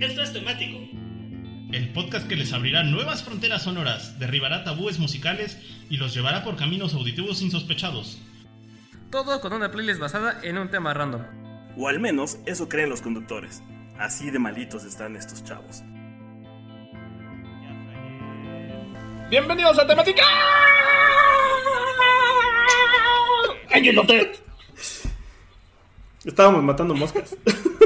[0.00, 0.78] Esto es temático.
[1.72, 5.58] El podcast que les abrirá nuevas fronteras sonoras, derribará tabúes musicales
[5.90, 8.22] y los llevará por caminos auditivos insospechados.
[9.10, 11.22] Todo con una playlist basada en un tema random.
[11.76, 13.60] O al menos eso creen los conductores.
[13.98, 15.82] Así de malitos están estos chavos.
[19.28, 20.22] Bienvenidos a Temática.
[23.68, 24.32] ¡Cállate!
[26.24, 27.36] Estábamos matando moscas.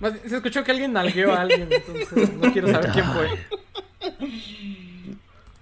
[0.00, 3.28] Más Se escuchó que alguien nalgueó a alguien, entonces no quiero saber quién fue.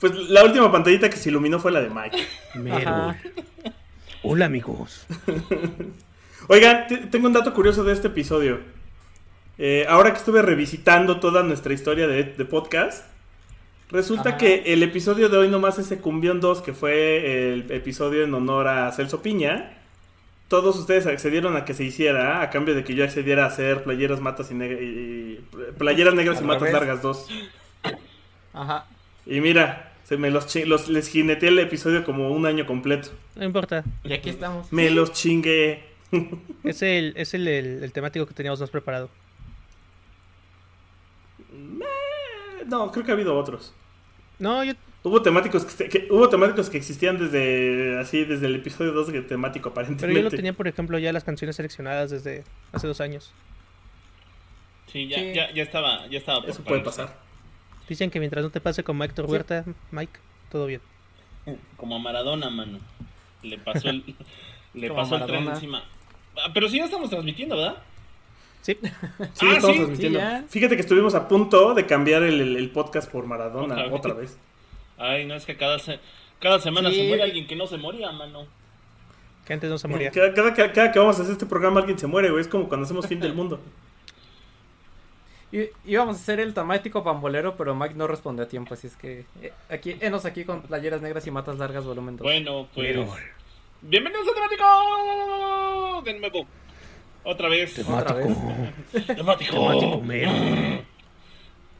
[0.00, 2.26] Pues la última pantallita que se iluminó fue la de Mike.
[2.72, 3.18] Ajá.
[4.22, 5.06] Hola amigos.
[6.48, 8.60] Oigan, te- tengo un dato curioso de este episodio.
[9.58, 13.06] Eh, ahora que estuve revisitando toda nuestra historia de, de podcast,
[13.90, 14.38] resulta Ajá.
[14.38, 18.68] que el episodio de hoy nomás es Cumbión 2, que fue el episodio en honor
[18.68, 19.78] a Celso Piña.
[20.48, 23.82] Todos ustedes accedieron a que se hiciera, a cambio de que yo accediera a hacer
[23.82, 25.40] playeras matas y, neg- y-
[25.76, 27.28] playeras negras y matas largas 2.
[28.52, 28.86] Ajá.
[29.26, 33.08] Y mira, se me los, los les jineteé el episodio como un año completo.
[33.34, 33.82] No importa.
[34.04, 34.72] Y aquí estamos.
[34.72, 35.82] Me los chingué.
[36.62, 39.10] Es el, es el, el- el temático que teníamos más preparado.
[42.66, 43.72] No, creo que ha habido otros.
[44.38, 44.74] No, yo.
[45.06, 49.22] Hubo temáticos que, que- hubo temáticos que existían desde así desde el episodio 2 de
[49.22, 50.18] temático Pero aparentemente.
[50.20, 53.32] yo lo tenía, por ejemplo, ya las canciones seleccionadas desde hace dos años.
[54.92, 55.32] Sí, ya, Sí.
[55.34, 56.40] ya, ya estaba, ya estaba.
[56.40, 57.16] por Eso puede pasar.
[57.88, 60.18] Dicen que mientras no te pase como Héctor Huerta, Mike,
[60.50, 60.80] todo bien.
[61.76, 62.78] Como a Maradona, mano.
[63.42, 64.02] Le pasó el,
[64.74, 65.84] le Como pasó el tren encima.
[66.36, 67.76] Ah, Pero sí ya estamos transmitiendo, ¿verdad?
[68.62, 68.76] Sí.
[68.82, 70.18] Sí, Ah, estamos sí, transmitiendo.
[70.20, 70.44] sí.
[70.48, 74.14] Fíjate que estuvimos a punto de cambiar el, el- el podcast por Maradona Otra otra
[74.14, 74.36] vez.
[74.98, 76.00] Ay, no, es que cada, se-
[76.40, 76.96] cada semana Sí.
[76.96, 78.46] se muere alguien que no se moría, mano.
[79.44, 80.10] Que antes no se moría.
[80.10, 82.40] Cada, cada, cada- cada que vamos a hacer este programa alguien se muere, güey.
[82.40, 83.60] Es como cuando hacemos fin del mundo.
[85.52, 88.96] Y, íbamos a hacer el temático pambolero, pero Mike no respondió a tiempo, así es
[88.96, 92.24] que eh, aquí, enos aquí con playeras negras y matas largas volumen 2.
[92.24, 92.88] Bueno, pues.
[92.88, 93.06] Pero-
[93.80, 96.02] Bienvenidos a Temático.
[96.04, 96.46] De nuevo.
[97.22, 97.78] Otra vez.
[97.88, 98.26] Otra vez.
[99.06, 99.52] Temático.
[99.54, 100.02] Temático.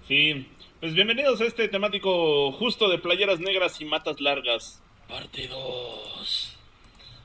[0.07, 0.49] Sí,
[0.81, 4.81] pues bienvenidos a este temático justo de playeras negras y matas largas.
[5.09, 6.57] Parte 2.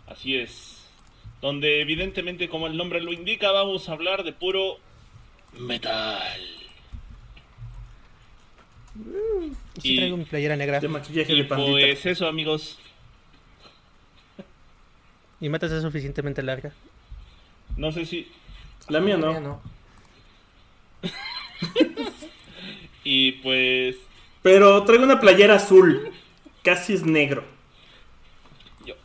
[0.08, 0.86] Así es.
[1.42, 4.78] Donde evidentemente, como el nombre lo indica, vamos a hablar de puro
[5.58, 6.42] metal.
[9.82, 10.80] Sí Y- traigo mi playera negra.
[10.80, 11.72] De maquillaje Y de pandita.
[11.72, 12.78] pues eso, amigos.
[15.40, 16.72] Mi mata es suficientemente larga.
[17.76, 18.32] No sé si...
[18.90, 19.40] La mía no.
[19.40, 19.62] no.
[23.14, 23.98] Y pues...
[24.42, 26.14] Pero traigo una playera azul.
[26.64, 27.44] Casi es negro.
[28.86, 28.96] Yo...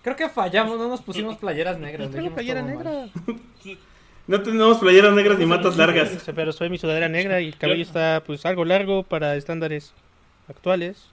[0.00, 2.10] Creo que fallamos, no nos pusimos playeras negras.
[2.10, 3.08] Dijimos playera negra.
[4.26, 6.30] No tenemos playeras negras ni matas largas.
[6.34, 9.92] Pero soy mi sudadera negra y el cabello está pues algo largo para estándares
[10.48, 11.10] actuales.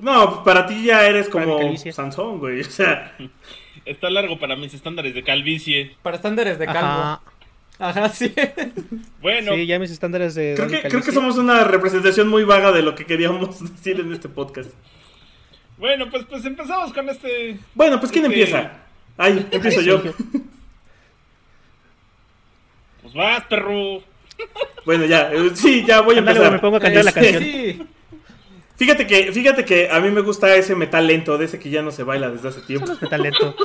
[0.00, 1.76] No, pues, para ti ya eres como.
[1.76, 2.62] Sansón, güey.
[2.62, 3.16] O sea,
[3.86, 5.94] Está largo para mis estándares de calvicie.
[6.02, 6.80] Para estándares de calvo.
[6.80, 7.22] Ajá.
[7.78, 8.32] Ajá, sí.
[9.20, 10.54] Bueno, Sí, ya mis estándares de.
[10.56, 11.12] creo que, creo que Calvicie.
[11.14, 14.70] somos una representación muy vaga de lo que queríamos decir en este podcast.
[15.78, 17.58] bueno, pues, pues empezamos con este...
[17.74, 18.72] Bueno, pues ¿quién Este- empieza?
[19.18, 20.02] Ay, empiezo yo.
[23.02, 24.02] Pues vas, perro.
[24.84, 26.52] Bueno, ya, eh, sí, ya voy a empezar.
[26.52, 27.42] me pongo a cantar la Este, canción.
[27.42, 27.82] Sí.
[28.76, 31.80] Fíjate que, fíjate que a mí me gusta ese metal lento, de ese que ya
[31.82, 32.86] no se baila desde hace tiempo.
[32.86, 33.56] Solo es metal lento.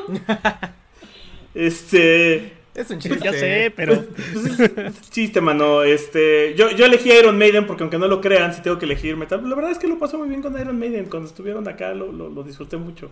[1.53, 3.19] Este, Es un chiste.
[3.21, 4.03] ya sé, pero.
[4.33, 5.83] pues, es chiste, mano.
[5.83, 9.17] Este, yo, yo elegí Iron Maiden porque aunque no lo crean, si tengo que elegir
[9.17, 11.05] metal, la verdad es que lo pasé muy bien con Iron Maiden.
[11.05, 13.11] Cuando estuvieron acá lo, lo, lo disfruté mucho.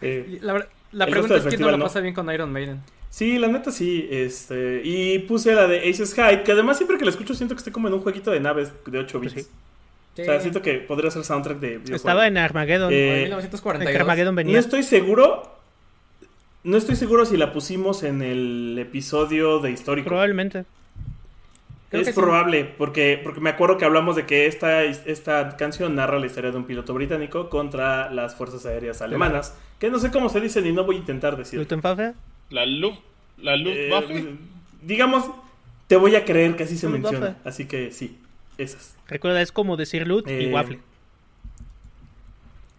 [0.00, 1.84] Eh, La, la pregunta es quién no ¿no?
[1.84, 2.80] pasa bien con Iron Maiden.
[3.08, 7.04] Sí, la neta sí, este, y puse la de Aces High, que además siempre que
[7.04, 9.32] la escucho siento que estoy como en un jueguito de naves de 8 bits.
[9.34, 10.22] Pues sí.
[10.22, 11.80] O sea, siento que podría ser soundtrack de.
[11.94, 12.92] Estaba en Armageddon.
[12.92, 14.00] Eh, En en 1942.
[14.00, 14.58] Armageddon No venía.
[14.58, 15.53] estoy seguro,
[16.64, 20.08] no estoy seguro si la pusimos en el episodio de histórico.
[20.08, 20.64] Probablemente.
[21.90, 22.20] Creo es que sí.
[22.20, 26.50] probable, porque, porque me acuerdo que hablamos de que esta, esta canción narra la historia
[26.50, 30.66] de un piloto británico contra las fuerzas aéreas alemanas, que no sé cómo se dicen
[30.66, 31.60] y no voy a intentar decir.
[31.60, 32.14] Luftwaffe.
[32.50, 32.98] La Luft...
[33.38, 34.34] La Eh, Luftwaffe.
[34.82, 35.30] digamos,
[35.86, 37.16] te voy a creer que así se Luftwaffe.
[37.18, 38.18] menciona, así que sí,
[38.58, 38.96] esas.
[39.06, 40.80] Recuerda, es como decir loot y Eh, waffle.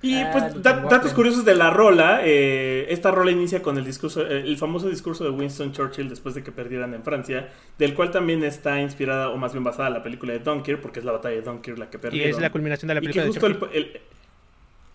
[0.02, 3.86] Y Ah, pues da- datos curiosos de la rola, eh, esta rola inicia con el
[3.86, 7.50] discurso, eh, el famoso discurso de Winston Churchill después de que perdieran en Francia,
[7.80, 11.06] del cual también está inspirada o más bien basada la película de Dunkirk, porque es
[11.06, 12.30] la batalla de Dunkirk la que Y perdieron.
[12.30, 14.02] es la culminación de la Y película que de justo el, Churchill.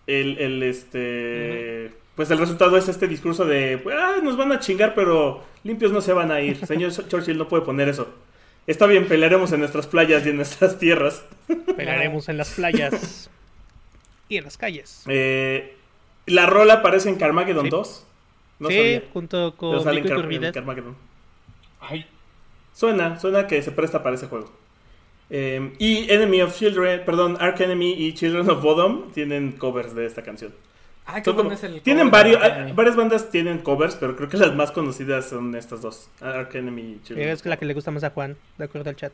[0.07, 4.59] el, el- el, este pues el resultado es este discurso de "Ah, nos van a
[4.59, 8.07] chingar pero limpios no se van a ir señor Churchill no puede poner eso
[8.67, 11.23] Está bien, pelearemos en nuestras playas y en nuestras tierras.
[11.75, 13.27] Pelearemos en las playas
[14.31, 15.03] y en las calles.
[15.07, 15.75] Eh,
[16.25, 17.69] la rola aparece en Carmageddon Sí.
[17.69, 18.07] 2.
[18.59, 19.03] No sí, sabía.
[19.11, 20.53] junto Pero con sale en, Nico y Car- en Turbidez.
[20.53, 20.95] Carmageddon.
[21.81, 22.05] Ay,
[22.73, 24.49] Suena, suena que se presta para ese juego.
[25.29, 30.05] Eh, y Enemy of Children, perdón, Ark Enemy y Children of Bodom tienen covers de
[30.05, 30.53] esta canción.
[31.05, 32.39] Ah, qué bueno es el tienen varios,
[32.75, 36.81] varias bandas tienen covers, pero creo que las más conocidas son estas dos, Ark Enemy
[36.81, 37.29] y Children.
[37.29, 39.11] Es la que le gusta más a Juan, de acuerdo al chat.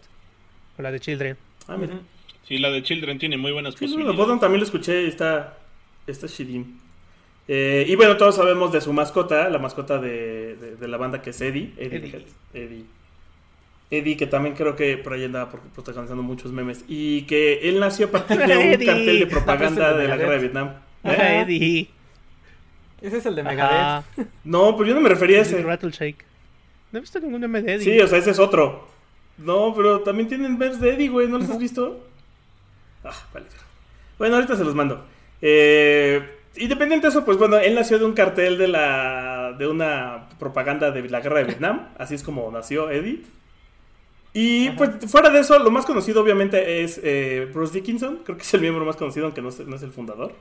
[0.78, 1.38] O la de Children.
[1.68, 2.00] Ah, mira.
[2.48, 4.40] Sí, la de Children tiene muy buenas of posibilidades.
[4.40, 5.58] También lo escuché y está,
[6.08, 6.80] está chidín.
[7.48, 11.22] Eh, y bueno, todos sabemos de su mascota, la mascota de, de- de la banda
[11.22, 11.74] que es Eddie.
[11.78, 11.98] Eddie.
[11.98, 12.26] Eddie.
[12.54, 12.84] Eddie.
[13.90, 16.84] Eddie, que también creo que por ahí andaba protagonizando muchos memes.
[16.90, 20.34] Y que él nació a partir de un cartel de propaganda de de la guerra
[20.34, 20.68] de Vietnam.
[21.06, 21.10] ¿Eh?
[21.10, 21.88] Ajá, Eddie.
[23.02, 23.80] Ese es el de Megadeth.
[23.80, 24.04] Ajá.
[24.44, 25.62] No, pues yo no me refería a ese.
[25.62, 26.26] Rattleshake.
[26.92, 27.84] No he visto ningún meme de Eddie.
[27.86, 28.88] Sí, o sea, ese es otro.
[29.38, 31.28] No, pero también tienen memes de Eddie, güey.
[31.30, 32.04] ¿No los has visto?
[33.04, 33.48] Ah, vale.
[34.18, 35.06] Bueno, ahorita se los mando.
[35.42, 36.22] Eh,
[36.58, 40.92] independiente de eso, pues bueno, él nació de un cartel de la de una propaganda
[40.92, 41.90] de la guerra de Vietnam.
[41.98, 43.24] Así es como nació Eddie.
[44.34, 48.20] Y pues fuera de eso, lo más conocido obviamente es eh, Bruce Dickinson.
[48.24, 50.34] Creo que es el miembro más conocido, aunque no es, no es el fundador.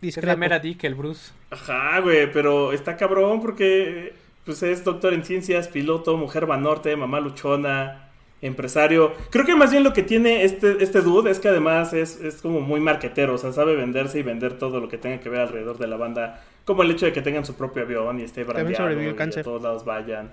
[0.00, 1.32] Es la mera Dick, el Bruce.
[1.50, 4.14] Ajá, güey, pero está cabrón porque
[4.44, 8.03] pues es doctor en ciencias, piloto, mujer vanorte, mamá luchona,
[8.44, 9.12] empresario.
[9.30, 12.40] Creo que más bien lo que tiene este, este dude es que además es, es
[12.42, 15.40] como muy marquetero, o sea, sabe venderse y vender todo lo que tenga que ver
[15.40, 18.44] alrededor de la banda, como el hecho de que tengan su propio avión y esté
[18.44, 19.40] brandeado y cáncer.
[19.40, 20.30] a todos lados vayan.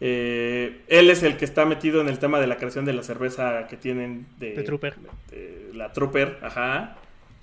[0.00, 3.02] Eh, él es el que está metido en el tema de la creación de la
[3.04, 4.94] cerveza que tienen de, De Trooper.
[5.30, 6.96] de la Trooper, ajá.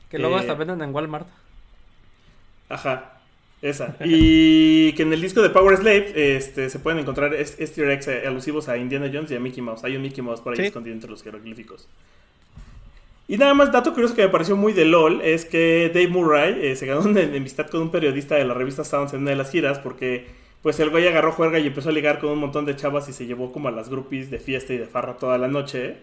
[0.09, 1.27] Que luego Eh, hasta venden en Walmart.
[2.67, 3.18] Ajá,
[3.61, 3.95] esa.
[4.05, 8.23] Y que en el disco de Power Slave este, se pueden encontrar easter eggs eh,
[8.25, 9.83] alusivos a Indiana Jones y a Mickey Mouse.
[9.83, 10.65] Hay un Mickey Mouse por ahí Sí.
[10.67, 11.87] escondido entre los jeroglíficos.
[13.27, 16.57] Y nada más, dato curioso que me pareció muy de LOL es que Dave Murray
[16.65, 19.35] eh, se ganó una enemistad con un periodista de la revista Sounds en una de
[19.35, 20.25] las giras porque
[20.63, 23.13] pues el güey agarró juerga y empezó a ligar con un montón de chavas y
[23.13, 25.97] se llevó como a las groupies de fiesta y de farra toda la noche.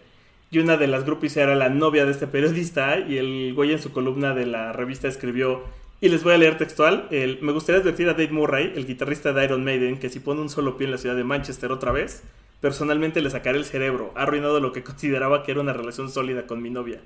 [0.52, 3.80] Y una de las groupies era la novia de este periodista y el güey en
[3.82, 5.64] su columna de la revista escribió,
[6.06, 9.32] y les voy a leer textual, el, me gustaría advertir a Dave Murray, el guitarrista
[9.32, 11.90] de Iron Maiden, que si pone un solo pie en la ciudad de Manchester otra
[11.90, 12.22] vez,
[12.60, 16.46] personalmente le sacaré el cerebro, ha arruinado lo que consideraba que era una relación sólida
[16.46, 17.00] con mi novia.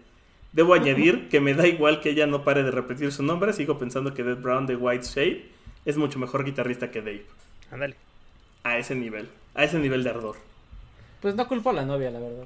[0.52, 3.78] Debo añadir que me da igual que ella no pare de repetir su nombre, sigo
[3.78, 5.46] pensando que Dead Brown de White Shade
[5.86, 7.24] es mucho mejor guitarrista que Dave.
[7.70, 7.96] Ándale.
[8.64, 10.36] A ese nivel, a ese nivel de ardor.
[11.22, 12.44] Pues no culpo a la novia, la verdad.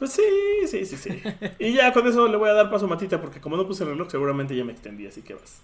[0.00, 0.22] Pues sí,
[0.66, 1.22] sí, sí, sí.
[1.58, 3.84] Y ya con eso le voy a dar paso a Matita, porque como no puse
[3.84, 5.60] el reloj, seguramente ya me extendí, así que vas.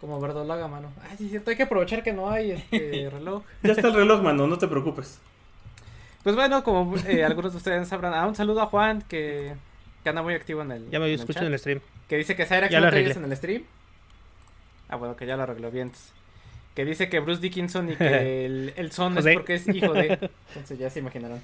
[0.00, 0.92] Como verdolaga, mano.
[1.02, 3.42] Ay, sí, es cierto, hay que aprovechar que no hay este reloj.
[3.64, 5.18] Ya está el reloj, mano, no te preocupes.
[6.22, 9.52] Pues bueno, como eh, algunos de ustedes sabrán, ah, un saludo a Juan que,
[10.04, 10.90] que anda muy activo en el.
[10.90, 11.80] Ya me escucho en el stream.
[12.08, 13.64] Que dice que Cyrax no traes en el stream.
[14.88, 15.90] Ah, bueno, que ya lo arregló bien.
[16.76, 20.30] Que dice que Bruce Dickinson y que el, el son es porque es hijo de.
[20.50, 21.40] Entonces ya se imaginarán.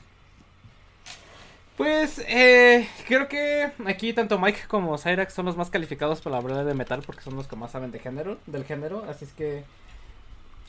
[1.76, 6.64] Pues eh, creo que aquí tanto Mike como Cyrax son los más calificados para hablar
[6.64, 9.04] de metal porque son los que más saben de género, del género.
[9.08, 9.62] Así es que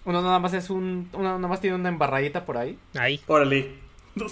[0.04, 1.10] uno nada más es un.
[1.14, 2.78] Uno nada más tiene una embarradita por ahí.
[2.98, 3.22] Ahí.
[3.28, 3.72] Órale.
[4.16, 4.26] No,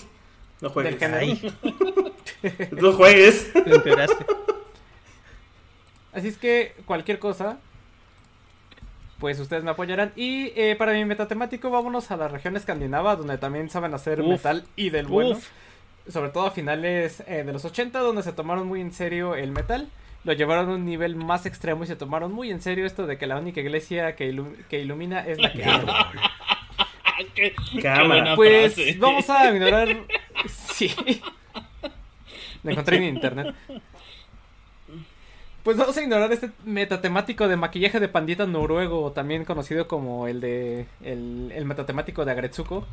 [0.62, 1.00] Del juegues.
[1.00, 1.18] género.
[1.20, 1.54] Ahí.
[2.72, 3.52] No juegues.
[3.66, 4.26] Lo empeoraste.
[6.14, 7.58] Así es que cualquier cosa,
[9.20, 10.12] pues ustedes me apoyarán.
[10.16, 14.28] Y eh, para mi metatemático, vámonos a la región escandinava, donde también saben hacer Uf.
[14.28, 15.32] metal y del bueno.
[15.38, 15.48] Uf.
[16.08, 19.52] Sobre todo a finales eh, de los 80, donde se tomaron muy en serio el
[19.52, 19.90] metal.
[20.24, 23.18] Lo llevaron a un nivel más extremo y se tomaron muy en serio esto de
[23.18, 25.92] que la única iglesia que, ilu- que ilumina es la que arde.
[27.36, 28.98] qué, qué Pues frase.
[29.00, 29.98] vamos a ignorar.
[30.48, 30.94] Sí.
[32.64, 33.56] Lo encontré en internet.
[35.64, 40.40] Pues vamos a ignorar este metatemático de maquillaje de pandita noruego, también conocido como el
[40.42, 40.86] de.
[41.04, 42.86] el, el metatemático de Agretsuko.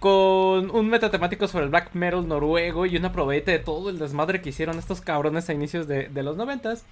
[0.00, 4.40] Con un metatemático sobre el black metal noruego y una probeta de todo el desmadre
[4.40, 6.84] que hicieron estos cabrones a inicios de, de los noventas.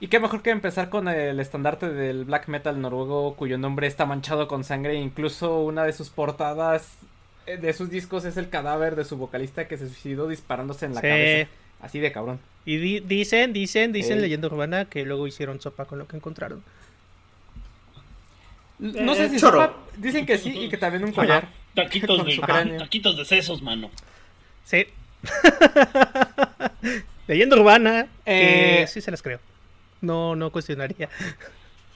[0.00, 4.06] Y qué mejor que empezar con el estandarte del black metal noruego cuyo nombre está
[4.06, 4.94] manchado con sangre.
[4.96, 6.98] Incluso una de sus portadas
[7.46, 10.94] eh, de sus discos es el cadáver de su vocalista que se suicidó disparándose en
[10.94, 11.06] la Sí.
[11.06, 11.50] cabeza.
[11.80, 12.40] Así de cabrón.
[12.64, 14.22] Y di- dicen, dicen, dicen Ey.
[14.22, 16.62] leyenda urbana que luego hicieron sopa con lo que encontraron.
[18.78, 19.60] No Eh, sé si choro.
[19.60, 21.48] sepa- dicen que sí y que también un collar.
[21.74, 22.38] Taquitos de,
[22.78, 23.90] taquitos de sesos, mano.
[24.64, 24.86] Sí.
[27.26, 28.06] leyenda urbana.
[28.26, 29.40] Eh, Que sí se las creo.
[30.00, 31.08] No, no cuestionaría.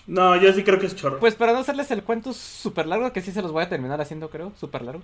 [0.07, 1.21] No, yo sí creo que es chorro.
[1.21, 4.01] Pues para no hacerles el cuento súper largo, que sí se los voy a terminar
[4.01, 5.03] haciendo, creo, súper largo.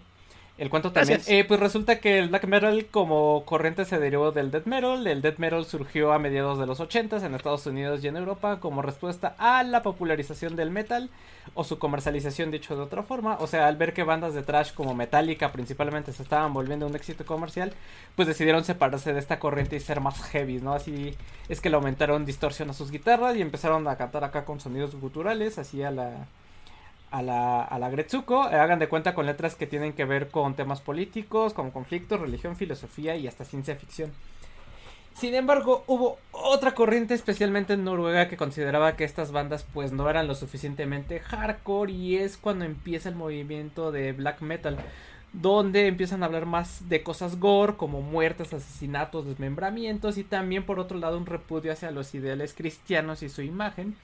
[0.58, 1.20] El cuento también.
[1.28, 5.06] Eh, pues resulta que el black metal como corriente se derivó del death metal.
[5.06, 8.58] El death metal surgió a mediados de los 80 en Estados Unidos y en Europa
[8.58, 11.10] como respuesta a la popularización del metal
[11.54, 13.36] o su comercialización dicho de otra forma.
[13.38, 16.96] O sea, al ver que bandas de trash como Metallica principalmente se estaban volviendo un
[16.96, 17.72] éxito comercial,
[18.16, 20.72] pues decidieron separarse de esta corriente y ser más heavy, ¿no?
[20.72, 21.14] Así
[21.48, 24.96] es que le aumentaron distorsión a sus guitarras y empezaron a cantar acá con sonidos
[24.96, 26.26] guturales, así a la
[27.10, 30.28] a la, a la Gretsuko, eh, hagan de cuenta con letras que tienen que ver
[30.28, 34.12] con temas políticos, con conflictos, religión, filosofía y hasta ciencia ficción.
[35.18, 40.08] Sin embargo, hubo otra corriente, especialmente en Noruega, que consideraba que estas bandas pues no
[40.08, 44.76] eran lo suficientemente hardcore y es cuando empieza el movimiento de black metal,
[45.32, 50.78] donde empiezan a hablar más de cosas gore, como muertes, asesinatos, desmembramientos y también por
[50.78, 53.96] otro lado un repudio hacia los ideales cristianos y su imagen.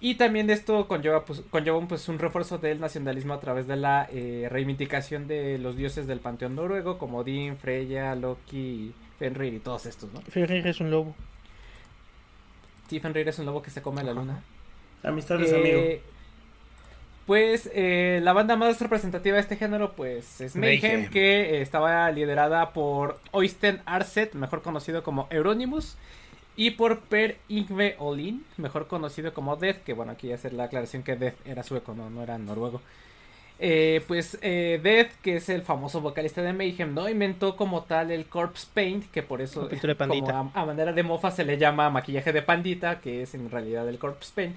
[0.00, 4.08] Y también esto conlleva, pues, conlleva pues, un refuerzo del nacionalismo a través de la
[4.12, 9.86] eh, reivindicación de los dioses del panteón noruego, como Odín, Freya, Loki, Fenrir y todos
[9.86, 10.20] estos, ¿no?
[10.22, 11.16] Fenrir es un lobo.
[12.88, 14.42] Sí, Fenrir es un lobo que se come la luna.
[15.02, 16.02] Amistades, Eh, amigo.
[17.26, 21.10] Pues eh, la banda más representativa de este género pues es Mayhem, Mayhem.
[21.10, 25.98] que eh, estaba liderada por Oystein Arset, mejor conocido como Euronymous,
[26.58, 31.04] y por Per Yngve Olin, mejor conocido como Death, que bueno, aquí hacer la aclaración
[31.04, 32.82] que Death era sueco, no, no era noruego.
[33.60, 37.08] Eh, pues eh, Death, que es el famoso vocalista de Mayhem, ¿no?
[37.08, 41.04] Inventó como tal el Corpse Paint, que por eso de como a, a manera de
[41.04, 44.56] mofa se le llama maquillaje de pandita, que es en realidad el Corpse Paint.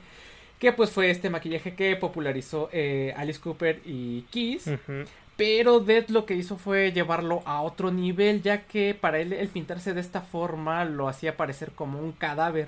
[0.57, 4.65] Que pues fue este maquillaje que popularizó eh, Alice Cooper y Kiss.
[4.65, 5.05] Ujú.
[5.41, 9.47] Pero Death lo que hizo fue llevarlo a otro nivel, ya que para él el
[9.47, 12.67] pintarse de esta forma lo hacía parecer como un cadáver,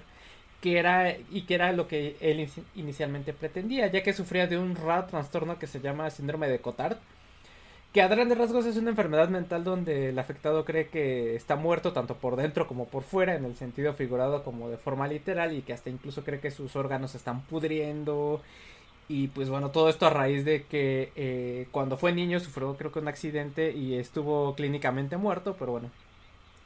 [0.59, 4.57] que era y que era lo que él in- inicialmente pretendía, ya que sufría de
[4.57, 6.97] un raro trastorno que se llama síndrome de Cotard,
[7.93, 11.93] que a grandes rasgos es una enfermedad mental donde el afectado cree que está muerto
[11.93, 15.61] tanto por dentro como por fuera, en el sentido figurado como de forma literal, y
[15.61, 18.41] que hasta incluso cree que sus órganos están pudriendo
[19.09, 22.91] y pues bueno, todo esto a raíz de que eh, cuando fue niño sufrió creo
[22.91, 25.91] que un accidente y estuvo clínicamente muerto, pero bueno,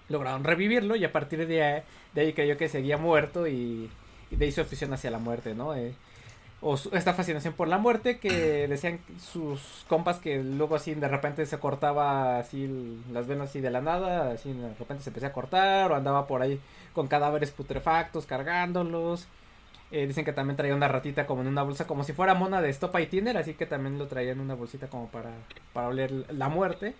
[0.10, 3.90] lograron revivirlo y a partir de ahí, de ahí creyó que seguía muerto y,
[4.32, 5.76] de ahí su afición hacia la muerte, ¿no?
[5.76, 5.96] Eh,
[6.62, 11.08] o su- esta fascinación por la muerte que decían sus compas que luego así de
[11.08, 12.68] repente se cortaba así
[13.12, 16.28] las venas así de la nada, así de repente se empezó a cortar o andaba
[16.28, 16.60] por ahí
[16.94, 19.28] con cadáveres putrefactos cargándolos.
[19.92, 22.62] Eh, dicen que también traía una ratita como en una bolsa, como si fuera mona
[22.62, 25.32] de Stopa y Tiner, así que también lo traía en una bolsita como para,
[25.74, 26.94] para oler la muerte.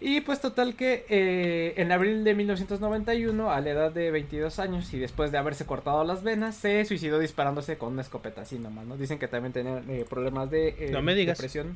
[0.00, 4.92] Y pues total que eh, en abril de 1991, a la edad de 22 años
[4.94, 8.86] y después de haberse cortado las venas, se suicidó disparándose con una escopeta así nomás,
[8.86, 8.96] ¿no?
[8.96, 11.36] Dicen que también tenía eh, problemas de eh, No me digas.
[11.36, 11.74] depresión.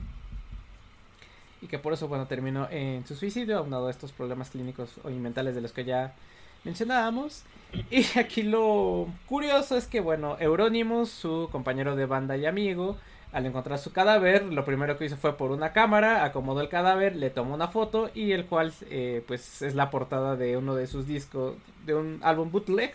[1.60, 5.10] Y que por eso, bueno, terminó en su suicidio, aunado a estos problemas clínicos o
[5.10, 6.14] mentales de los que ya
[6.64, 7.44] mencionábamos.
[7.90, 12.96] Y aquí lo curioso es que, bueno, Euronymous, su compañero de banda y amigo,
[13.32, 17.16] al encontrar su cadáver, lo primero que hizo fue por una cámara, acomodó el cadáver,
[17.16, 20.86] le tomó una foto y el cual, eh, pues, es la portada de uno de
[20.86, 22.92] sus discos, de un álbum bootleg,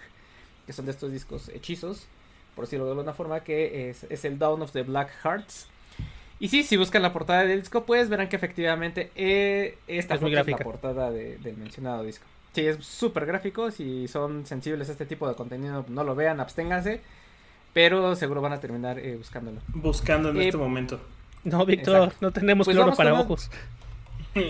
[0.68, 2.06] que son de estos discos hechizos,
[2.56, 5.68] por decirlo de alguna forma, que es, es el Dawn of the Black Hearts.
[6.40, 10.22] Y sí, si buscan la portada del disco, pues verán que efectivamente eh, esta Es
[10.22, 12.26] muy foto es la portada de- del mencionado disco.
[12.58, 13.70] Sí, es súper gráfico.
[13.70, 17.02] Si son sensibles a este tipo de contenido, no lo vean, absténganse.
[17.72, 19.62] Pero seguro van a terminar eh, buscándolo.
[19.68, 21.00] Buscando en eh, este momento.
[21.44, 23.52] No, Víctor, no tenemos Pues cloro para ojos.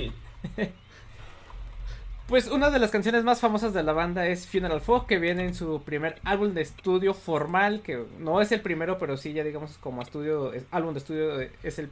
[2.29, 5.43] Pues una de las canciones más famosas de la banda es Funeral Fog, que viene
[5.45, 9.43] en su primer álbum de estudio formal, que no es el primero, pero sí ya
[9.43, 11.89] digamos como estudio, es- álbum de estudio eh, es el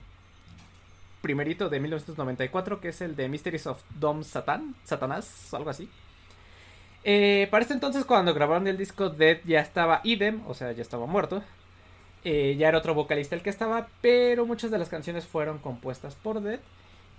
[1.21, 5.89] primerito de 1994, que es el de Mysteries of Dom Satan, Satanás, algo así.
[7.07, 10.81] Eh, para este entonces, cuando grabaron el disco Dead, ya estaba Idem, o sea, ya
[10.81, 11.43] estaba muerto.
[12.23, 16.15] Eh, ya era otro vocalista el que estaba, pero muchas de las canciones fueron compuestas
[16.15, 16.59] por Dead.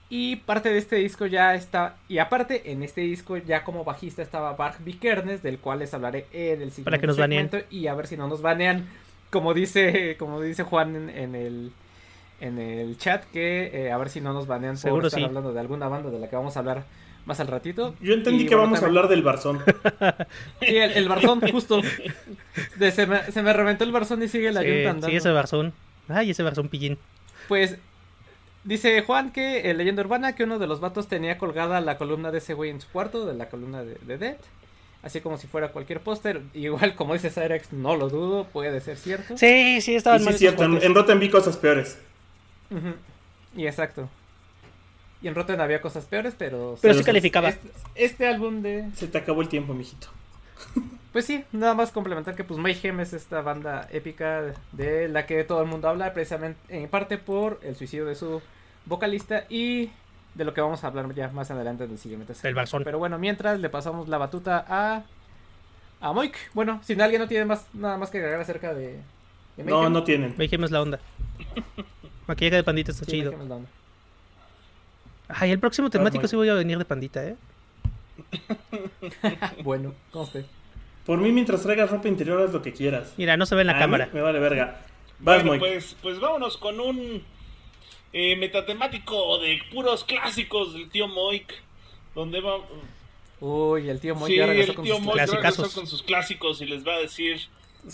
[0.09, 1.97] Y parte de este disco ya está.
[2.09, 6.27] Y aparte, en este disco ya como bajista estaba Bart Vikernes, del cual les hablaré
[6.33, 7.49] en el siguiente Para que nos baneen.
[7.51, 8.89] segmento, Y a ver si no nos banean.
[9.31, 11.73] Como dice, como dice Juan en, en el
[12.41, 15.25] en el chat, que eh, a ver si no nos banean por Seguro estar sí.
[15.25, 16.85] hablando de alguna banda de la que vamos a hablar
[17.27, 17.95] más al ratito.
[18.01, 19.63] Yo entendí Y que bueno, vamos a hablar del Barzón.
[20.61, 21.83] Sí, el, el Barzón, justo.
[22.77, 25.09] De- se, me, se me reventó el Barzón y sigue la Sí, andando.
[25.09, 25.73] sí, ese barzón.
[26.09, 26.99] Ay, ese barzón pillín.
[27.49, 27.77] Pues
[28.65, 32.31] dice Juan que en leyenda urbana que uno de los vatos tenía colgada la columna
[32.31, 34.37] de ese güey en su cuarto, de la columna de, de Dead.
[35.03, 36.41] Así como si fuera cualquier póster.
[36.55, 39.37] Igual como dice Cyrex, no lo dudo, puede ser cierto.
[39.37, 41.99] Sí, sí, sí, mal es esos cierto, en, en Rotten vi cosas peores.
[43.57, 44.09] Y exacto.
[45.23, 46.77] Y en Rotten había cosas peores, pero...
[46.81, 47.49] Pero sí calificaba.
[47.49, 48.91] Este, este álbum de...
[48.95, 50.09] Se te acabó el tiempo, mijito.
[51.13, 55.45] Pues sí, nada más complementar que pues Mayhem es esta banda épica de la que
[55.45, 58.43] todo el mundo habla, precisamente en parte por el suicidio de su
[58.85, 59.89] vocalista y
[60.35, 62.85] de lo que vamos a hablar ya más adelante en el siguiente El Barzón.
[62.85, 65.05] Pero bueno, mientras le pasamos la batuta a
[66.01, 66.37] a Moik.
[66.53, 69.01] Bueno, si alguien no tiene más nada más que agregar acerca de,
[69.57, 70.35] de No, no tienen.
[70.37, 71.01] Mayhem es la onda.
[72.27, 73.33] Maquillaje de pandita está sí, chido.
[73.33, 73.69] Mayhem es la onda.
[75.29, 77.37] Ay, el próximo temático muy- sí voy a venir de pandita, ¿eh?
[79.63, 80.45] Bueno, conste.
[81.05, 83.15] Por mí, mientras traigas ropa interior, haz lo que quieras.
[83.17, 84.09] Mira, no se ve en la A mí cámara.
[84.13, 84.81] Me vale verga.
[85.19, 85.61] Vas, Bueno, Moik.
[85.61, 87.23] pues, pues vámonos con un
[88.13, 91.53] eh, metatemático de puros clásicos del tío Moik.
[92.15, 92.57] Donde va.
[93.41, 96.03] Uy, el tío Moik sí, ya el regresó con tío sus Moik regresó con sus
[96.03, 97.41] clásicos y les va a decir.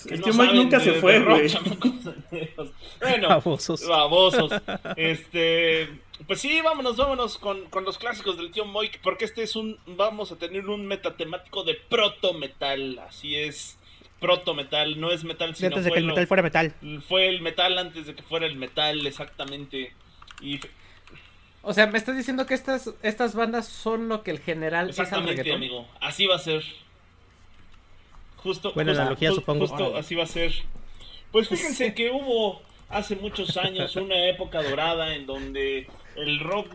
[0.06, 1.48] Que El no tío Moik saben nunca de- se fue, güey.
[1.50, 1.92] chamacos.
[3.00, 3.86] bueno, Babosos.
[3.86, 4.52] babosos.
[4.96, 5.88] Este,
[6.26, 9.78] pues sí, vámonos, vámonos con, con los clásicos del tío Moik, porque este es un,
[9.86, 13.78] vamos a tener un metatemático de proto metal, así es,
[14.20, 16.74] proto metal, no es metal, sino Antes de fue que el lo- metal fuera metal.
[17.08, 19.92] fue el metal antes de que fuera el metal, exactamente.
[20.40, 20.58] Y
[21.62, 24.98] O sea, me estás diciendo que estas estas bandas son lo que el general es
[24.98, 26.64] al exactamente, amigo, así va a ser.
[28.42, 29.66] Justo, Buena justo- analogía, ju- supongo.
[29.66, 29.98] justo Órale.
[30.00, 30.52] así va a ser.
[31.30, 36.66] Pues fíjense que hubo hace muchos años una época dorada en donde el rock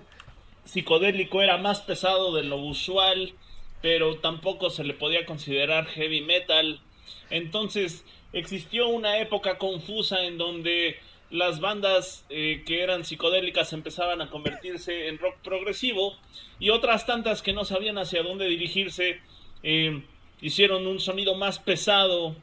[0.65, 3.33] psicodélico era más pesado de lo usual,
[3.81, 6.81] pero tampoco se le podía considerar heavy metal.
[7.29, 10.97] Entonces existió una época confusa en donde
[11.29, 16.15] las bandas eh, que eran psicodélicas empezaban a convertirse en rock progresivo
[16.59, 19.19] y otras tantas que no sabían hacia dónde dirigirse
[19.63, 20.01] eh,
[20.41, 22.35] hicieron un sonido más pesado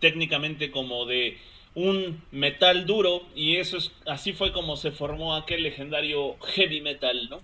[0.00, 1.38] técnicamente como de
[1.74, 7.28] un metal duro y eso es así fue como se formó aquel legendario heavy metal,
[7.30, 7.40] ¿no?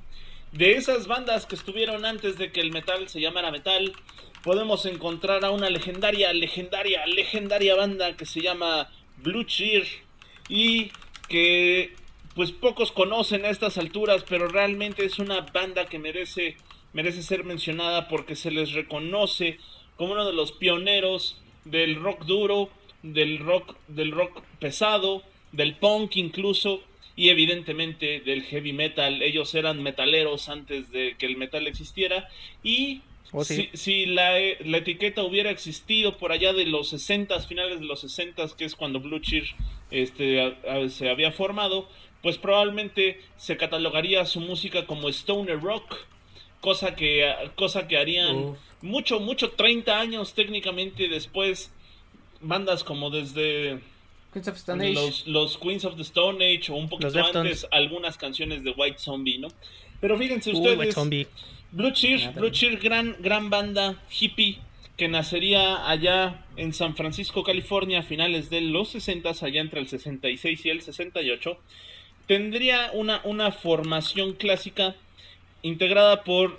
[0.53, 3.93] De esas bandas que estuvieron antes de que el metal se llamara metal,
[4.43, 9.87] podemos encontrar a una legendaria, legendaria, legendaria banda que se llama Blue Cheer
[10.49, 10.91] y
[11.29, 11.95] que
[12.35, 16.57] pues pocos conocen a estas alturas, pero realmente es una banda que merece
[16.93, 19.59] merece ser mencionada porque se les reconoce
[19.97, 22.71] como uno de los pioneros del rock duro,
[23.03, 25.23] del rock del rock pesado,
[25.53, 26.83] del punk incluso
[27.17, 29.23] y evidentemente del heavy metal.
[29.23, 32.29] Ellos eran metaleros antes de que el metal existiera
[32.63, 33.69] y Oh, sí.
[33.73, 34.33] si, si la,
[34.65, 38.75] la etiqueta hubiera existido por allá de los 60, finales de los 60, que es
[38.75, 39.45] cuando Blue Cheer
[39.93, 41.89] este, a- a- se había formado,
[42.23, 45.95] pues probablemente se catalogaría su música como stoner rock,
[46.61, 48.59] cosa que, cosa que harían Uf.
[48.83, 51.73] mucho, mucho, 30 años técnicamente después,
[52.41, 53.81] bandas como desde
[54.33, 54.95] Queens of Stone Age.
[54.95, 58.99] los, los Queens of the Stone Age o un poquito antes algunas canciones de White
[58.99, 59.49] Zombie, ¿no?
[60.01, 61.27] Pero fíjense Uy, ustedes, White Zombie.
[61.73, 62.33] Blue Cheer, Nada.
[62.33, 64.59] Blue Cheer, gran, gran banda hippie
[64.97, 69.89] que nacería allá en San Francisco, California, a finales de los 60, allá entre el
[69.89, 71.59] 66 y el 68,
[72.27, 74.95] tendría una, una formación clásica
[75.63, 76.59] integrada por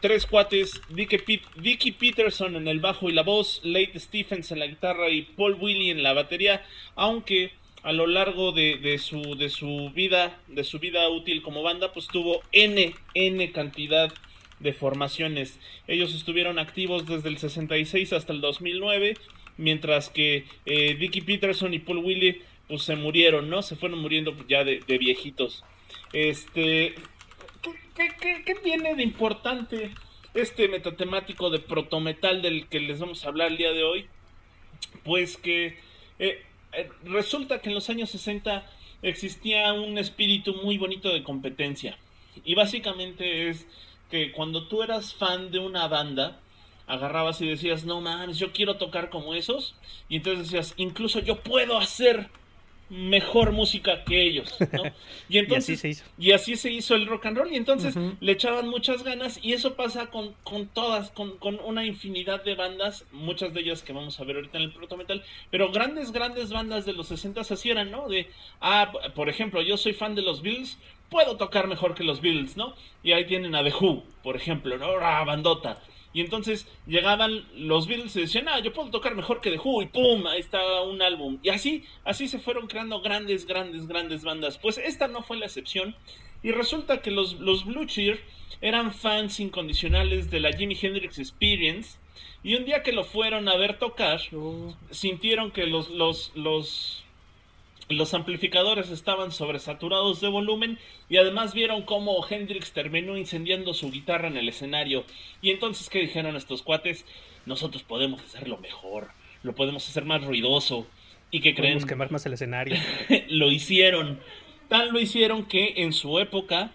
[0.00, 5.08] tres cuates, Dickie Peterson en el bajo y la voz, Late Stephens en la guitarra
[5.10, 9.90] y Paul Willie en la batería, aunque a lo largo de, de su, de su
[9.94, 14.12] vida, de su vida útil como banda, pues tuvo N, N cantidad
[14.58, 15.60] de formaciones.
[15.86, 19.16] Ellos estuvieron activos desde el 66 hasta el 2009,
[19.56, 23.62] mientras que eh, Peterson y Paul Willie pues se murieron, ¿no?
[23.62, 25.64] Se fueron muriendo ya de, de viejitos.
[26.12, 26.94] Este,
[27.66, 29.92] ¿qué, qué, qué- qué tiene de importante
[30.34, 34.06] este metatemático de protometal del que les vamos a hablar el día de hoy?
[35.04, 35.78] Pues que
[36.18, 38.66] eh, eh, resulta que en los años 60
[39.02, 41.98] existía un espíritu muy bonito de competencia.
[42.44, 43.66] Y básicamente es
[44.10, 46.40] que cuando tú eras fan de una banda,
[46.86, 49.74] agarrabas y decías, no mames, yo quiero tocar como esos.
[50.08, 52.28] Y entonces decías, incluso yo puedo hacer
[52.88, 54.82] mejor música que ellos, ¿no?
[55.28, 56.04] Y entonces así se hizo.
[56.18, 59.54] y así se hizo el rock and roll y entonces le echaban muchas ganas y
[59.54, 63.92] eso pasa con, con todas, con, con una infinidad de bandas, muchas de ellas que
[63.92, 67.40] vamos a ver ahorita en el proto metal, pero grandes, grandes bandas de los 60
[67.40, 68.08] así eran, ¿no?
[68.08, 68.28] De,
[68.60, 70.78] ah, por ejemplo, yo soy fan de los Beatles,
[71.10, 72.74] puedo tocar mejor que los Beatles, ¿no?
[73.02, 74.86] Y ahí tienen a The Who, por ejemplo, ¿no?
[75.00, 75.82] Ah, bandota.
[76.16, 79.82] Y entonces llegaban los Beatles y decían, ah, yo puedo tocar mejor que The Who,
[79.82, 81.38] y pum, ahí está un álbum.
[81.42, 84.56] Y así, así se fueron creando grandes, grandes, grandes bandas.
[84.56, 85.94] Pues esta no fue la excepción.
[86.42, 88.18] Y resulta que los, los Blue Cheer
[88.62, 91.98] eran fans incondicionales de la Jimi Hendrix Experience.
[92.42, 97.04] Y un día que lo fueron a ver tocar, Uh, sintieron que los, los, los,
[97.88, 104.28] los amplificadores estaban sobresaturados de volumen y además vieron cómo Hendrix terminó incendiando su guitarra
[104.28, 105.04] en el escenario.
[105.40, 107.06] Y entonces, ¿qué dijeron estos cuates?
[107.44, 109.10] Nosotros podemos hacerlo mejor,
[109.42, 110.86] lo podemos hacer más ruidoso.
[111.30, 111.74] ¿Y qué creen?
[111.74, 112.76] Podemos quemar más el escenario.
[113.28, 114.20] lo hicieron.
[114.68, 116.72] Tan lo hicieron que en su época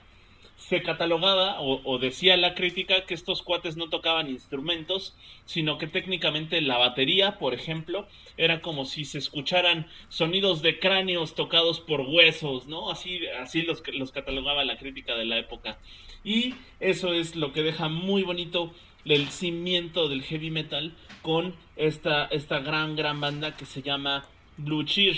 [0.71, 6.61] se catalogaba o, decía la crítica que estos cuates no tocaban instrumentos, sino que técnicamente
[6.61, 8.07] la batería, por ejemplo,
[8.37, 12.89] era como si se escucharan sonidos de cráneos tocados por huesos, ¿no?
[12.89, 15.77] Así, así los, los catalogaba la crítica de la época.
[16.23, 22.27] Y eso es lo que deja muy bonito el cimiento del heavy metal con esta,
[22.27, 24.23] esta gran, gran banda que se llama
[24.55, 25.17] Blue Cheer.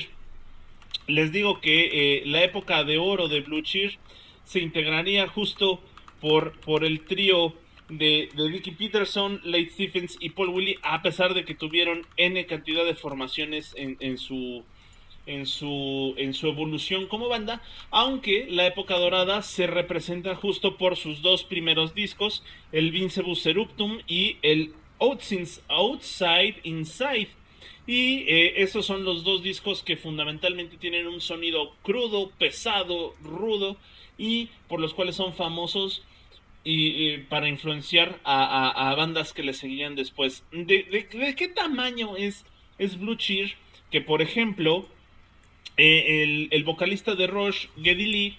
[1.05, 3.99] Les digo que eh, la época de oro de Blue Cheer
[4.45, 5.81] se integraría justo
[6.21, 7.53] por, por el trío
[7.89, 12.85] de, de Peterson, Late Stephens y Paul Willy, a pesar de que tuvieron N cantidad
[12.85, 14.63] de formaciones en, en, su,
[15.25, 20.95] en, su, en su evolución como banda, aunque la época dorada se representa justo por
[20.95, 27.29] sus dos primeros discos, el Vincebus Eruptum y el Outside Inside.
[27.85, 33.75] Y eh, esos son los dos discos que fundamentalmente tienen un sonido crudo, pesado, rudo,
[34.17, 36.03] y por los cuales son famosos
[36.63, 40.43] y, para influenciar a, bandas que le seguían después.
[40.51, 42.45] ¿De, de, de qué tamaño es,
[42.77, 43.55] es, Blue Cheer?
[43.91, 44.87] Que por ejemplo,
[45.77, 48.37] eh, el, el, vocalista de Rush, Geddy Lee,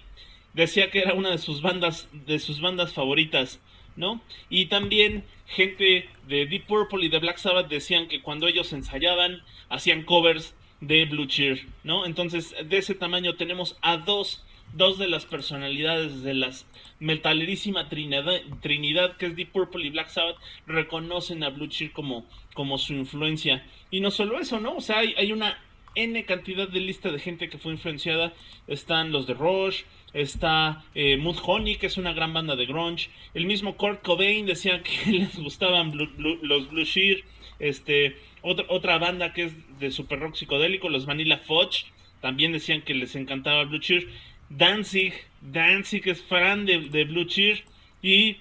[0.54, 3.60] decía que era una de sus bandas, de sus bandas favoritas,
[3.96, 4.20] ¿no?
[4.48, 9.42] Y también gente de Deep Purple y de Black Sabbath decían que cuando ellos ensayaban,
[9.68, 12.06] hacían covers de Blue Cheer, ¿no?
[12.06, 16.66] Entonces, de ese tamaño tenemos a dos dos de las personalidades de las
[16.98, 22.78] metalerísima Trinidad, que es Deep Purple y Black Sabbath, reconocen a Blue Cheer como, como
[22.78, 23.66] su influencia.
[23.90, 24.76] Y no solo eso, ¿no?
[24.76, 25.58] O sea, hay, hay una
[25.94, 28.32] N cantidad de lista de gente que fue influenciada.
[28.66, 29.82] Están los de Rush,
[30.12, 33.10] está eh, Mudhoney, que es una gran banda de grunge.
[33.34, 36.10] El mismo Kurt Cobain decía que les gustaban Blue,
[36.42, 37.24] los Blue Cheer.
[37.60, 41.87] Este, otra, otra banda que es de super rock psicodélico, los Vanilla Fudge,
[42.20, 44.08] también decían que les encantaba Blue Cheer.
[44.56, 47.64] Danzig, Danzig es fan de, de, Blue Cheer
[48.02, 48.36] y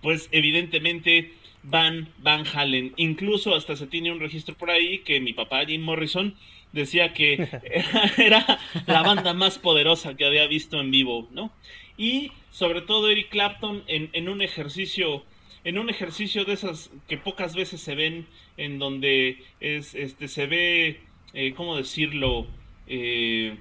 [0.00, 1.32] pues evidentemente
[1.62, 2.92] Van, Van Halen.
[2.96, 6.34] Incluso hasta se tiene un registro por ahí que mi papá Jim Morrison
[6.72, 11.52] decía que era, era la banda más poderosa que había visto en vivo, ¿no?
[11.96, 15.24] Y sobre todo Eric Clapton en, en un ejercicio
[15.64, 20.46] en un ejercicio de esas que pocas veces se ven en donde es este se
[20.46, 21.00] ve
[21.34, 22.48] eh, cómo decirlo
[22.88, 23.56] eh,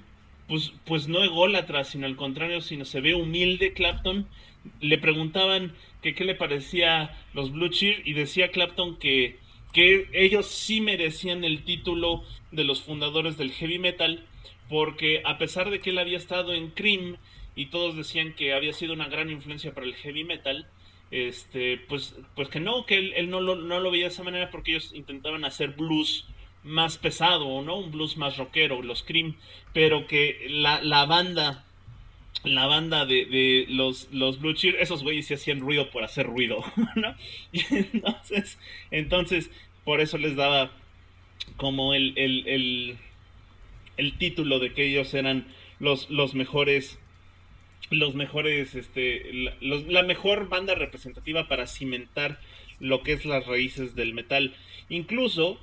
[0.52, 4.28] pues, pues no ególatra, sino al contrario, sino se ve humilde Clapton.
[4.82, 9.40] Le preguntaban que qué le parecía los Blue Cheer y decía Clapton que,
[9.72, 14.26] que ellos sí merecían el título de los fundadores del heavy metal,
[14.68, 17.16] porque a pesar de que él había estado en Cream
[17.56, 20.68] y todos decían que había sido una gran influencia para el heavy metal,
[21.12, 24.24] este, pues, pues que no, que él, él no, lo, no lo veía de esa
[24.24, 26.28] manera porque ellos intentaban hacer blues
[26.64, 27.78] más pesado, ¿no?
[27.78, 29.36] Un blues más rockero, los Cream,
[29.74, 31.66] pero que la, la banda,
[32.44, 36.28] la banda de, de, los, los Blue Cheer, esos güeyes sí hacían ruido por hacer
[36.28, 36.64] ruido,
[36.96, 37.16] ¿no?
[37.52, 38.60] Entonces,
[38.92, 39.50] entonces,
[39.84, 40.72] por eso les daba
[41.58, 42.98] como el, el, el,
[43.98, 45.48] el título de que ellos eran
[45.80, 47.00] los, los mejores
[47.90, 52.40] los mejores, este, la mejor banda representativa para cimentar
[52.80, 54.56] lo que es las raíces del metal.
[54.88, 55.60] Incluso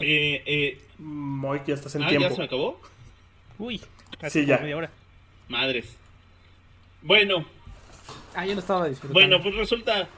[0.00, 2.28] eh, eh, Moy, ya estás en ah, tiempo.
[2.28, 2.80] ¿ya se me acabó?
[3.58, 3.80] Uy,
[4.28, 4.58] sí, ya.
[4.58, 4.90] media hora.
[5.48, 5.96] Madres.
[7.02, 7.44] Bueno.
[8.34, 9.14] Ah, yo no estaba disfrutando.
[9.14, 10.08] Bueno, pues resulta,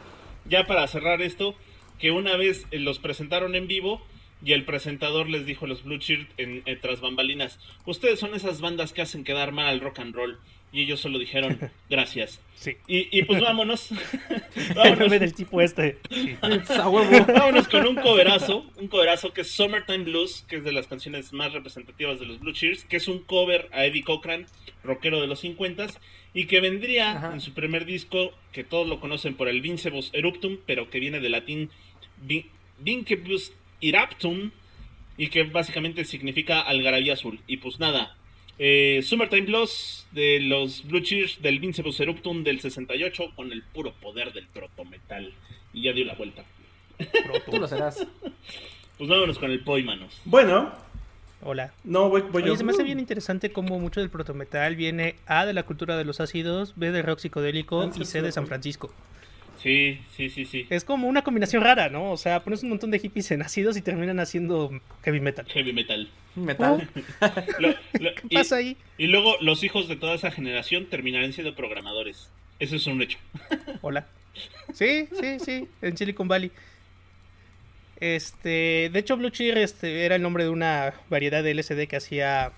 [0.45, 1.55] ya para cerrar esto,
[1.99, 4.03] que una vez los presentaron en vivo
[4.43, 8.35] y el presentador les dijo a los Blue Cheer en, en, tras bambalinas, ustedes son
[8.35, 10.39] esas bandas que hacen quedar mal al rock and roll.
[10.75, 11.59] Y ellos solo dijeron,
[11.89, 12.41] gracias.
[12.57, 12.77] Sí.
[12.89, 13.91] Y, y pues vámonos.
[14.75, 15.09] vámonos.
[15.09, 15.99] del tipo este.
[16.11, 16.37] Sí.
[16.43, 21.33] vámonos con un coverazo, un coverazo que es Summertime Blues, que es de las canciones
[21.33, 24.47] más representativas de los Blue Cheers, que es un cover a Eddie Cochran,
[24.83, 25.87] rockero de los 50
[26.35, 27.33] y que vendría Ajá.
[27.33, 31.21] en su primer disco, que todos lo conocen por el Vincebus Eruptum, pero que viene
[31.21, 31.71] del latín
[32.81, 34.51] Vincebus Eruptum,
[35.17, 37.41] y que básicamente significa algarabía azul.
[37.47, 38.17] Y pues nada,
[38.59, 43.93] eh, Summertime Blues de los Blue Cheers del Vincebus Eruptum del 68 con el puro
[44.01, 45.33] poder del protometal.
[45.73, 46.45] Y ya dio la vuelta.
[47.51, 48.07] Tú lo serás.
[48.97, 50.21] Pues vámonos con el poi, manos.
[50.25, 50.73] Bueno.
[51.43, 51.73] Hola.
[51.83, 52.57] No, voy, voy Oye, yo.
[52.57, 56.05] se me hace bien interesante cómo mucho del protometal viene A de la cultura de
[56.05, 58.95] los ácidos, B de rock psicodélico y C de San Francisco.
[59.65, 60.67] Sí, sí, sí, sí.
[60.71, 62.13] Es como una combinación rara, ¿no?
[62.13, 64.71] O sea, pones un montón de hippies en ácidos y terminan haciendo
[65.03, 65.47] heavy metal.
[65.49, 66.09] Heavy metal.
[66.37, 66.87] Metal.
[67.59, 68.77] Lo- lo- ¿Qué y, pasa ahí?
[68.99, 72.29] y luego los hijos de toda esa generación terminarán siendo programadores.
[72.59, 73.19] Eso es un hecho.
[73.81, 74.07] Hola.
[74.75, 76.51] Sí, sí, sí, en Silicon Valley.
[78.01, 81.97] Este, de hecho, Blue Cheer este, era el nombre de una variedad de LSD que
[81.97, 82.53] hacía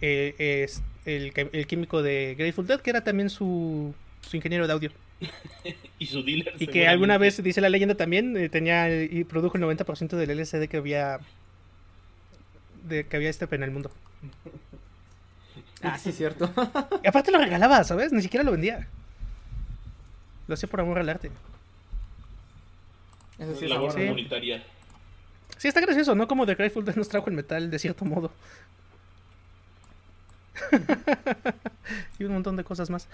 [0.00, 1.32] eh, es- el,
[1.66, 3.94] químico de Grateful Dead, que era también su,
[4.28, 4.90] su ingeniero de audio.
[5.98, 6.54] Y su dealer.
[6.58, 10.30] Y que alguna vez, dice la leyenda también, eh, tenía y produjo el 90% del
[10.38, 11.18] LSD que había
[12.84, 13.90] de que había este en el mundo.
[15.82, 16.52] Ah, sí, cierto.
[17.02, 18.12] Y aparte lo regalaba, ¿sabes?
[18.12, 18.86] Ni siquiera lo vendía.
[20.46, 21.30] Lo hacía por amor al arte.
[23.38, 24.00] Eso sí es labor Sí.
[24.00, 24.64] comunitaria.
[25.56, 26.26] Sí, está gracioso, ¿no?
[26.28, 28.30] Como The Grateful Dead nos trajo el metal de cierto modo.
[32.18, 33.08] y un montón de cosas más.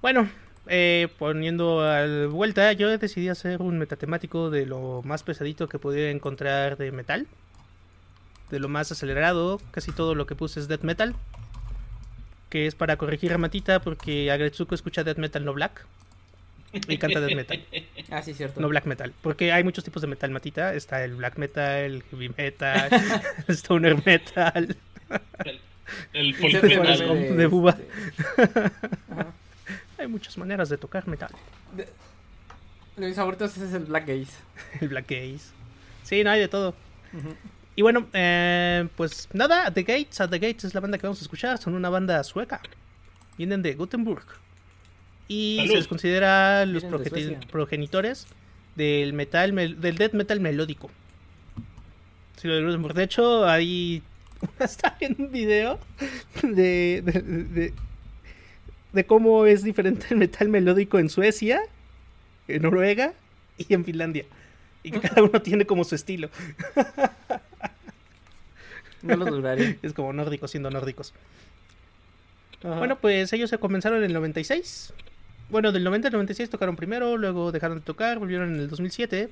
[0.00, 0.28] Bueno,
[0.68, 6.10] eh, poniendo a vuelta, yo decidí hacer un metatemático de lo más pesadito que pudiera
[6.10, 7.26] encontrar de metal.
[8.50, 11.14] De lo más acelerado, casi todo lo que puse es death metal.
[12.48, 15.84] Que es para corregir a Matita porque Agretsuko escucha death metal no black.
[16.72, 17.62] Y canta death metal.
[18.10, 18.58] Ah, sí, cierto.
[18.62, 20.72] No black metal, porque hay muchos tipos de metal matita.
[20.72, 22.88] Está el black metal, el heavy metal,
[23.46, 24.74] el stoner metal.
[25.44, 25.60] El,
[26.14, 26.98] el folk Metal.
[26.98, 27.76] de- de buba.
[28.38, 28.42] este,
[29.10, 29.34] ajá.
[29.98, 31.30] Hay muchas maneras de tocar metal.
[32.96, 34.32] De mis favoritos ese es el Black Gaze.
[34.80, 35.50] El black gaze.
[36.04, 36.74] Sí, no hay de todo.
[37.76, 41.20] Y bueno, eh, pues nada, The Gates, a The Gates es la banda que vamos
[41.20, 41.58] a escuchar.
[41.58, 42.60] Son una banda sueca.
[43.36, 44.24] Vienen de Gutenberg.
[45.28, 45.70] Y Salud.
[45.70, 48.26] se les considera los de progenitores
[48.74, 50.90] del metal, mel- del death metal melódico.
[52.36, 52.94] Sí, lo de Gutenberg.
[52.94, 54.02] De hecho, ahí
[54.58, 55.78] está viendo un video
[56.42, 57.74] de, de, de-
[58.92, 61.60] de cómo es diferente el metal melódico en Suecia,
[62.46, 63.12] en Noruega
[63.56, 64.24] y en Finlandia.
[64.82, 66.30] Y que cada uno tiene como su estilo.
[69.02, 69.76] No lo duraría.
[69.82, 71.12] Es como nórdicos siendo nórdicos.
[72.62, 72.78] Ajá.
[72.78, 74.92] Bueno, pues ellos se comenzaron en el 96.
[75.50, 79.30] Bueno, del 90 al 96 tocaron primero, luego dejaron de tocar, volvieron en el 2007.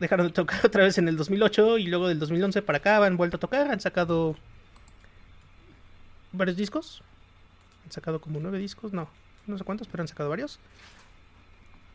[0.00, 3.16] Dejaron de tocar otra vez en el 2008 y luego del 2011 para acá han
[3.16, 3.70] vuelto a tocar.
[3.70, 4.36] Han sacado
[6.32, 7.02] varios discos.
[7.84, 9.08] Han sacado como nueve discos, no,
[9.46, 10.58] no sé cuántos, pero han sacado varios.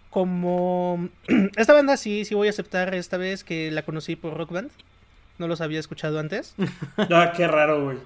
[0.09, 1.09] Como
[1.57, 4.71] esta banda sí, sí voy a aceptar esta vez que la conocí por Rock Band.
[5.37, 6.55] No los había escuchado antes.
[6.97, 7.97] Ah, qué raro, güey.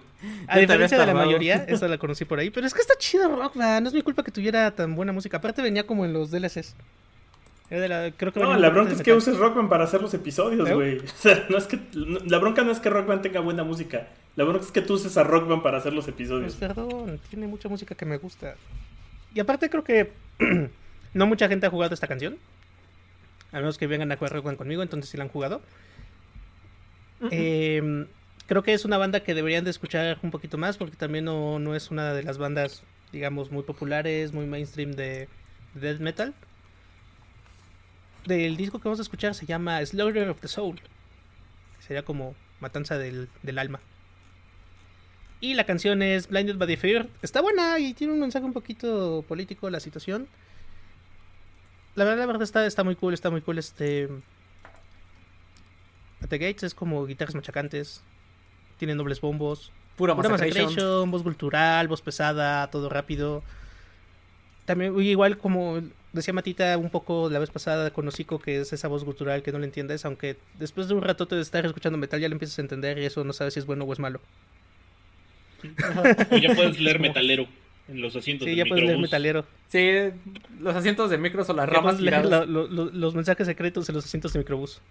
[0.47, 2.49] A diferencia de la mayoría, esta la conocí por ahí.
[2.49, 3.83] Pero es que está chido Rock Band.
[3.83, 5.37] No es mi culpa que tuviera tan buena música.
[5.37, 6.75] Aparte venía como en los DLCs.
[7.69, 9.17] Era de la, creo que No, la bronca es que metal.
[9.17, 10.73] uses Rockman para hacer los episodios, ¿Eh?
[10.73, 10.97] güey.
[11.05, 14.09] O sea, no es que, la bronca no es que Rockman tenga buena música.
[14.35, 16.55] La bronca es que tú uses a Rockman para hacer los episodios.
[16.55, 18.55] Pues perdón, tiene mucha música que me gusta.
[19.33, 20.11] Y aparte creo que
[21.13, 22.37] no mucha gente ha jugado esta canción.
[23.51, 25.61] A menos que vengan a jugar Rock Band conmigo, entonces sí la han jugado.
[27.29, 28.07] Eh,
[28.47, 31.59] creo que es una banda que deberían de escuchar un poquito más porque también no,
[31.59, 35.27] no es una de las bandas, digamos, muy populares, muy mainstream de,
[35.73, 36.33] de death metal.
[38.25, 40.79] Del disco que vamos a escuchar se llama Slaughter of the Soul.
[41.79, 43.81] Sería como matanza del, del alma.
[45.41, 47.07] Y la canción es Blinded by the Fear.
[47.23, 50.27] Está buena y tiene un mensaje un poquito político la situación.
[51.95, 54.07] La verdad, la verdad está, está muy cool, está muy cool este...
[56.21, 58.03] At the Gates es como guitarras machacantes.
[58.77, 59.71] Tienen dobles bombos.
[59.97, 60.29] Pura Pura.
[60.29, 63.43] Massacration, voz cultural, voz pesada, todo rápido.
[64.65, 65.81] También, igual como
[66.13, 69.51] decía Matita un poco la vez pasada con Hocico, que es esa voz cultural que
[69.51, 72.59] no le entiendes, aunque después de un ratote de estar escuchando metal ya le empiezas
[72.59, 74.21] a entender y eso no sabes si es bueno o es malo.
[76.31, 77.47] O ya puedes leer metalero
[77.87, 79.45] en los asientos Sí, del ya puedes leer metalero.
[79.67, 79.89] Sí,
[80.59, 82.47] los asientos de micros o las Ya ramas puedes leer tiradas.
[82.47, 84.81] la- lo- lo- los mensajes secretos en los asientos de microbús.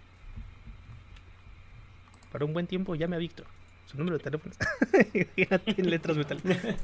[2.33, 3.47] Para un buen tiempo llame a Víctor.
[3.91, 4.55] Su número de teléfono.
[5.67, 6.41] En letras metal.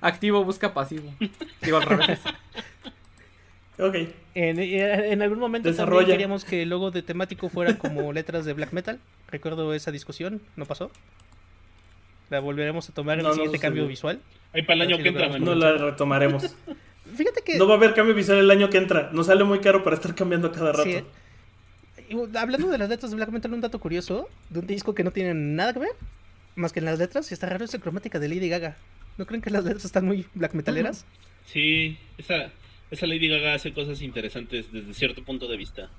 [0.00, 1.12] Activo busca pasivo.
[1.62, 2.20] Digo al revés.
[3.78, 3.94] Ok.
[4.34, 6.00] En, en algún momento Desarrolla.
[6.00, 9.00] también queríamos que el logo de temático fuera como letras de black metal.
[9.28, 10.90] Recuerdo esa discusión, no pasó.
[12.30, 14.20] La volveremos a tomar en No, el siguiente cambio visual.
[14.52, 15.38] Ahí para el año que entra.
[15.38, 16.54] No la retomaremos.
[17.16, 19.10] Fíjate que No va a haber cambio visual el año que entra.
[19.12, 20.84] Nos sale muy caro para estar cambiando cada rato.
[20.84, 21.04] Sí, ¿eh?
[22.08, 25.04] Y, hablando de las letras de black metal, un dato curioso de un disco que
[25.04, 25.90] no tiene nada que ver
[26.56, 28.76] más que en las letras, y está raro, es la cromática de Lady Gaga.
[29.18, 31.04] ¿No creen que las letras están muy black metaleras?
[31.46, 32.50] Sí, esa,
[32.90, 35.90] esa Lady Gaga hace cosas interesantes desde cierto punto de vista.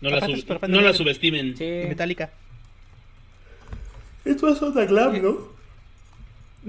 [0.00, 1.56] No la, sub- no subestimen.
[1.56, 1.64] Sí.
[1.88, 2.30] metálica.
[4.24, 5.57] Esto es onda glam, ¿no?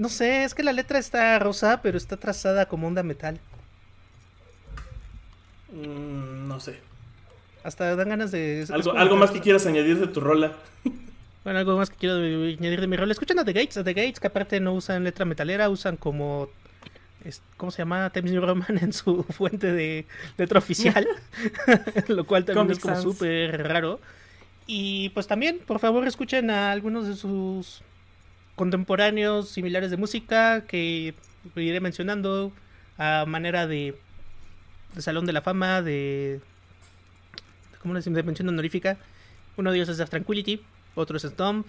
[0.00, 3.38] No sé, es que la letra está rosa, pero está trazada como onda metal.
[5.72, 6.78] Mm, no sé.
[7.62, 8.66] Hasta dan ganas de...
[8.72, 10.52] Algo, algo más que quieras añadir de tu rola.
[11.42, 13.10] Bueno, algo más que quiero añadir de mi rol.
[13.10, 16.50] Escuchen a The Gates, a The Gates, que aparte no usan letra metalera, usan como.
[17.24, 18.10] es- ¿Cómo se llama?
[18.10, 20.04] Times New Roman en su fuente de
[20.36, 21.08] letra oficial.
[22.08, 24.00] lo cual también Comic es como súper raro.
[24.66, 27.80] Y pues también, por favor, escuchen a algunos de sus
[28.60, 31.14] contemporáneos similares de música que
[31.56, 32.52] iré mencionando
[32.98, 33.96] a manera de,
[34.94, 36.42] de Salón de la Fama, de.
[37.80, 38.98] ¿Cómo les de mención honorífica?
[39.56, 40.60] Uno de ellos es Dark Tranquility,
[40.94, 41.66] otro es Stomp.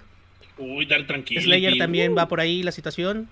[0.57, 1.39] Uy, dar tranquilo.
[1.39, 3.29] Slayer también va por ahí la situación.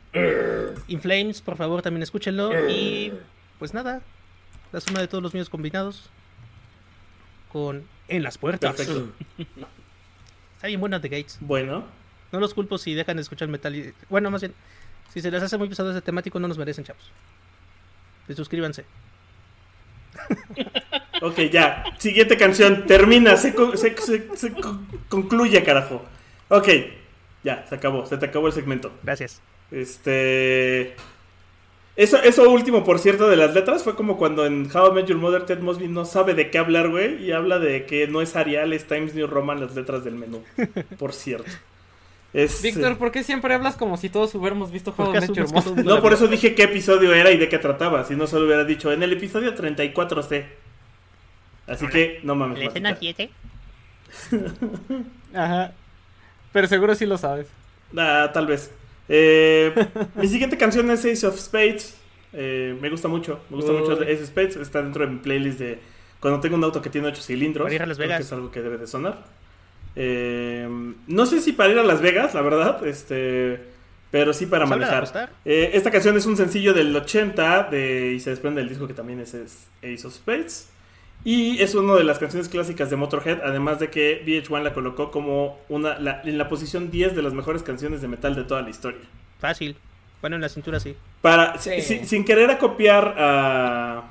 [0.87, 2.69] In Flames, por favor, también escúchenlo.
[2.69, 3.11] Y
[3.59, 4.01] pues nada,
[4.71, 6.09] la suma de todos los míos combinados
[7.51, 8.73] con En las puertas.
[8.73, 9.11] Perfecto.
[10.55, 11.39] Está bien buena The Gates.
[11.41, 11.98] Bueno,
[12.31, 13.75] No los culpo si dejan de escuchar metal.
[13.75, 14.53] y- Bueno, más bien,
[15.13, 17.11] si se les hace muy pesado ese temático, no nos merecen, chavos.
[18.27, 18.85] Y suscríbanse.
[21.21, 21.83] ok, ya.
[21.97, 22.85] Siguiente canción.
[22.85, 26.05] Termina, se, co- se- se- se co- concluye, carajo.
[26.49, 26.67] Ok,
[27.43, 28.05] ya, se acabó.
[28.05, 28.91] Se te acabó el segmento.
[29.03, 29.41] Gracias.
[29.71, 30.95] Este.
[31.95, 35.07] Eso, eso último, por cierto, de las letras fue como cuando en How I Met
[35.07, 38.21] Your Mother Ted Mosby no sabe de qué hablar, güey, y habla de que no
[38.21, 40.41] es Arial, es Times New Roman las letras del menú.
[40.97, 41.51] Por cierto.
[42.31, 45.21] Es, Víctor, ¿por qué siempre hablas como si todos hubiéramos visto ¿Por How qué I
[45.21, 45.83] Met Your Mother?
[45.83, 48.03] No, por eso dije qué episodio era y de qué trataba.
[48.05, 50.45] Si no, solo hubiera dicho en el episodio 34C.
[51.65, 52.59] Así que, no mames.
[52.59, 53.29] ¿La escena Martita.
[54.29, 55.03] 7?
[55.33, 55.73] Ajá.
[56.51, 57.47] Pero seguro sí lo sabes.
[57.97, 58.71] Ah, tal vez.
[59.07, 59.73] Eh,
[60.15, 61.95] mi siguiente canción es Ace of Spades.
[62.33, 63.39] Eh, me gusta mucho.
[63.49, 63.79] Me gusta Uy.
[63.79, 64.55] mucho Ace of Spades.
[64.57, 65.79] Está dentro de mi playlist de
[66.19, 67.65] cuando tengo un auto que tiene 8 cilindros.
[67.65, 68.25] Para ir a Las Creo que Vegas.
[68.27, 69.25] es algo que debe de sonar.
[69.95, 70.67] Eh,
[71.07, 72.85] no sé si para ir a Las Vegas, la verdad.
[72.85, 73.59] Este,
[74.11, 75.29] pero sí para manejar.
[75.45, 78.93] Eh, esta canción es un sencillo del 80 de, y se desprende del disco que
[78.93, 80.69] también es, es Ace of Spades.
[81.25, 85.11] Y es una de las canciones clásicas de Motorhead, además de que VH1 la colocó
[85.11, 88.61] como una, la- en la posición 10 de las mejores canciones de metal de toda
[88.61, 89.01] la historia.
[89.39, 89.75] Fácil.
[90.21, 90.95] Bueno, en la cintura sí.
[91.21, 91.71] Para, Sí.
[91.81, 94.03] si- si- sin querer acopiar a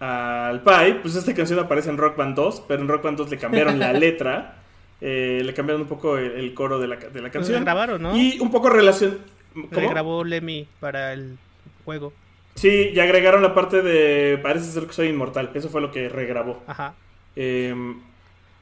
[0.00, 3.30] al Pai, pues esta canción aparece en Rock Band 2, pero en Rock Band 2
[3.30, 4.56] le cambiaron la letra,
[5.02, 7.58] eh, le cambiaron un poco el, el coro de la, de la Pues canción.
[7.58, 8.16] regrabaron, ¿no?
[8.16, 9.18] Y un poco relación...
[9.54, 9.68] ¿Cómo?
[9.70, 11.38] Regrabó Lemmy para el
[11.84, 12.14] juego.
[12.54, 15.50] Sí, y agregaron la parte de parece ser que soy inmortal.
[15.54, 16.62] Eso fue lo que regrabó.
[16.66, 16.94] Ajá.
[17.36, 17.74] Eh,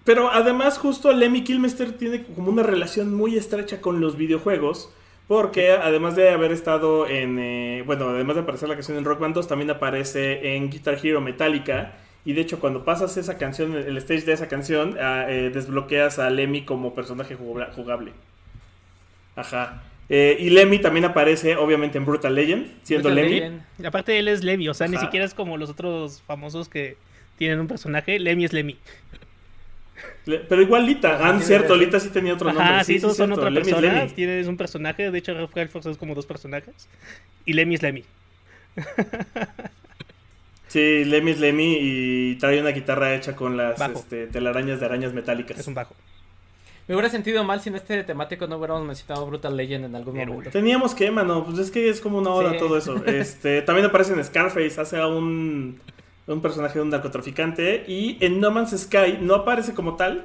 [0.05, 4.93] pero además justo Lemmy Kilmister tiene como una relación muy estrecha con los videojuegos.
[5.27, 7.39] Porque además de haber estado en...
[7.39, 10.99] eh, bueno, además de aparecer la canción en Rock Band 2, también aparece en Guitar
[11.01, 11.95] Hero Metallica.
[12.25, 16.19] Y de hecho cuando pasas esa canción, el stage de esa canción, ah, eh, desbloqueas
[16.19, 18.13] a Lemmy como personaje jugable.
[19.37, 19.83] Ajá.
[20.09, 23.41] Eh, y Lemmy también aparece obviamente en Brutal Legend, siendo Brutal Lemmy.
[23.41, 23.87] Legend.
[23.87, 25.07] Aparte él es Lemmy, o sea, ni Ajá.
[25.07, 26.97] siquiera es como los otros famosos que
[27.39, 28.19] tienen un personaje.
[28.19, 28.77] Lemmy es Lemmy.
[30.27, 31.81] Le- Pero igual Lita, ah, sí, cierto, sí.
[31.81, 32.65] Lita sí tenía otro nombre.
[32.65, 33.95] Ajá, sí, todos son cierto, otra Lemmy persona.
[33.95, 34.11] Lemmy.
[34.13, 36.89] Tienes un personaje, de hecho, Rob Halford es como dos personajes.
[37.47, 38.05] Y Lemmy es Lemmy.
[40.71, 45.13] Sí, Lemmy es Lemmy y trae una guitarra hecha con las este, telarañas de arañas
[45.13, 45.59] metálicas.
[45.59, 45.95] Es un bajo.
[46.87, 50.17] Me hubiera sentido mal si en este temático no hubiéramos mencionado Brutal Legend en algún
[50.17, 50.51] momento.
[50.51, 52.59] Teníamos que, mano, pues es que es como una Sí.
[52.59, 52.97] todo eso.
[53.07, 55.81] Este, también aparece en Scarface, hace a un,
[56.29, 57.85] un personaje de un narcotraficante.
[57.89, 60.25] Y en No Man's Sky no aparece como tal,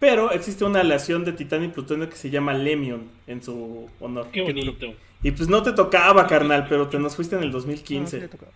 [0.00, 4.26] pero existe una aleación de titánio y plutonio que se llama Lemion en su honor.
[4.32, 4.94] Qué bonito.
[5.22, 8.20] Y pues no te tocaba, carnal, pero te nos fuiste en el No, sí 2015.
[8.20, 8.46] le tocó.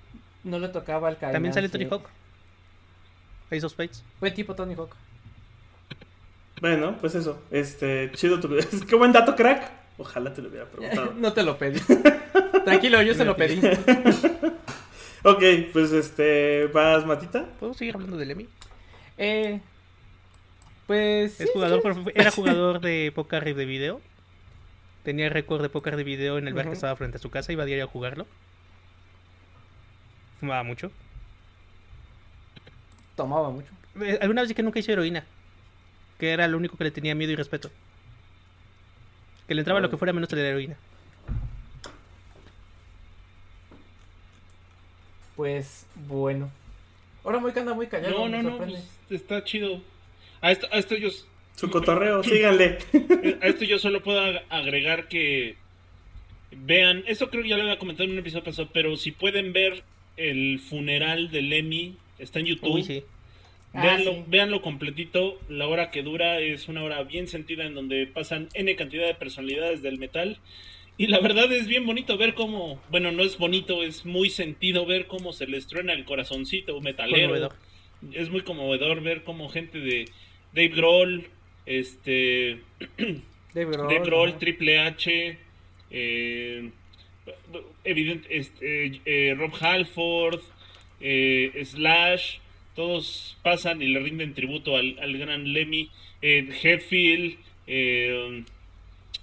[0.45, 1.35] No le tocaba al Caimán.
[1.35, 1.69] También sale.
[1.69, 2.09] Tony Hawk.
[3.51, 4.05] Ace of Spades.
[4.21, 4.95] Buen tipo Tony Hawk.
[6.61, 7.43] Bueno, pues eso.
[7.51, 8.49] Este, chido tu...
[8.89, 9.71] Qué buen dato, crack.
[9.97, 11.15] Ojalá te lo hubiera preguntado.
[11.17, 11.81] no te lo pedí.
[12.65, 13.61] Tranquilo, yo se lo pedí.
[15.25, 17.47] ok, pues este, ¿vas, Matita?
[17.59, 18.49] ¿Puedo seguir hablando de Lemmy?
[19.17, 19.61] Eh,
[20.87, 21.41] pues.
[21.41, 22.11] Es sí, jugador, sí.
[22.15, 24.01] era jugador de póker de video.
[25.03, 27.53] Tenía récord de póker de video en el bar que estaba frente a su casa.
[27.53, 28.27] Iba a diario a jugarlo.
[30.41, 30.91] Fumaba mucho.
[33.17, 33.69] Tomaba mucho.
[34.01, 35.25] Eh, Alguna vez dije que nunca hizo heroína.
[36.19, 37.71] Que era lo único que le tenía miedo y respeto.
[39.47, 40.77] Que le entraba lo que fuera menos de la heroína.
[45.37, 46.51] Pues bueno.
[47.25, 48.29] Ahora muy que anda muy callado.
[48.29, 49.81] No, no, no, pues, está chido.
[50.41, 51.09] A esto, a esto yo,
[51.57, 52.79] Su cotorreo, síganle.
[53.41, 55.57] a esto yo solo puedo ag- agregar que
[56.51, 59.53] vean, esto creo que ya lo había comentado en un episodio pasado, pero si pueden
[59.53, 59.83] ver
[60.19, 62.75] el funeral de Lemmy, está en YouTube.
[62.75, 63.03] Uy, sí.
[63.73, 64.25] Ah, Véanlo, sí.
[64.27, 65.39] véanlo completito.
[65.49, 69.15] La hora que dura es una hora bien sentida en donde pasan N cantidad de
[69.15, 70.39] personalidades del metal.
[70.97, 74.85] Y la verdad es bien bonito ver cómo, bueno, no es bonito, es muy sentido
[74.85, 77.29] ver cómo se les truena el corazoncito metalero.
[77.29, 77.55] Conmovedor.
[78.13, 80.07] Es muy conmovedor ver cómo gente de
[80.53, 81.29] Dave Grohl,
[81.67, 82.63] este,
[83.55, 84.39] Dave Grohl, Dave Grohl, ajá.
[84.39, 85.39] Triple H,
[85.91, 86.71] eh,
[87.85, 90.41] evident- este, eh, Rob Halford,
[91.01, 92.39] eh, Slash,
[92.75, 95.91] todos pasan y le rinden tributo al, al gran Lemmy,
[96.23, 98.45] eh, Hetfield, eh,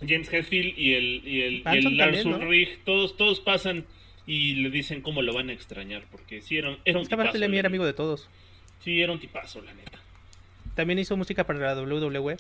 [0.07, 2.45] James Hetfield y el, y el, y el Lars también, ¿no?
[2.45, 3.85] Ulrich, todos, todos pasan
[4.27, 7.09] y le dicen cómo lo van a extrañar, porque sí, era, un- era un Es
[7.09, 7.37] tipazo.
[7.37, 8.27] Lemmy era amigo de todos.
[8.83, 9.99] Sí, era un tipazo, la neta.
[10.75, 12.37] También hizo música para la WWE.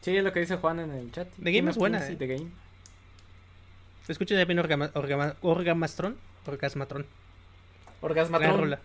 [0.00, 1.28] Sí, es lo que dice Juan en el chat.
[1.42, 2.16] The Game es buena, Sí, eh.
[2.16, 2.46] The Game.
[4.10, 6.16] Escucha también Orgama, Orgama- Orgamastron.
[6.46, 7.02] Orgasmatron.
[7.02, 7.14] Gran
[8.02, 8.58] Orgasmatron.
[8.58, 8.80] rola.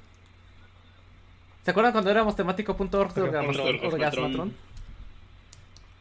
[1.63, 4.53] ¿Se acuerdan cuando éramos temático.org de Orgasmatron.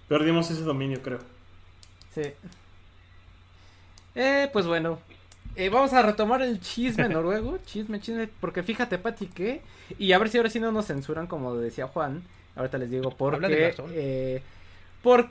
[0.08, 1.20] Perdimos ese dominio, creo.
[2.14, 2.22] Sí.
[4.14, 4.98] Eh, pues bueno.
[5.56, 7.58] Eh, vamos a retomar el chisme noruego.
[7.64, 8.28] Chisme, chisme.
[8.40, 9.62] Porque fíjate, Pati, que.
[9.98, 12.22] Y a ver si ahora sí no nos censuran, como decía Juan.
[12.56, 13.64] Ahorita les digo por Habla del qué.
[13.64, 13.90] Barzón.
[13.94, 14.42] Eh,
[15.02, 15.28] por,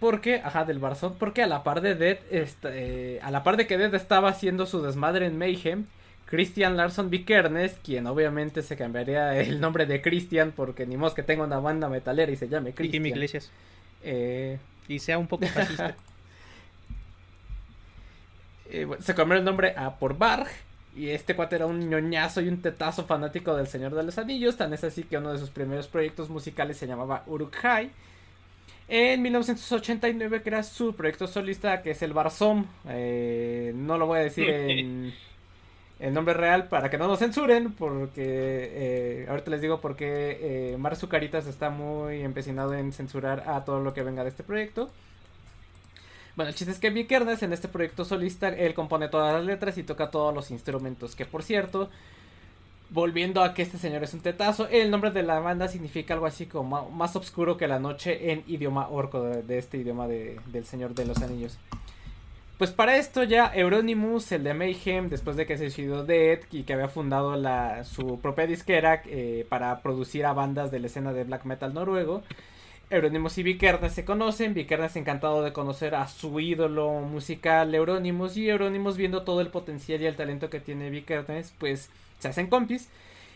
[0.00, 1.16] porque, ajá, del Barzón.
[1.18, 2.18] Porque a la par de Dead.
[2.30, 5.86] esta- eh, a la par de que Dead estaba haciendo su desmadre en Mayhem.
[6.26, 11.22] Christian Larson Vikernes, quien obviamente se cambiaría el nombre de Christian porque ni modo que
[11.22, 13.06] tenga una banda metalera y se llame Y Christian.
[13.06, 13.50] Iglesias.
[14.02, 14.58] Eh,
[14.88, 15.96] Y sea un poco fascista.
[18.70, 20.46] eh, bueno, se cambió el nombre a por Barg.
[20.96, 24.56] Y este cuate era un ñoñazo y un tetazo fanático del Señor de los Anillos.
[24.56, 27.90] Tan es así que uno de sus primeros proyectos musicales se llamaba Uruk-hai.
[28.88, 32.64] En 1989 crea su proyecto solista que es el Barzom.
[32.88, 35.12] Eh, no lo voy a decir en
[36.00, 37.72] el nombre real para que no nos censuren.
[37.72, 43.62] Porque eh, ahorita les digo porque eh, Mar Zucaritas está muy empecinado en censurar a
[43.64, 44.90] todo lo que venga de este proyecto.
[46.34, 49.44] Bueno, el chiste es que Vic Ernest en este proyecto solista, él compone todas las
[49.44, 51.14] letras y toca todos los instrumentos.
[51.14, 51.90] Que por cierto,
[52.90, 56.26] volviendo a que este señor es un tetazo, el nombre de la banda significa algo
[56.26, 60.40] así como más oscuro que la noche en idioma orco, de, de este idioma de-
[60.46, 61.58] del Señor de los Anillos.
[62.56, 66.64] Pues para esto ya Euronymous, el de Mayhem, después de que se suicidó Dead y
[66.64, 71.12] que había fundado la, su propia disquera eh, para producir a bandas de la escena
[71.12, 72.22] de black metal noruego,
[72.90, 78.48] Euronymous y Vikernes se conocen, Vikernes encantado de conocer a su ídolo musical Euronymous y
[78.48, 82.88] Euronymous viendo todo el potencial y el talento que tiene Vikernes, pues se hacen compis.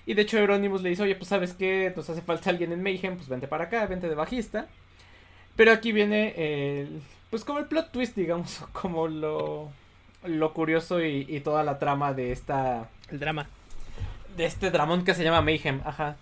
[0.07, 2.83] Y de hecho Euronymous le dice, oye, pues sabes que nos hace falta alguien en
[2.83, 4.67] Mayhem, pues vente para acá, vente de bajista.
[5.57, 9.71] Pero aquí viene el, pues como el plot twist, digamos, como lo,
[10.25, 13.49] lo curioso y, y toda la trama de esta, El drama.
[14.37, 16.17] de este dramón que se llama Mayhem, ajá.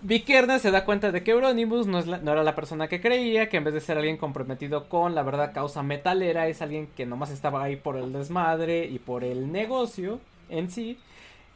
[0.00, 2.86] Vic Ernest se da cuenta de que Euronymous no, es la- no era la persona
[2.86, 6.62] que creía, que en vez de ser alguien comprometido con la verdad causa metalera, es
[6.62, 10.98] alguien que nomás estaba ahí por el desmadre y por el negocio en sí.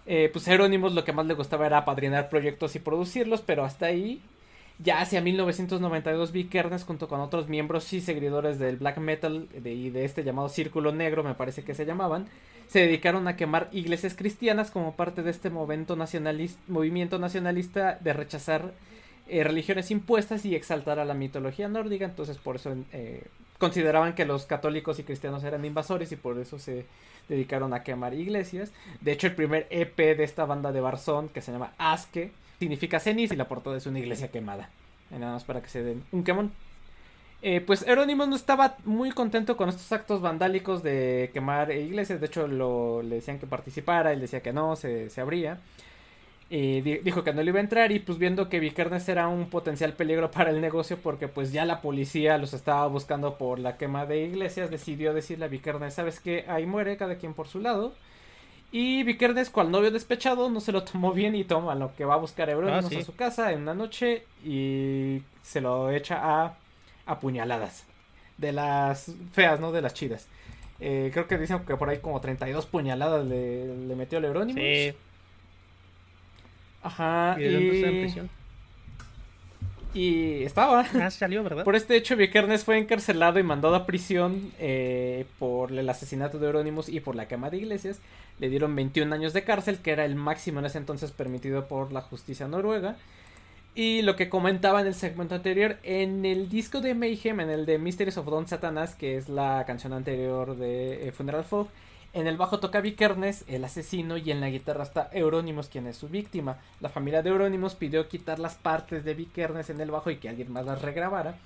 [0.06, 3.86] Eh, pues Euronymous lo que más le gustaba era apadrinar proyectos y producirlos, pero hasta
[3.86, 4.20] ahí.
[4.78, 9.72] Ya hacia 1992 Vic Ernest junto con otros miembros y seguidores del black metal de-
[9.74, 12.26] y de este llamado círculo negro, me parece que se llamaban,
[12.68, 18.12] se dedicaron a quemar iglesias cristianas como parte de este movimiento nacionalista, movimiento nacionalista de
[18.12, 18.72] rechazar
[19.28, 22.04] eh, religiones impuestas y exaltar a la mitología nórdica.
[22.04, 23.24] Entonces por eso eh,
[23.58, 26.86] consideraban que los católicos y cristianos eran invasores y por eso se
[27.28, 28.72] dedicaron a quemar iglesias.
[29.00, 33.00] De hecho el primer EP de esta banda de Barzón que se llama Aske significa
[33.00, 34.70] ceniza y la portada es una iglesia quemada.
[35.10, 36.52] Eh, Nada más para que se den un quemón.
[37.66, 42.20] Pues Euronymous no estaba muy contento con estos actos vandálicos de quemar iglesias.
[42.20, 44.12] De hecho, lo, le decían que participara.
[44.12, 45.58] Él decía que no, se, se abría.
[46.56, 47.92] Di- dijo que no le iba a entrar.
[47.92, 50.98] Y pues viendo que Vikernes era un potencial peligro para el negocio.
[51.02, 54.70] Porque pues ya la policía los estaba buscando por la quema de iglesias.
[54.70, 56.44] Decidió decirle a Vikernes: ¿Sabes qué?
[56.48, 57.92] Ahí muere cada quien por su lado.
[58.70, 62.14] Y Vikernes, cual novio despechado, no se lo tomó bien y toma lo que va
[62.14, 62.96] a buscar a Euronymous Ah, sí.
[62.96, 64.24] a su casa en una noche.
[64.44, 66.54] Y se lo echa a
[67.04, 67.84] a puñaladas.
[68.38, 70.26] De las feas, no de las chidas.
[70.80, 74.62] Eh, creo que dicen que por ahí como 32 puñaladas le, le metió el Euronymous.
[74.62, 74.92] Sí.
[76.82, 77.36] Ajá.
[77.38, 78.30] Y en Y, prisión.
[79.94, 80.86] y estaba.
[81.00, 81.64] Ah, salió, ¿verdad?
[81.64, 86.46] Por este hecho, Vikernes fue encarcelado y mandado a prisión eh, por el asesinato de
[86.46, 88.00] Euronymous y por la quema de iglesias.
[88.38, 91.92] Le dieron 21 años de cárcel, que era el máximo en ese entonces permitido por
[91.92, 92.96] la justicia noruega.
[93.74, 97.64] Y lo que comentaba en el segmento anterior, en el disco de Mayhem, en el
[97.66, 101.68] de Mysteries of Don Satanas, que es la canción anterior de eh, Funeral Fog,
[102.14, 105.96] en el bajo toca Vikernes, el asesino, y en la guitarra está Euronymous, quien es
[105.96, 106.58] su víctima.
[106.80, 110.28] La familia de Euronymous pidió quitar las partes de Vikernes en el bajo y que
[110.28, 111.36] alguien más las regrabara.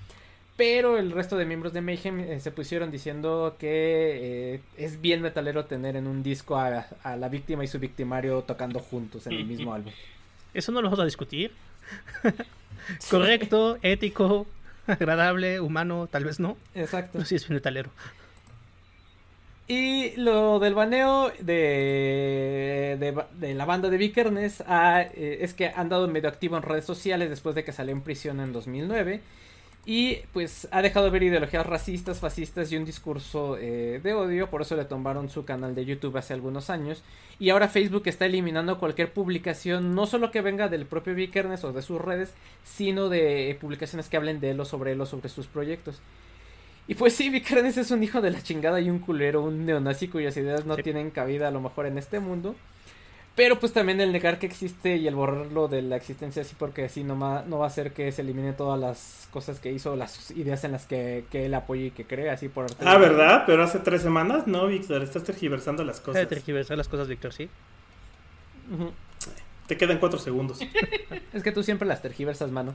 [0.57, 5.21] Pero el resto de miembros de Mayhem eh, se pusieron diciendo que eh, es bien
[5.21, 9.33] metalero tener en un disco a, a la víctima y su victimario tocando juntos en
[9.33, 9.93] el mismo álbum.
[10.53, 11.51] Eso no lo vamos a discutir.
[13.09, 14.47] Correcto, ético.
[14.87, 16.57] Agradable, humano, tal vez no.
[16.73, 17.11] Exacto.
[17.13, 17.91] Pero sí es metalero.
[19.67, 25.67] Y lo del baneo de, de, de la banda de Vikernes ah, eh, es que
[25.67, 29.21] han dado medio activo en redes sociales después de que salió en prisión en 2009.
[29.85, 34.49] Y pues ha dejado ver ideologías racistas, fascistas y un discurso eh, de odio.
[34.49, 37.03] Por eso le tomaron su canal de YouTube hace algunos años.
[37.39, 41.73] Y ahora Facebook está eliminando cualquier publicación, no solo que venga del propio Vikernes o
[41.73, 45.29] de sus redes, sino de publicaciones que hablen de él o sobre él o sobre
[45.29, 46.01] sus proyectos.
[46.87, 50.07] Y pues sí, Vikernes es un hijo de la chingada y un culero, un neonazi
[50.07, 50.83] cuyas ideas no Sí.
[50.83, 52.55] tienen cabida a lo mejor en este mundo.
[53.35, 56.85] Pero pues también el negar que existe y el borrarlo de la existencia así porque
[56.85, 59.95] así no, ma- no va a hacer que se eliminen todas las cosas que hizo,
[59.95, 62.77] las ideas en las que, que él apoya y que cree, así por arte.
[62.87, 63.43] Ah, ¿verdad?
[63.45, 66.21] Pero hace tres semanas, no, Víctor, estás tergiversando las cosas.
[66.21, 67.47] de tergiversar las cosas, Víctor, sí.
[69.67, 70.59] Te quedan cuatro segundos.
[71.33, 72.73] Es que tú siempre las tergiversas, mano.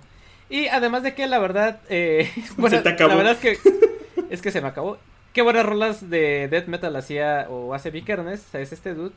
[0.48, 3.08] Y además de que la verdad, eh, bueno, Se te acabó.
[3.10, 3.58] la verdad es que
[4.32, 4.98] es que se me acabó.
[5.34, 9.12] Qué buenas rolas de death metal hacía o hace Vikernes, es este dude.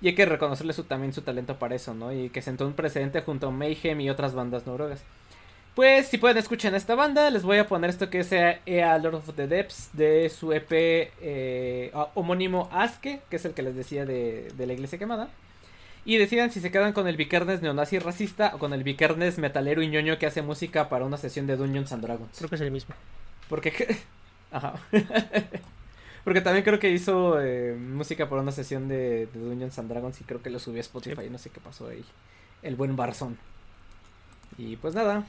[0.00, 2.12] Y hay que reconocerle su, también su talento para eso, ¿no?
[2.12, 5.02] Y que sentó un precedente junto a Mayhem y otras bandas noruegas.
[5.74, 9.16] Pues si pueden escuchar esta banda, les voy a poner esto que es Ea Lord
[9.16, 14.04] of the Depths de su EP eh, homónimo Aske, que es el que les decía
[14.04, 15.28] de, de la iglesia quemada.
[16.04, 19.82] Y decidan si se quedan con el Vikernes neonazi racista o con el Vikernes metalero
[19.82, 22.36] y ñoño que hace música para una sesión de Dungeons and Dragons.
[22.36, 22.94] Creo que es el mismo.
[23.48, 23.98] Porque.
[24.50, 24.74] Ajá.
[26.24, 30.20] Porque también creo que hizo eh, música para una sesión de, de Dungeons and Dragons
[30.20, 31.30] y creo que lo subió a Spotify.
[31.30, 32.04] No sé qué pasó ahí.
[32.62, 33.38] El buen Barzón.
[34.58, 35.24] Y pues nada.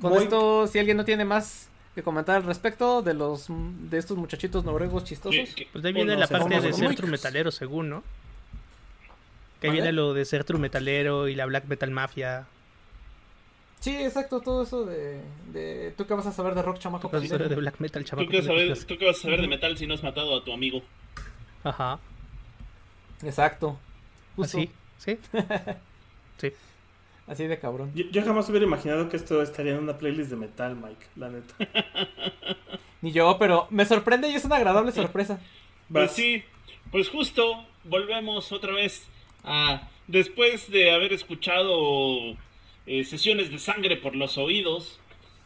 [0.00, 3.98] Con Muy- esto, si alguien no tiene más que comentar al respecto de los de
[3.98, 5.50] estos muchachitos noruegos chistosos.
[5.72, 8.02] Pues de ahí viene la parte de ser true metalero, según, ¿no?
[9.60, 12.46] Que viene lo de ser true metalero y la black metal mafia.
[13.82, 15.20] Sí, exacto, todo eso de,
[15.52, 15.92] de...
[15.96, 17.10] ¿Tú qué vas a saber de rock, chamaco?
[17.10, 17.48] Cosas pendejo?
[17.48, 18.86] de black metal, ¿Tú qué, vas a saber, pendejo.
[18.86, 20.82] ¿Tú qué vas a saber de metal si no has matado a tu amigo?
[21.64, 21.98] Ajá.
[23.24, 23.76] Exacto.
[24.36, 24.58] Justo.
[24.58, 25.18] Así, ¿sí?
[26.38, 26.52] Sí.
[27.26, 27.90] Así de cabrón.
[27.94, 31.30] Yo, yo jamás hubiera imaginado que esto estaría en una playlist de metal, Mike, la
[31.30, 31.54] neta.
[33.00, 35.40] Ni yo, pero me sorprende y es una agradable sorpresa.
[35.92, 36.12] Pues Vas.
[36.12, 36.44] sí,
[36.92, 39.08] pues justo volvemos otra vez
[39.42, 42.36] a después de haber escuchado
[42.86, 44.98] eh, sesiones de sangre por los oídos.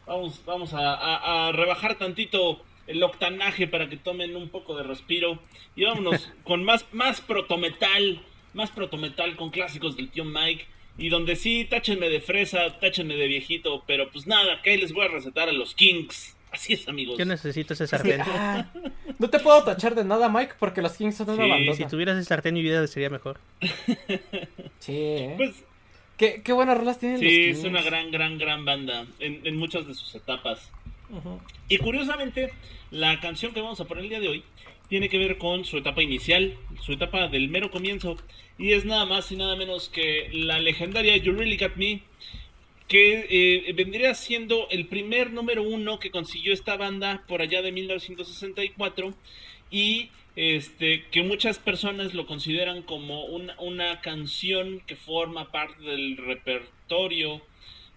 [0.07, 4.84] Vamos, vamos a, a- a rebajar tantito el octanaje para que tomen un poco de
[4.84, 5.41] respiro
[5.74, 8.22] y vámonos con más más protometal,
[8.55, 10.66] más protometal con clásicos del tío Mike
[10.99, 14.93] y donde sí táchenme de fresa, táchenme de viejito, pero pues nada, que ahí les
[14.93, 16.34] voy a recetar a los Kings.
[16.53, 17.18] Así es, amigos.
[17.18, 18.20] Yo necesito ese Sí, sartén.
[18.22, 18.70] ah,
[19.18, 21.76] no te puedo tachar de nada, Mike, porque los Kings son una Sí, bandota.
[21.76, 23.41] Si tuvieras ese sartén, mi vida sería mejor.
[24.78, 25.34] Sí, ¿eh?
[25.37, 25.64] Pues
[26.17, 29.87] ¿Qué, qué buenas rolas tienen Sí, es una gran, gran, gran banda en, en muchas
[29.87, 30.71] de sus etapas.
[31.69, 32.53] Y curiosamente,
[32.91, 34.45] la canción que vamos a poner el día de hoy
[34.89, 38.17] tiene que ver con su etapa inicial, su etapa del mero comienzo,
[38.59, 42.03] y es nada más y nada menos que la legendaria You Really Got Me,
[42.89, 47.73] que eh, vendría siendo el primer número uno que consiguió esta banda por allá de
[47.73, 49.12] 1964
[49.71, 56.16] y este que muchas personas lo consideran como una, una canción que forma parte del
[56.18, 57.41] repertorio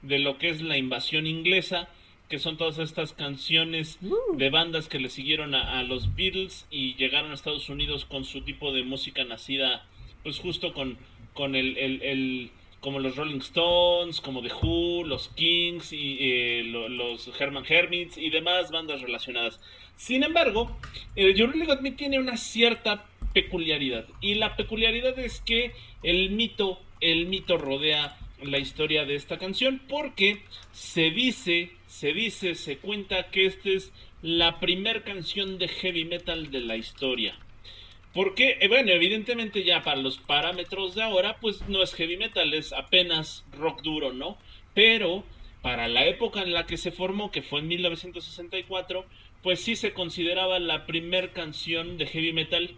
[0.01, 1.89] de lo que es la invasión inglesa,
[2.29, 3.99] que son todas estas canciones
[4.33, 8.23] de bandas que le siguieron a, a los Beatles y llegaron a Estados Unidos con
[8.23, 9.85] su tipo de música nacida,
[10.23, 10.97] pues justo con,
[11.33, 16.63] con el, el- el- como los Rolling Stones, como The Who, los Kings y eh,
[16.65, 19.59] lo- los Herman Hermits y demás bandas relacionadas.
[19.99, 20.77] Sin embargo,
[21.17, 25.73] Got Me tiene una cierta peculiaridad y la peculiaridad es que
[26.03, 30.41] el mito, el mito rodea la historia de esta canción porque
[30.71, 33.91] se dice, se dice, se cuenta que esta es
[34.21, 37.37] la primer canción de heavy metal de la historia.
[38.13, 42.53] Porque, eh, bueno, evidentemente ya para los parámetros de ahora, pues no es heavy metal,
[42.53, 44.37] es apenas rock duro, ¿no?
[44.73, 45.25] Pero
[45.61, 49.05] para la época en la que se formó, que fue en 1964,
[49.43, 52.75] pues sí se consideraba la primer canción de heavy metal.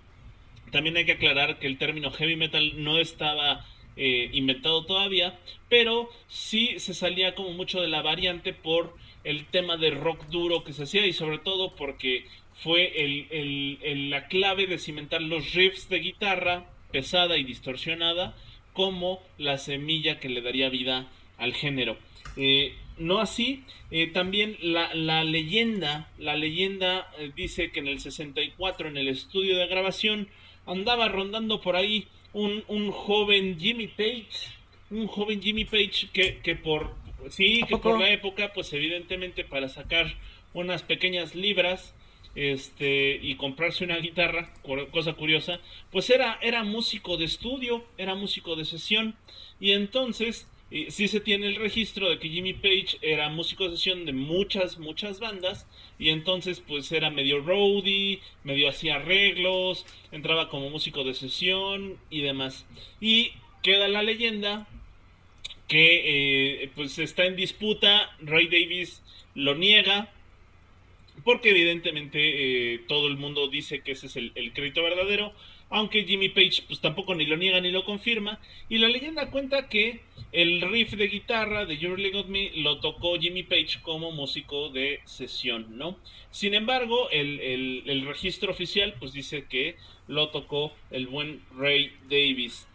[0.71, 3.65] También hay que aclarar que el término heavy metal no estaba
[3.97, 9.77] eh, inventado todavía, pero sí se salía como mucho de la variante por el tema
[9.77, 14.77] de rock duro que se hacía y sobre todo porque fue el, la clave de
[14.77, 18.35] cimentar los riffs de guitarra pesada y distorsionada
[18.73, 21.07] como la semilla que le daría vida
[21.37, 21.97] al género.
[22.37, 27.99] Eh, no así, eh, también la, la leyenda, la leyenda eh, dice que en el
[27.99, 30.27] 64 en el estudio de grabación
[30.65, 34.29] andaba rondando por ahí un, un joven Jimmy Page,
[34.91, 39.43] un joven Jimmy Page que, que por Sí, ¿A que por la época, pues evidentemente
[39.43, 40.15] para sacar
[40.53, 41.93] unas pequeñas libras
[42.33, 44.53] este y comprarse una guitarra,
[44.91, 45.59] cosa curiosa,
[45.91, 49.15] pues era, era músico de estudio, era músico de sesión.
[49.59, 53.75] Y entonces eh, sí se tiene el registro de que Jimmy Page era músico de
[53.75, 55.67] sesión de muchas, muchas bandas.
[55.99, 62.21] Y entonces pues era medio roadie, medio hacía arreglos, entraba como músico de sesión y
[62.21, 62.65] demás.
[63.01, 64.67] Y queda la leyenda
[65.67, 69.01] que eh, pues está en disputa, Ray Davis
[69.35, 70.11] lo niega,
[71.23, 75.33] porque evidentemente eh, todo el mundo dice que ese es el crédito verdadero,
[75.71, 79.67] aunque Jimmy Page pues tampoco ni lo niega ni lo confirma, y la leyenda cuenta
[79.67, 80.01] que
[80.31, 84.69] el riff de guitarra de You Really Got Me lo tocó Jimmy Page como músico
[84.69, 85.97] de sesión, ¿no?
[86.29, 89.75] Sin embargo, el, el- el registro oficial pues dice que
[90.07, 92.67] lo tocó el buen Ray Davis.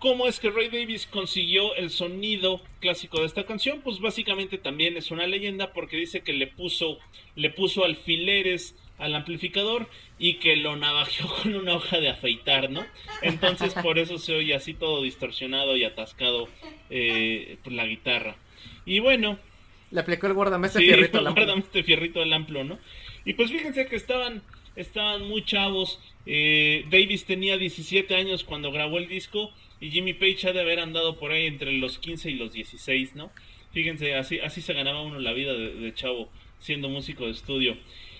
[0.00, 3.80] ¿Cómo es que Ray Davis consiguió el sonido clásico de esta canción?
[3.82, 6.98] Pues básicamente también es una leyenda porque dice que le puso,
[7.34, 9.88] le puso alfileres al amplificador
[10.18, 12.84] y que lo navajeó con una hoja de afeitar, ¿no?
[13.22, 16.48] Entonces por eso se oye así todo distorsionado y atascado
[16.90, 18.36] eh, por la guitarra.
[18.84, 19.38] Y bueno,
[19.90, 21.54] Le aplicó el guardamés de Sí, fierrito al amplo.
[21.56, 22.78] este fierrito del amplo, ¿no?
[23.24, 24.42] Y pues fíjense que estaban,
[24.76, 26.00] estaban muy chavos.
[26.26, 30.80] Eh, Davis tenía 17 años cuando grabó el disco y Jimmy Page ha de haber
[30.80, 33.30] andado por ahí entre los 15 y los 16, ¿no?
[33.72, 36.28] Fíjense, así, así se ganaba uno la vida de, de chavo
[36.58, 37.76] siendo músico de estudio.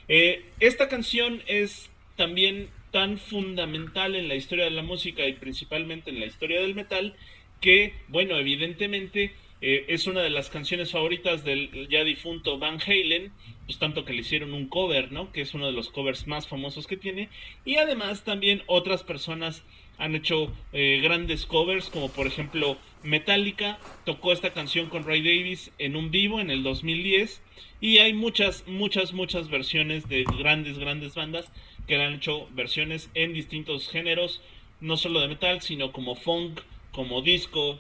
[0.08, 6.10] Eh, esta canción es también tan fundamental en la historia de la música y principalmente
[6.10, 7.14] en la historia del metal
[7.60, 13.32] que, bueno, evidentemente eh, es una de las canciones favoritas del ya difunto Van Halen,
[13.68, 15.30] pues tanto que le hicieron un cover, ¿no?
[15.30, 17.28] Que es uno de los covers más famosos que tiene.
[17.66, 19.62] Y además también otras personas
[19.98, 25.70] han hecho eh, grandes covers, como por ejemplo Metallica tocó esta canción con Ray Davis
[25.78, 27.42] en un vivo en el 2010.
[27.82, 31.52] Y hay muchas, muchas, muchas versiones de grandes, grandes bandas
[31.86, 34.40] que han hecho versiones en distintos géneros,
[34.80, 37.78] no solo de metal, sino como funk, como disco,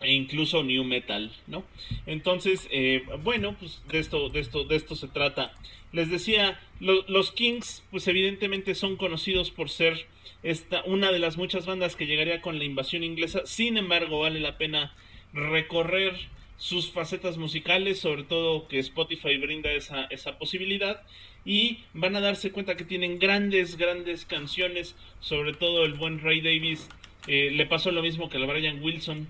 [0.00, 1.64] e incluso new metal, ¿no?
[2.06, 5.52] Entonces, eh, bueno, pues de esto, de esto, de esto se trata.
[5.92, 10.06] Les decía, lo- los Kings, pues evidentemente son conocidos por ser
[10.42, 13.42] esta, una de las muchas bandas que llegaría con la invasión inglesa.
[13.46, 14.94] Sin embargo, vale la pena
[15.32, 16.14] recorrer
[16.58, 21.02] sus facetas musicales, sobre todo que Spotify brinda esa, esa posibilidad.
[21.44, 26.40] Y van a darse cuenta que tienen grandes, grandes canciones, sobre todo el buen Ray
[26.40, 26.88] Davis.
[27.28, 29.26] eh, le pasó lo mismo que a Brian Wilson.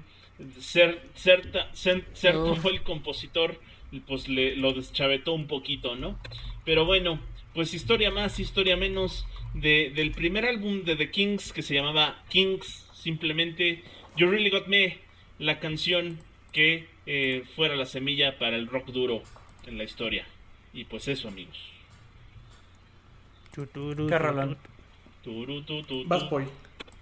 [0.60, 2.60] Ser, ser, ser, ser Uf.
[2.60, 3.58] fue el compositor,
[4.06, 6.18] pues le, lo deschavetó un poquito, ¿no?
[6.64, 7.20] Pero bueno,
[7.54, 12.22] pues historia más, historia menos de, del primer álbum de The Kings que se llamaba
[12.28, 13.82] Kings, simplemente
[14.16, 14.98] You Really Got Me,
[15.38, 16.18] la canción
[16.52, 19.22] que eh, fuera la semilla para el rock duro
[19.66, 20.26] en la historia.
[20.72, 21.58] Y pues eso, amigos.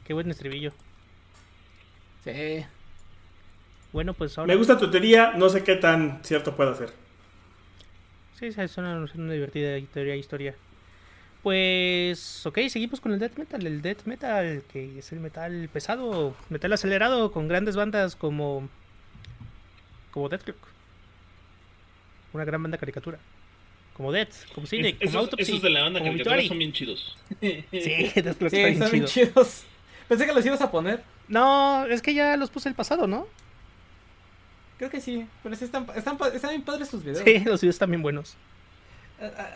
[0.06, 0.72] Qué buen estribillo.
[2.22, 2.64] Sí.
[3.94, 4.48] Bueno, pues ahora.
[4.52, 6.92] Me gusta tu teoría, no sé qué tan cierto puede ser.
[8.38, 10.54] Sí, sí, suena, suena una divertida teoría historia.
[11.44, 13.64] Pues, ok, seguimos con el death metal.
[13.66, 18.68] El death metal, que es el metal pesado, metal acelerado, con grandes bandas como.
[20.10, 20.56] como Death Clock.
[22.32, 23.18] Una gran banda caricatura.
[23.96, 25.42] Como Death, como Cynic, Es- como esos, Autopsy.
[25.52, 27.16] esos de la banda como caricatura son bien chidos.
[27.40, 29.26] Sí, Death Clock Sí, está bien están bien chido.
[29.28, 29.62] chidos.
[30.08, 31.02] Pensé que los ibas a poner.
[31.28, 33.28] No, es que ya los puse el pasado, ¿no?
[34.78, 35.26] Creo que sí.
[35.42, 37.22] Pero sí están, están, están bien padres sus videos.
[37.24, 38.36] Sí, los videos están bien buenos.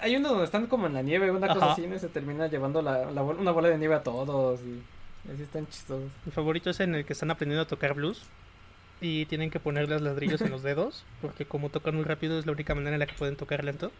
[0.01, 1.85] Hay uno donde están como en la nieve, una cosa así.
[1.85, 4.61] Y se termina llevando la, la una bola de nieve a todos.
[4.61, 6.11] Y así están chistosos.
[6.25, 8.23] Mi favorito es en el que están aprendiendo a tocar blues
[9.01, 12.53] y tienen que ponerles ladrillos en los dedos porque como tocan muy rápido es la
[12.53, 13.93] única manera en la que pueden tocar lento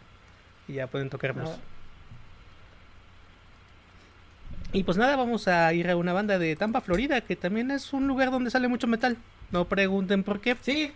[0.67, 1.51] y ya pueden tocar blues.
[4.71, 7.91] Y pues nada, vamos a ir a una banda de Tampa, Florida, que también es
[7.91, 9.17] un lugar donde sale mucho metal.
[9.51, 10.55] No pregunten por qué.
[10.61, 10.91] Sí.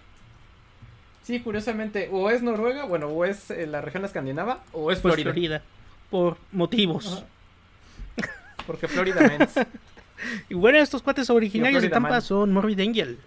[1.24, 5.14] Sí, curiosamente, o es Noruega, bueno, o es eh, la región escandinava, o es Pues
[5.16, 5.32] Florida.
[5.32, 5.62] Florida.
[6.10, 7.24] Por motivos.
[8.18, 8.28] Ajá.
[8.68, 9.54] Porque Florida Mens.
[10.48, 12.22] Y bueno, estos cuates originarios de Tampa Man.
[12.22, 13.20] son Morbid Angel.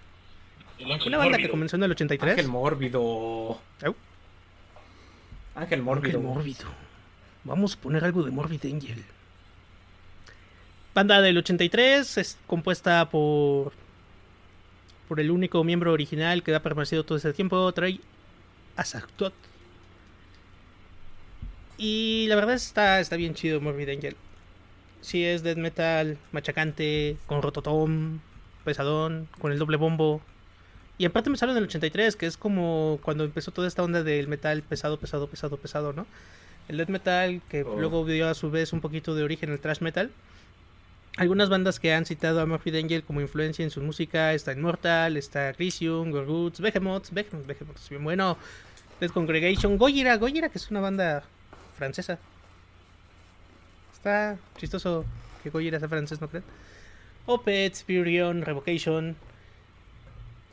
[1.07, 2.30] Una banda que comenzó en el 83.
[2.32, 3.61] Ángel Mórbido.
[5.55, 6.18] Ángel Mórbido.
[6.18, 6.64] Ángel Mórbido.
[7.44, 9.05] Vamos a poner algo de Morbid Angel.
[10.94, 13.72] Banda del 83, es compuesta por
[15.09, 18.00] por el único miembro original que ha permanecido todo ese tiempo, Trey
[18.76, 19.32] Azagtot.
[21.78, 24.16] Y la verdad está, está bien chido Morbid Angel.
[25.02, 28.18] Sí es death metal, machacante, con rototom,
[28.64, 30.20] pesadón, con el doble bombo.
[30.98, 34.28] Y aparte empezaron en el 83, que es como cuando empezó toda esta onda del
[34.28, 36.07] metal pesado, pesado, pesado, pesado, ¿no?
[36.68, 37.78] El death metal, que Oh.
[37.78, 40.11] luego dio a su vez un poquito de origen el thrash metal.
[41.17, 45.17] Algunas bandas que han citado a Murphy Angel como influencia en su música está Immortal,
[45.17, 48.37] está Crisium, Gorguts, Behemoth, Behemoth, Behemoth es bien bueno,
[49.01, 51.25] Dead Congregation, Gojira, Gojira, que es una banda
[51.79, 52.19] francesa.
[53.95, 55.07] Está chistoso
[55.43, 56.45] que Gojira sea francés, ¿no creen?
[57.25, 59.17] Opeth, Spirion, Revocation.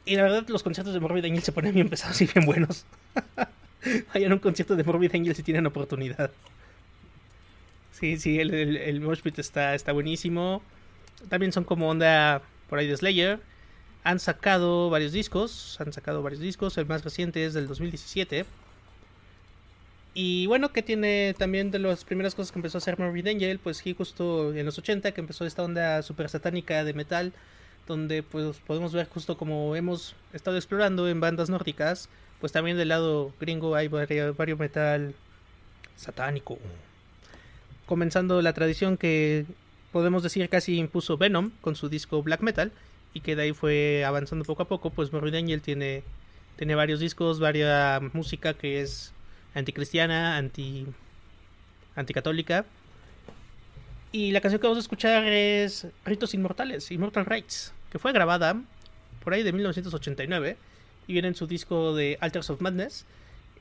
[0.06, 2.86] Y la verdad, los conciertos de Morbid Angel se ponen bien pesados y bien buenos.
[4.14, 6.32] Vayan un concierto de Morbid Angel si tienen oportunidad.
[8.04, 10.62] Sí, sí, el, el, está, está buenísimo.
[11.30, 13.40] También son como onda por ahí de Slayer.
[14.04, 15.80] Han sacado varios discos.
[15.80, 16.78] Han sacado varios discos.
[16.78, 18.44] El más reciente es del 2017.
[20.14, 23.58] Y bueno, que tiene también de las primeras cosas que empezó a hacer Morbid Angel,
[23.60, 27.32] pues sí, justo en los 80, que empezó esta onda super satánica de metal,
[27.88, 32.10] donde pues podemos ver justo como hemos estado explorando en bandas nórdicas,
[32.42, 35.16] pues también del lado gringo hay varios metal
[35.96, 36.60] satánico.
[37.94, 39.46] Comenzando la tradición que
[39.92, 42.72] podemos decir casi impuso Venom con su disco Black Metal,
[43.14, 46.02] y que de ahí fue avanzando poco a poco, pues Morbid Angel tiene,
[46.56, 49.14] tiene varios discos, varias música que es
[49.54, 50.88] anticristiana, anti
[51.96, 52.66] anticatólica.
[54.12, 58.60] Y la canción que vamos a escuchar es Ritos Inmortales, Immortal Rights, que fue grabada
[59.24, 60.58] por ahí de 1989
[61.06, 63.06] y viene en su disco de Alters of Madness.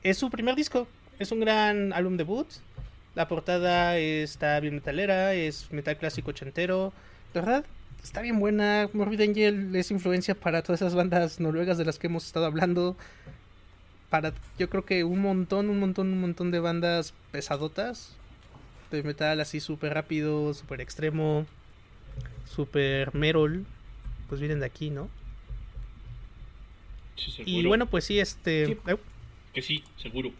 [0.01, 0.87] Es su primer disco,
[1.19, 2.47] es un gran álbum debut.
[3.15, 6.93] La portada está bien metalera, es metal clásico ochentero.
[7.33, 7.65] De verdad,
[8.03, 8.89] está bien buena.
[8.93, 12.97] Morbid Angel es influencia para todas esas bandas noruegas de las que hemos estado hablando
[14.13, 18.15] para yo creo que un montón, un montón, un montón de bandas pesadotas
[18.91, 21.47] de metal así súper rápido, súper extremo,
[22.45, 23.65] súper metal,
[24.29, 25.09] pues vienen de aquí, ¿no?
[27.15, 27.57] Sí, seguro.
[27.57, 28.67] Y bueno, pues sí, este...
[28.67, 28.77] Sí.
[29.51, 30.31] Que sí, seguro.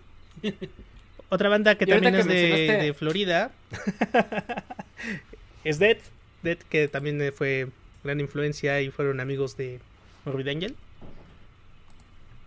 [1.33, 3.49] Otra banda que también es que de, Florida
[5.63, 5.97] es Dead,
[6.43, 7.69] Dead que también fue
[8.03, 9.79] gran influencia y fueron amigos de
[10.25, 10.75] Morbid Angel.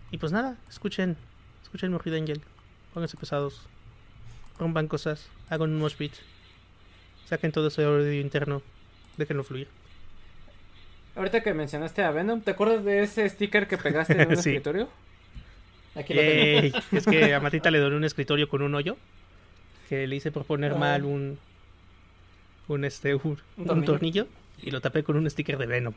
[0.09, 1.17] Y pues nada, escuchen,
[1.63, 2.39] escuchen Morbid Angel,
[2.93, 3.63] pónganse pesados,
[4.57, 6.13] rompan cosas, hagan un mosh pit,
[7.25, 8.61] saquen todo ese audio interno,
[9.17, 9.67] déjenlo fluir.
[11.17, 14.51] Ahorita que mencionaste a Venom, ¿te acuerdas de ese sticker que pegaste en un Sí.
[14.51, 14.87] escritorio?
[15.97, 16.33] Aquí lo tengo.
[16.61, 18.97] Yay, es que a Matita le doné un escritorio con un hoyo
[19.89, 20.77] que le hice por poner Ah.
[20.77, 21.39] mal un
[22.67, 24.27] un este un, Un un tornillo.
[24.61, 25.93] y lo tapé con un sticker de Venom.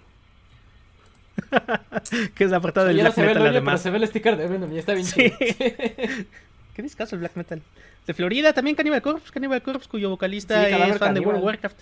[2.34, 3.82] que es la portada del Ya no Black se ve el Metal hoyo, pero además.
[3.82, 5.32] se ve el sticker de Venom y está bien Sí.
[6.74, 7.60] ¿Qué discazo el Black Metal?
[8.06, 11.44] De Florida también Cannibal Corpse, Cannibal Corpse cuyo vocalista Sí, es fan de World of.
[11.46, 11.78] Warcraft.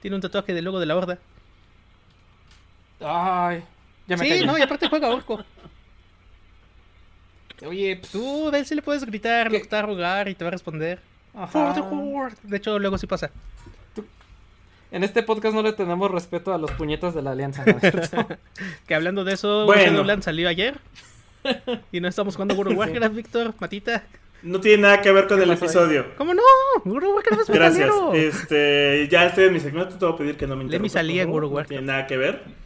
[0.00, 1.18] Tiene un tatuaje del logo de la horda.
[3.00, 3.62] Ay,
[4.06, 5.44] ya me Sí, no, y aparte juega orco.
[7.66, 9.58] Oye, pf, Tú, de él sí le puedes gritar, ¿Qué?
[9.58, 11.00] lo te va a rogar y te va a responder.
[11.34, 11.46] ajá.
[11.46, 12.36] For the Horde.
[12.42, 13.30] De hecho, luego sí pasa.
[14.90, 17.64] En este podcast no le tenemos respeto a los puñetas de la alianza.
[18.86, 19.92] Que hablando de eso, Bueno.
[19.92, 20.78] Shadowlands salió ayer.
[21.92, 24.04] Y no estamos jugando World of Warcraft, Víctor, Matita.
[24.42, 26.06] No tiene nada que ver con el episodio.
[26.18, 26.42] ¿Cómo no?
[26.84, 27.90] World of Warcraft es Gracias.
[28.14, 30.92] Este, ya estoy en mi segmento, te voy a pedir que no me interrumpas.
[30.92, 31.44] salía en por favor.
[31.44, 31.68] World of No Warcraft.
[31.70, 32.61] tiene nada que ver.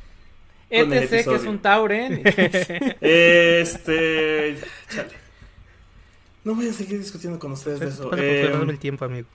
[0.70, 2.22] ETC, el que es un Tauren.
[3.00, 4.58] Este,
[4.88, 5.08] chale.
[6.44, 8.10] No voy a seguir discutiendo con ustedes de eso.
[8.16, 9.26] Eh, el tiempo, amigo.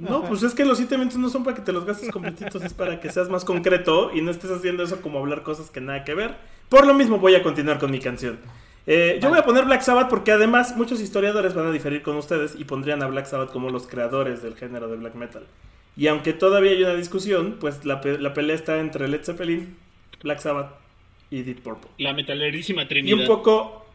[0.00, 2.62] no, pues es que los siete minutos no son para que te los gastes completitos,
[2.62, 5.80] es para que seas más concreto y no estés haciendo eso como hablar cosas que
[5.80, 6.34] nada que ver.
[6.68, 8.38] Por lo mismo voy a continuar con mi canción.
[8.86, 12.16] Eh, yo voy a poner Black Sabbath porque además muchos historiadores van a diferir con
[12.16, 15.46] ustedes y pondrían a Black Sabbath como los creadores del género de black metal.
[15.96, 19.76] Y aunque todavía hay una discusión, pues la, pe- la pelea está entre Led Zeppelin,
[20.24, 20.72] Black Sabbath
[21.30, 21.90] y Deep Purple.
[21.98, 23.20] La metalerísima Y trinidad.
[23.20, 23.86] un poco,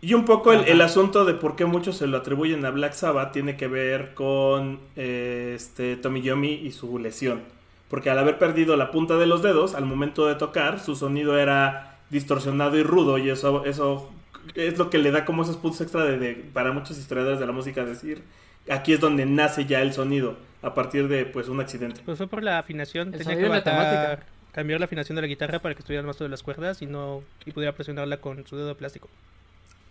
[0.00, 2.92] y un poco el, el asunto de por qué muchos se lo atribuyen a Black
[2.94, 7.42] Sabbath tiene que ver con eh, este Tommy Yomi y su lesión.
[7.88, 11.38] Porque al haber perdido la punta de los dedos, al momento de tocar, su sonido
[11.38, 13.16] era distorsionado y rudo.
[13.18, 14.10] Y eso, eso
[14.56, 17.46] es lo que le da como esos puntos extra de, de- para muchos historiadores de
[17.46, 18.22] la música decir,
[18.68, 22.00] aquí es donde nace ya el sonido, a partir de pues un accidente.
[22.04, 23.14] Pues fue por la afinación.
[23.14, 24.26] El Tenía que y temática.
[24.56, 27.22] Cambiar la afinación de la guitarra para que estuviera más de las cuerdas y no
[27.44, 29.08] y pudiera presionarla con su dedo de plástico.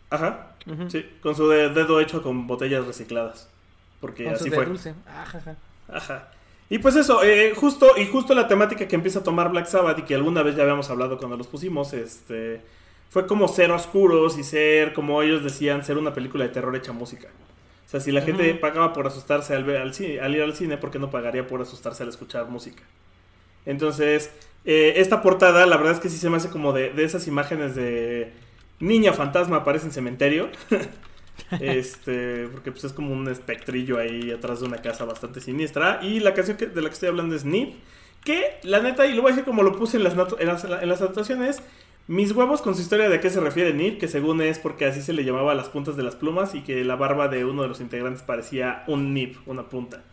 [0.09, 0.51] Ajá,
[0.89, 3.49] sí, con su de- dedo hecho con botellas recicladas.
[4.01, 4.65] Porque Con así fue.
[4.65, 4.93] dulce.
[5.07, 5.55] Ajaja.
[5.87, 6.27] Ajá.
[6.69, 9.99] Y pues eso, eh, justo, y justo la temática que empieza a tomar Black Sabbath
[9.99, 12.61] y que alguna vez ya habíamos hablado cuando los pusimos, este,
[13.09, 16.91] fue como ser oscuros y ser, como ellos decían, ser una película de terror hecha
[16.91, 17.27] música.
[17.85, 20.55] O sea, si la gente pagaba por asustarse al, ver- al, cine- al ir al
[20.55, 22.81] cine, ¿por qué no pagaría por asustarse al escuchar música?
[23.65, 24.31] Entonces,
[24.65, 27.27] Eh, esta portada, la verdad es que sí se me hace como de, de esas
[27.27, 28.33] imágenes de
[28.79, 30.49] niña fantasma aparece en cementerio.
[31.59, 35.99] este, porque pues es como un espectrillo ahí atrás de una casa bastante siniestra.
[36.01, 37.75] Y la canción que- de la que estoy hablando es Nip.
[38.23, 40.63] Que la neta, y lo voy a decir como lo puse en las, en las,
[40.63, 41.61] en las anotaciones,
[42.07, 45.01] mis huevos con su historia de qué se refiere Nip, que según es porque así
[45.01, 47.67] se le llamaba las puntas de las plumas y que la barba de uno de
[47.67, 50.03] los integrantes parecía un nip, una punta.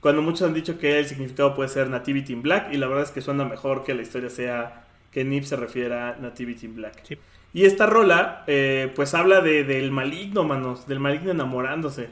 [0.00, 3.04] Cuando muchos han dicho que el significado puede ser Nativity in Black, y la verdad
[3.04, 6.76] es que suena mejor que la historia sea que Nip se refiera a Nativity in
[6.76, 7.02] Black.
[7.06, 7.18] Sí.
[7.52, 12.08] Y esta rola, eh, pues habla de, del maligno, manos, del maligno enamorándose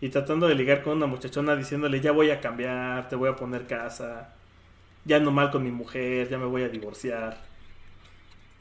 [0.00, 3.36] y tratando de ligar con una muchachona diciéndole, ya voy a cambiar, te voy a
[3.36, 4.34] poner casa,
[5.06, 7.38] ya no mal con mi mujer, ya me voy a divorciar.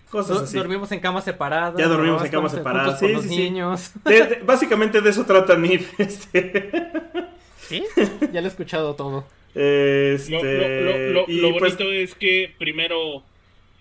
[0.10, 0.58] Cosas así.
[0.58, 1.76] Dormimos en camas separadas.
[1.78, 3.38] Ya dormimos en camas separadas, sí, los sí, sí.
[3.38, 3.92] niños.
[4.06, 5.82] De- de- básicamente de eso trata Nip.
[5.98, 6.72] Este,
[7.68, 7.84] ¿Sí?
[8.34, 9.26] ya lo he escuchado todo.
[9.54, 13.24] este, Lo, lo- lo- lo- y lo pues, bonito es que primero,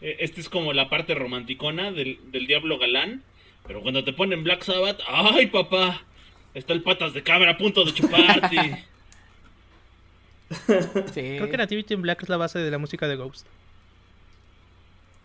[0.00, 3.22] eh, este es como la parte romanticona del, del Diablo Galán,
[3.66, 6.02] pero cuando te ponen Black Sabbath, ¡ay papá!
[6.54, 8.84] Está el patas de cabra a punto de chuparte.
[11.12, 11.20] Sí.
[11.36, 13.46] Creo que Nativity in Black es la base de la música de Ghost.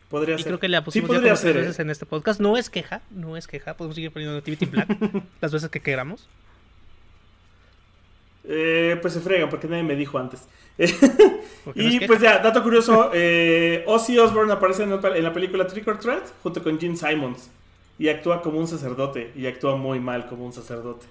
[0.10, 0.48] podría Y ser.
[0.48, 1.60] creo que la Sí, pusimos ya como tres ser, ¿eh?
[1.62, 2.40] veces en este podcast.
[2.40, 3.76] No es queja, no es queja.
[3.76, 4.88] Podemos seguir poniendo Nativity in Black
[5.42, 6.28] las veces que queramos.
[8.52, 10.48] Eh, pues se fregan porque nadie me dijo antes.
[11.66, 15.34] No es y pues ya, dato curioso, eh, Ozzy Osbourne aparece en, la- en la
[15.34, 17.52] película Trick or Treat junto con Gene Simons
[18.00, 21.06] y actúa como un sacerdote y actúa muy mal como un sacerdote.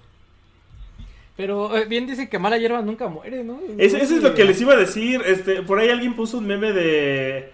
[1.37, 3.59] Pero eh, bien dicen que mala hierba nunca muere, ¿no?
[3.77, 5.21] Ese, ese es lo que les iba a decir.
[5.25, 7.51] Este, por ahí alguien puso un meme de.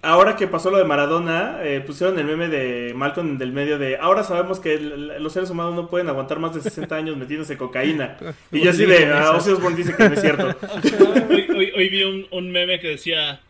[0.00, 3.96] Ahora que pasó lo de Maradona, eh, pusieron el meme de Malcolm del medio de.
[3.96, 7.56] Ahora sabemos que el- los seres humanos no pueden aguantar más de 60 años metiéndose
[7.58, 8.16] cocaína.
[8.52, 9.06] Y yo así de.
[9.12, 10.46] Ah, Ozzy Osbourne dice que no es cierto.
[11.30, 13.40] Hoy, hoy- hoy vi un, un meme que decía,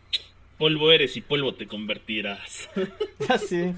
[0.57, 2.67] polvo eres y polvo te convertirás.
[3.29, 3.73] Así.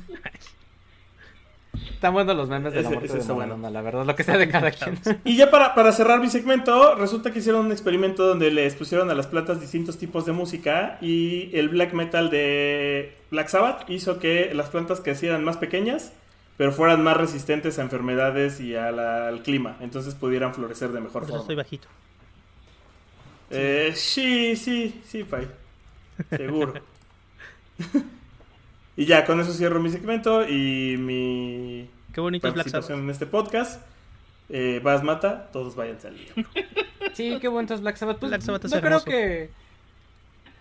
[1.74, 3.74] Están buenos los memes de la Ese- muerte ese de está Maradona, bueno.
[3.74, 4.97] la verdad, lo que sea de cada quien.
[5.24, 9.09] Y ya para, para cerrar mi segmento, resulta que hicieron un experimento donde les pusieron
[9.09, 14.19] a las plantas distintos tipos de música y el black metal de Black Sabbath hizo
[14.19, 16.11] que las plantas crecieran más pequeñas,
[16.57, 20.99] pero fueran más resistentes a enfermedades y a la- al clima, entonces pudieran florecer de
[20.99, 21.41] mejor Por eso forma.
[21.43, 21.88] estoy bajito.
[23.49, 25.47] Eh, sí, sí, sí, Pai.
[26.36, 26.74] Seguro.
[29.02, 32.74] y ya, con eso cierro mi segmento y mi Qué bonito es Black Sabbath.
[32.88, 33.82] participación en este podcast.
[34.49, 36.34] Eh, Vas Mata, todos váyanse al lío.
[37.14, 38.20] Sí, qué bueno es Black Sabbath.
[38.20, 39.49] Pues, Black Sabbath es no creo que.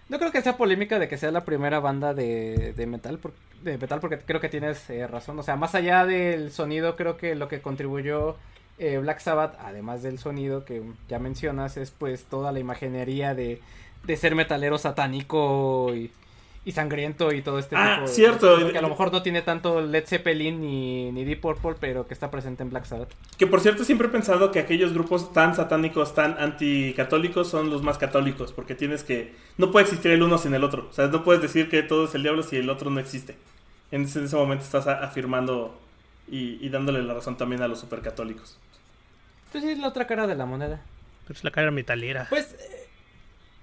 [0.09, 3.33] No creo que sea polémica de que sea la primera banda de, de metal, por-
[3.63, 5.39] de metal, porque creo que tienes eh, razón.
[5.39, 8.37] O sea, más allá del sonido, creo que lo que contribuyó
[8.79, 13.61] eh, Black Sabbath, además del sonido que ya mencionas, es pues toda la imaginería de,
[14.05, 16.11] de ser metalero satánico y,
[16.71, 18.55] y sangriento y todo este Ah, tipo de cierto.
[18.55, 22.07] cosas, Que a lo mejor no tiene tanto Led Zeppelin ni, ni Deep Purple, pero
[22.07, 23.11] que está presente en Black Sabbath.
[23.37, 27.83] Que por cierto, siempre he pensado que aquellos grupos tan satánicos, tan anticatólicos, son los
[27.83, 29.35] más católicos, porque tienes que.
[29.59, 30.87] No puede existir el uno sin el otro.
[30.91, 33.37] O sea, no puedes decir que todo es el diablo si el otro no existe.
[33.91, 35.79] En ese, en ese momento estás a- afirmando
[36.31, 38.57] y, y dándole la razón también a los supercatólicos.
[39.51, 40.81] Pues sí, es la otra cara de la moneda.
[41.27, 42.27] Pero es la cara metalera.
[42.31, 42.87] Pues eh,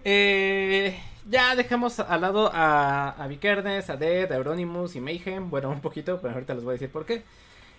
[0.03, 0.99] eh,
[1.29, 5.49] ya dejamos al lado a, a Vikernes, a Dead, a Euronymous y Mayhem.
[5.49, 7.23] Bueno, un poquito, pero ahorita les voy a decir por qué.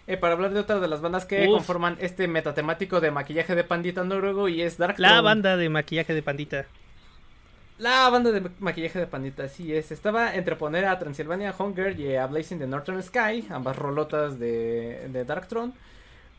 [0.07, 1.55] Eh, para hablar de otra de las bandas que Uf.
[1.57, 5.22] conforman este metatemático de maquillaje de pandita noruego y es Dark La Throne.
[5.22, 6.66] banda de maquillaje de pandita.
[7.78, 9.92] La banda de maquillaje de pandita, así es.
[9.92, 15.09] Estaba entre poner a Transylvania Hunger y a Blazing the Northern Sky, ambas rolotas de,
[15.12, 15.72] de Dark Throne.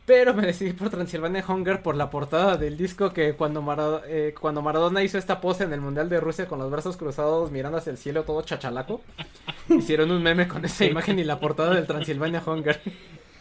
[0.06, 4.60] Pero me decidí por Transylvania Hunger por la portada del disco que cuando, eh, cuando
[4.60, 7.90] Maradona hizo esta pose en el Mundial de Rusia con los brazos cruzados mirando hacia
[7.92, 9.02] el cielo todo chachalaco.
[9.68, 12.80] Hicieron un meme con esa imagen y la portada del Transylvania Hunger.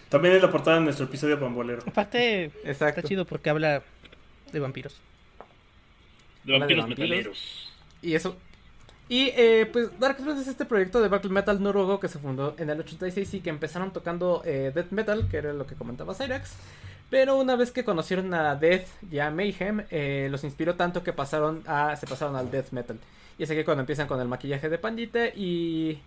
[0.09, 1.81] También es la portada de nuestro episodio pambolero.
[1.87, 2.99] Aparte, Exacto.
[2.99, 3.81] está chido porque habla
[4.51, 4.99] de vampiros.
[6.43, 7.09] De Habla de vampiros vampiros.
[7.09, 7.73] metaleros.
[8.01, 8.35] Y eso.
[9.09, 12.53] Y eh, pues Dark Throne es este proyecto de black metal noruego que se fundó
[12.59, 16.13] en el 86 y que empezaron tocando eh, death metal, que era lo que comentaba
[16.13, 16.53] Cyrax.
[17.09, 21.11] Pero una vez que conocieron a Death y a Mayhem, eh, los inspiró tanto que
[21.11, 22.99] pasaron a, se pasaron al death metal.
[23.39, 25.99] Y es aquí cuando empiezan con el maquillaje de pandita y...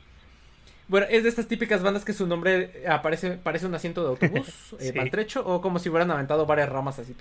[0.86, 4.48] Bueno, es de estas típicas bandas que su nombre aparece, parece un asiento de autobús
[4.78, 4.98] eh, Sí.
[4.98, 7.16] maltrecho o como si hubieran aventado varias ramas así.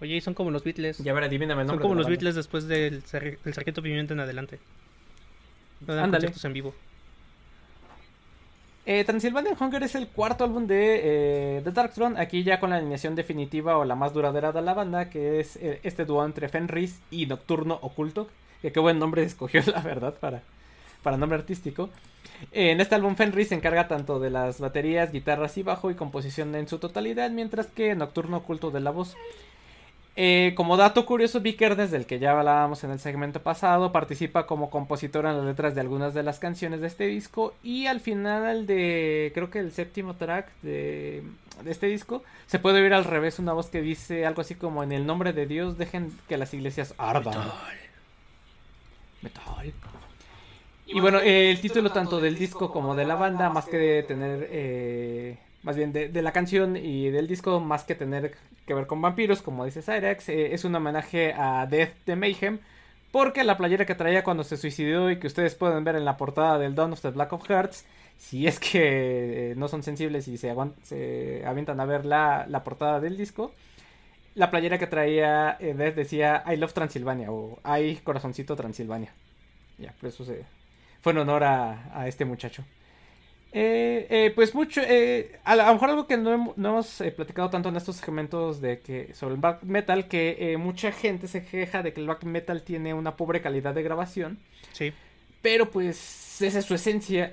[0.00, 0.98] Oye, y son como los Beatles.
[0.98, 1.82] Ya ver, adivíname el son nombre.
[1.82, 2.08] como de la los.
[2.08, 4.58] Beatles después del, del Sargento Pimienta en adelante.
[5.86, 6.26] No dan Ándale.
[6.26, 6.74] conciertos en vivo.
[8.84, 12.70] Eh, Transylvania Hunger es el cuarto álbum de, eh, de Dark Throne, aquí ya con
[12.70, 16.24] la alineación definitiva o la más duradera de la banda, que es eh, este dúo
[16.24, 18.28] entre Fenris y Nocturno Oculto,
[18.60, 20.42] que qué buen nombre escogió la verdad para,
[21.04, 21.90] para nombre artístico.
[22.50, 26.52] En este álbum Fenris se encarga tanto de las baterías, guitarras y bajo y composición
[26.56, 29.14] en su totalidad, mientras que Nocturno Oculto de la voz.
[30.14, 34.46] Eh, como dato curioso, Vicker, desde el que ya hablábamos en el segmento pasado, participa
[34.46, 37.54] como compositor en las letras de algunas de las canciones de este disco.
[37.62, 41.22] Y al final de, creo que el séptimo track de,
[41.64, 44.82] de este disco, se puede oír al revés una voz que dice algo así como:
[44.82, 47.50] En el nombre de Dios, dejen que las iglesias ardan.
[49.22, 49.72] Metal.
[50.86, 54.02] Y bueno, eh, el título tanto del disco como de la banda, más que de
[54.02, 58.34] tener, eh, más bien de, la canción y del disco, más que tener
[58.66, 62.58] que ver con vampiros, como dice Cyrex, eh, es un homenaje a Death de Mayhem,
[63.12, 66.16] porque la playera que traía cuando se suicidó y que ustedes pueden ver en la
[66.16, 67.84] portada del Dawn of the Black of Hearts,
[68.18, 73.00] si es que no son sensibles y se, se avientan a ver la, la, portada
[73.00, 73.52] del disco,
[74.34, 79.12] la playera que traía Death decía I love Transilvania o I corazoncito Transilvania.
[79.78, 80.44] Ya, por eso se,
[81.00, 82.64] fue en honor a este muchacho.
[83.54, 87.50] Eh, eh, pues mucho, eh, a, lo mejor algo que no, no hemos eh, platicado
[87.50, 91.44] tanto en estos segmentos de que sobre el black metal, que eh, mucha gente se
[91.44, 94.38] queja de que el black metal tiene una pobre calidad de grabación.
[94.72, 94.94] Sí.
[95.42, 97.30] Pero pues esa es su esencia.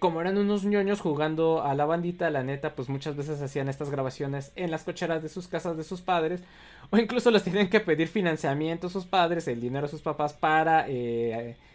[0.00, 3.90] como eran unos ñoños jugando a la bandita, la neta, pues muchas veces hacían estas
[3.90, 6.42] grabaciones en las cocheras de sus casas de sus padres.
[6.90, 10.32] O incluso les tienen que pedir financiamiento a sus padres, el dinero a sus papás
[10.32, 10.86] para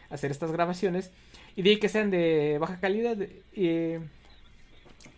[0.09, 1.11] hacer estas grabaciones
[1.55, 3.17] y de que sean de baja calidad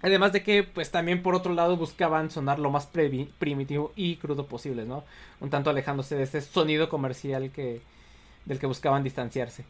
[0.02, 4.48] además de que pues también por otro lado buscaban sonar lo más primitivo y crudo
[4.48, 5.04] posible no
[5.40, 7.82] un tanto alejándose de ese sonido comercial que
[8.46, 9.66] del que buscaban distanciarse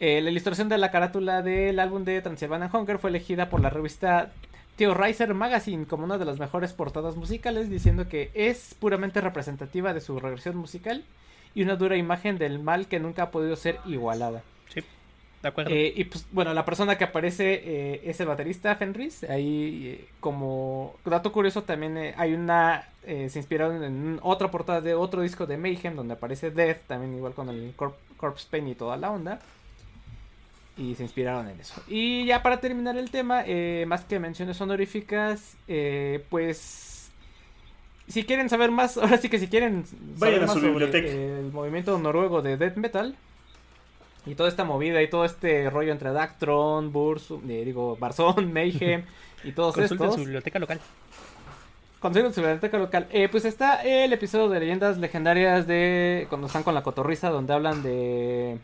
[0.00, 3.70] eh, la ilustración de la carátula del álbum de Transylvania Hunger fue elegida por la
[3.70, 4.32] revista
[4.76, 10.00] Theorizer Magazine como una de las mejores portadas musicales diciendo que es puramente representativa de
[10.00, 11.04] su regresión musical
[11.54, 14.42] y una dura imagen del mal que nunca ha podido ser igualada.
[15.44, 15.70] Sí, de acuerdo.
[15.70, 19.24] Eh, y pues bueno, la persona que aparece eh, es el baterista Fenris.
[19.24, 22.88] Ahí eh, como dato curioso también eh, hay una...
[23.04, 27.34] se inspiraron en otra portada de otro disco de Mayhem donde aparece Death, también igual
[27.34, 29.38] con el Corp Corpse Paint y toda la onda.
[30.76, 31.80] Y se inspiraron en eso.
[31.86, 33.44] Y ya para terminar el tema,
[33.86, 35.56] más que menciones honoríficas,
[36.30, 37.10] pues
[38.08, 39.84] si quieren saber más, ahora sí que si quieren
[40.18, 41.08] Vayan a más su biblioteca.
[41.08, 43.16] el movimiento noruego de death metal
[44.26, 49.04] y toda esta movida y todo este rollo entre Dactron, Bursum, eh, digo, Barzón, Mayhem
[49.42, 50.14] y todos Consulten estos.
[50.14, 50.80] su biblioteca local.
[52.00, 53.06] Consulten su biblioteca local.
[53.10, 57.52] Eh, pues está el episodio de leyendas legendarias de cuando están con la cotorriza donde
[57.52, 58.58] hablan de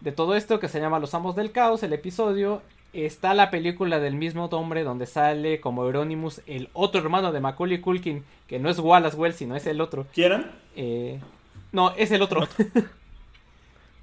[0.00, 2.60] de todo esto que se llama Los Amos del Caos, el episodio
[2.92, 7.80] está la película del mismo nombre donde sale como Euronymous el otro hermano de Macaulay
[7.80, 10.06] Culkin, que no es Wallace Wells, sino es el otro.
[10.12, 10.50] ¿Quieran?
[10.76, 11.18] Eh,
[11.72, 12.46] no, es el otro.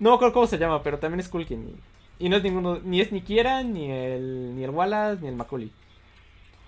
[0.02, 1.80] no me acuerdo cómo se llama, pero también es Culkin.
[2.20, 5.30] Y, y no es ninguno, ni es ni Kieran, ni el, ni el Wallace, ni
[5.30, 5.72] el Macaulay.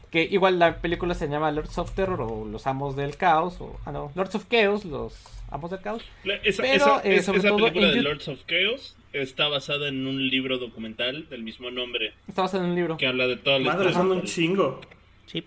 [0.10, 3.78] Que igual la película se llama Lords of Terror o Los Amos del Caos, o,
[3.86, 5.16] ah no, Lords of Chaos, los
[5.52, 6.04] Amos del Caos.
[6.24, 9.88] La- Esa, Pero, esa- eh, sobre esa todo película de Lords of Chaos está basada
[9.90, 13.38] en un libro documental del mismo nombre Está basado en un libro que habla de
[13.38, 14.82] toda la Madre, son un chingo.
[15.28, 15.44] Sí.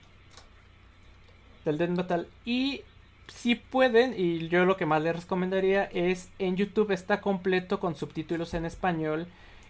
[1.64, 2.28] del Death Metal.
[2.45, 2.82] Y
[3.28, 7.94] si pueden, y yo lo que más les recomendaría es en YouTube está completo con
[7.94, 9.26] subtítulos en español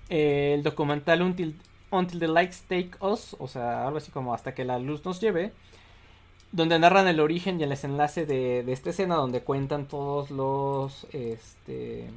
[0.09, 1.57] eh, el documental Until,
[1.91, 5.21] Until the Lights Take Us, o sea, algo así como hasta que la luz nos
[5.21, 5.53] lleve,
[6.53, 11.07] donde narran el origen y el desenlace de, de esta escena, donde cuentan todos los,
[11.13, 12.09] este,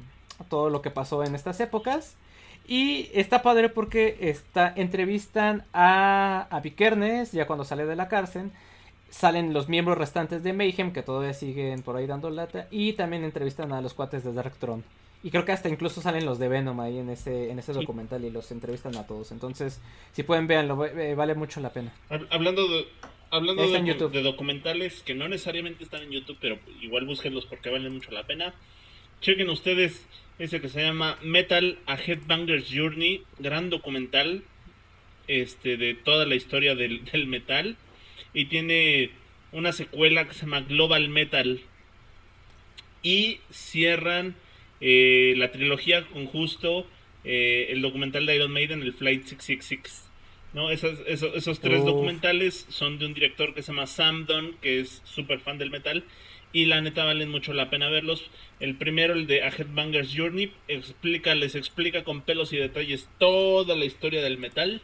[0.48, 2.16] todo lo que pasó en estas épocas.
[2.66, 8.52] Y está padre porque está, entrevistan a, a Vikernes ya cuando sale de la cárcel.
[9.10, 12.68] Salen los miembros restantes de Mayhem que todavía siguen por ahí dando lata.
[12.70, 14.84] Y también entrevistan a los cuates de Darktron.
[15.22, 17.80] Y creo que hasta incluso salen los de Venom ahí en ese, en ese Sí.
[17.80, 19.32] documental y los entrevistan a todos.
[19.32, 19.80] Entonces,
[20.12, 21.92] si pueden verlo, eh, vale mucho la pena.
[22.08, 22.86] Hab- Hablando de
[23.32, 24.12] hablando de, en YouTube.
[24.12, 28.26] de documentales que no necesariamente están en YouTube, pero igual búsquenlos porque valen mucho la
[28.26, 28.54] pena.
[29.20, 30.06] Chequen ustedes
[30.38, 34.42] ese que se llama Metal a Headbanger's Journey, gran documental
[35.28, 37.76] este de toda la historia del, del metal
[38.34, 39.10] y tiene
[39.52, 41.60] una secuela que se llama Global Metal
[43.02, 44.34] y cierran
[44.80, 46.86] eh, la trilogía con justo
[47.24, 50.06] eh, el documental de Iron Maiden, el Flight 666.
[50.52, 50.70] ¿no?
[50.70, 51.86] Esas- esos, esos tres Uf.
[51.86, 55.70] documentales son de un director que se llama Sam Dunn, que es súper fan del
[55.70, 56.04] metal.
[56.52, 58.28] Y la neta valen mucho la pena verlos.
[58.58, 63.76] El primero, el de A Headbanger's Journey, explica, les explica con pelos y detalles toda
[63.76, 64.82] la historia del metal.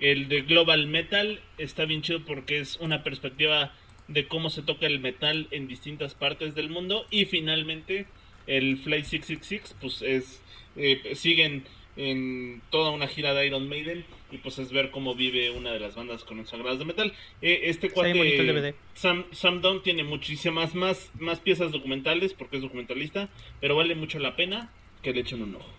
[0.00, 3.72] El de Global Metal está bien chido porque es una perspectiva
[4.08, 7.06] de cómo se toca el metal en distintas partes del mundo.
[7.10, 8.06] Y finalmente,
[8.46, 10.42] el Fly 666, pues es.
[10.76, 11.64] eh, siguen
[11.96, 15.80] en toda una gira de Iron Maiden y pues es ver cómo vive una de
[15.80, 17.12] las bandas consagradas de metal.
[17.40, 23.28] Eh, este cuate Sam, Sam Dunn tiene muchísimas más, más piezas documentales porque es documentalista,
[23.60, 24.70] pero vale mucho la pena
[25.02, 25.70] que le echen un ojo.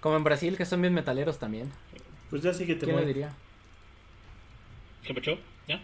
[0.00, 1.70] Como en Brasil, que son bien metaleros también.
[2.30, 3.32] Pues ya síguete, ¿Quién lo diría?
[5.04, 5.38] ¿Qué pecho?
[5.66, 5.80] ¿Ya?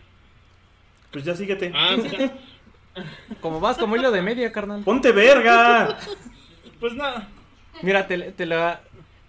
[1.10, 1.72] Pues ya síguete.
[1.74, 2.32] Ah, sí, ya.
[3.42, 4.82] Como vas como hilo de media, carnal.
[4.82, 5.98] ¡Ponte verga!
[6.80, 7.28] pues nada.
[7.82, 8.80] Mira, te, te, la,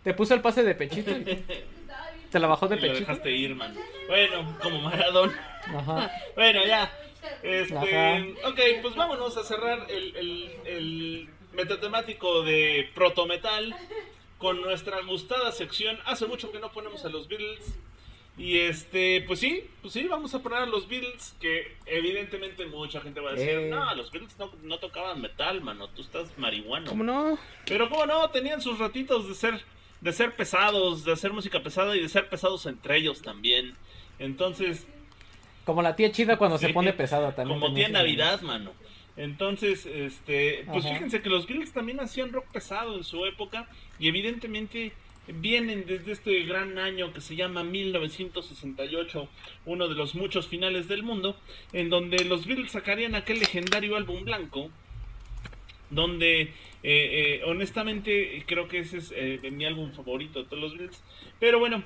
[0.06, 1.12] te puso el pase de pechito.
[1.12, 1.44] y
[2.32, 3.00] Te la bajó de Y lo pechito.
[3.02, 3.76] dejaste ir, man.
[4.08, 5.60] Bueno, como Maradona.
[5.66, 6.10] Ajá.
[6.36, 6.90] Bueno, ya.
[7.44, 8.24] Este, Ajá.
[8.48, 13.76] ok, pues vámonos a cerrar el, el, el metatemático de protometal
[14.38, 15.98] con nuestra gustada sección.
[16.06, 17.76] Hace mucho que no ponemos a los Beatles.
[18.40, 23.02] Y este, pues sí, pues sí, vamos a poner a los Beatles, que evidentemente mucha
[23.02, 23.70] gente va a decir, Eh.
[23.72, 26.88] no, los Beatles no, no tocaban metal, mano, tú estás marihuano.
[26.88, 27.40] ¿Cómo no?
[27.66, 29.60] Pero cómo no, tenían sus ratitos de ser,
[30.02, 33.76] de ser pesados, de hacer música pesada y de ser pesados entre ellos también.
[34.20, 34.86] Entonces,
[35.66, 37.60] Como la tía chida cuando se pone pesada también.
[37.60, 38.72] como tía Navidad, mano.
[39.18, 40.94] Entonces, este, pues Ajá.
[40.94, 43.68] fíjense que los Beatles también hacían rock pesado en su época
[44.00, 44.94] y evidentemente
[45.28, 49.28] vienen desde este gran año que se llama 1968,
[49.66, 51.36] uno de los muchos finales del mundo,
[51.74, 54.70] en donde los Beatles sacarían aquel legendario álbum blanco,
[55.90, 56.52] donde eh,
[56.84, 61.04] eh, honestamente creo que ese es eh, mi álbum favorito de todos los Beatles,
[61.40, 61.84] pero bueno,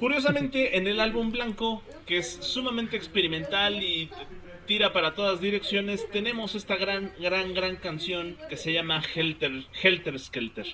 [0.00, 4.08] Curiosamente, en el álbum blanco, que es sumamente experimental y
[4.70, 10.16] tira para todas direcciones, tenemos esta gran, gran, gran canción que se llama Helter, Helter
[10.16, 10.64] Skelter.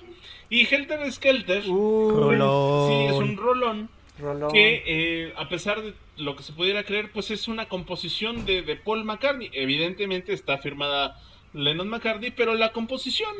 [0.51, 2.89] Y Helter Skelter, Uh, Rolón.
[2.89, 3.89] sí, es un rolón
[4.19, 4.51] rolón.
[4.53, 8.61] que eh, a pesar de lo que se pudiera creer, pues es una composición de,
[8.61, 9.49] de Paul McCartney.
[9.51, 11.19] Evidentemente está firmada
[11.55, 13.33] Lennon McCartney, pero la composición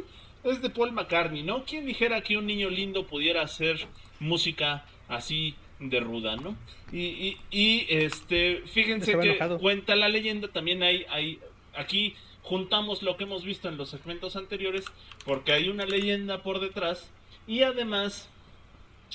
[0.44, 1.66] es de Paul McCartney, ¿no?
[1.66, 3.86] ¿Quién dijera que un niño lindo pudiera hacer
[4.20, 6.56] música así de ruda, ¿no?
[6.92, 9.60] Y, y, y, este, fíjense Estaba que enojado.
[9.60, 11.40] cuenta la leyenda, también hay, hay
[11.76, 14.86] aquí juntamos lo que hemos visto en los segmentos anteriores,
[15.26, 17.12] porque hay una leyenda por detrás,
[17.46, 18.30] y además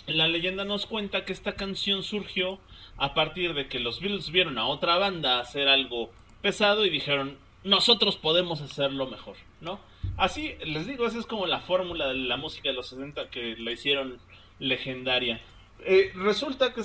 [0.06, 2.58] la leyenda nos cuenta que esta canción surgió
[2.96, 6.10] a partir de que los Beatles vieron a otra banda hacer algo
[6.42, 9.80] pesado y dijeron, nosotros podemos hacerlo mejor, ¿no?
[10.16, 13.56] Así, les digo, esa es como la fórmula de la música de los 60 que
[13.56, 14.18] la hicieron
[14.58, 15.40] legendaria.
[15.85, 16.83] Eh, resulta que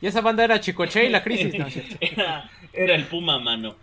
[0.00, 1.66] Y esa banda era Chicoche y la crisis, ¿no?
[1.66, 1.96] es cierto?
[2.00, 3.76] era, era el Puma, mano.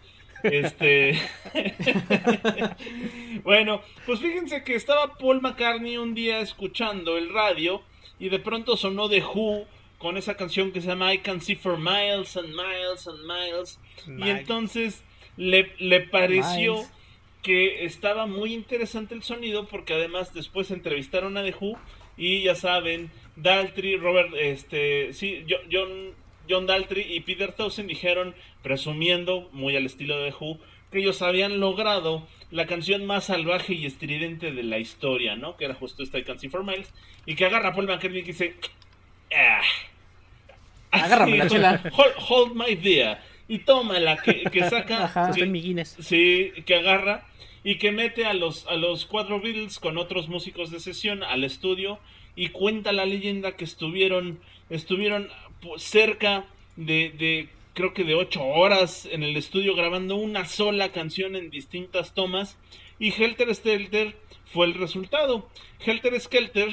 [0.44, 1.18] Este.
[3.44, 7.82] bueno, pues fíjense que estaba Paul McCartney un día escuchando el radio
[8.20, 9.66] y de pronto sonó The Who
[9.98, 13.80] con esa canción que se llama I Can See for Miles and Miles and Miles.
[14.06, 15.02] Y entonces
[15.38, 16.92] le, le pareció Miles.
[17.42, 21.78] que estaba muy interesante el sonido porque además después entrevistaron a The Who
[22.18, 25.90] y ya saben, Daltrey, Robert, este, sí, Jo- John,
[26.50, 30.60] John Daltrey y Peter Townsend dijeron, presumiendo, muy al estilo de Who,
[30.92, 35.58] que ellos habían logrado la canción más salvaje y estridente de la historia, ¿no?
[35.58, 36.94] Que era justo esta I Can See for Miles,
[37.26, 38.56] y que agarra a Paul McCartney y dice,
[39.36, 39.62] ah,
[40.92, 41.82] Agárrame la chela.
[41.92, 43.18] Hold, hold my beer.
[43.48, 45.06] Y tómala, que, que saca.
[45.06, 45.32] Ajá.
[45.34, 45.98] Que- en mi Guinness.
[46.00, 47.26] Sí, que agarra
[47.64, 51.44] y que mete a los, a los cuatro Beatles con otros músicos de sesión al
[51.44, 51.98] estudio
[52.36, 54.40] y cuenta la leyenda que estuvieron,
[54.70, 55.30] estuvieron
[55.62, 56.46] pues, cerca
[56.76, 61.50] de, de, creo que de ocho horas en el estudio grabando una sola canción en
[61.50, 62.58] distintas tomas
[63.00, 64.16] y Helter Skelter
[64.46, 65.50] fue el resultado.
[65.86, 66.70] Helter Skelter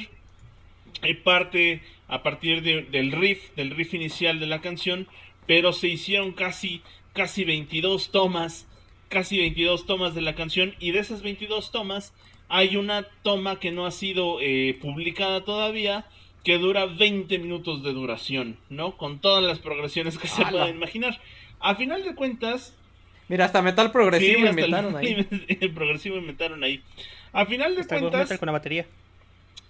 [1.02, 5.08] eh, parte a partir de- del riff, del riff inicial de la canción,
[5.46, 6.82] pero se hicieron casi,
[7.12, 8.66] casi 22 tomas,
[9.08, 12.12] casi 22 tomas de la canción, y de esas 22 tomas
[12.50, 16.04] hay una toma que no ha sido eh, publicada todavía,
[16.44, 18.96] que dura 20 minutos de duración, ¿no?
[18.98, 20.50] Con todas las progresiones que se ¡Hala!
[20.62, 21.18] pueden imaginar.
[21.60, 22.74] A final de cuentas,
[23.28, 25.26] Mira, hasta metal progresivo sí, hasta el- inventaron ahí.
[25.60, 26.82] el progresivo inventaron ahí.
[27.32, 28.86] A final de Hasta cuentas, con la batería.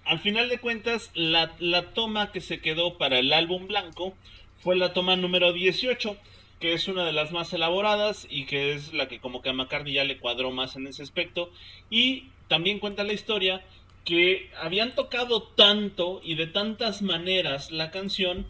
[0.07, 4.15] al final de cuentas, la, la toma que se quedó para el álbum blanco
[4.63, 6.17] fue la toma número 18,
[6.61, 9.53] que es una de las más elaboradas y que es la que como que a
[9.53, 11.51] McCartney ya le cuadró más en ese aspecto.
[11.91, 13.63] Y también cuenta la historia
[14.05, 18.47] que habían tocado tanto y de tantas maneras la canción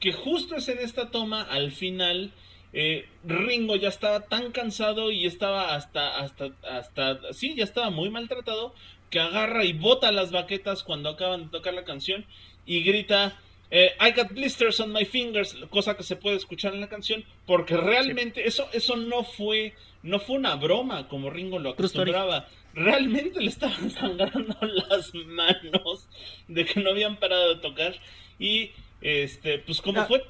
[0.00, 2.32] que justo es en esta toma al final
[2.72, 8.10] eh, Ringo ya estaba tan cansado y estaba hasta hasta hasta sí ya estaba muy
[8.10, 8.74] maltratado
[9.08, 12.26] que agarra y bota las baquetas cuando acaban de tocar la canción
[12.66, 13.38] y grita
[13.70, 17.24] eh, I got blisters on my fingers, cosa que se puede escuchar en la canción,
[17.46, 19.74] porque realmente eso, eso no fue,
[20.04, 22.46] no fue una broma como Ringo lo acostumbraba.
[22.74, 26.08] Realmente le estaban sangrando las manos
[26.48, 27.96] de que no habían parado de tocar.
[28.38, 28.70] Y
[29.00, 30.22] este, pues como Ah, fue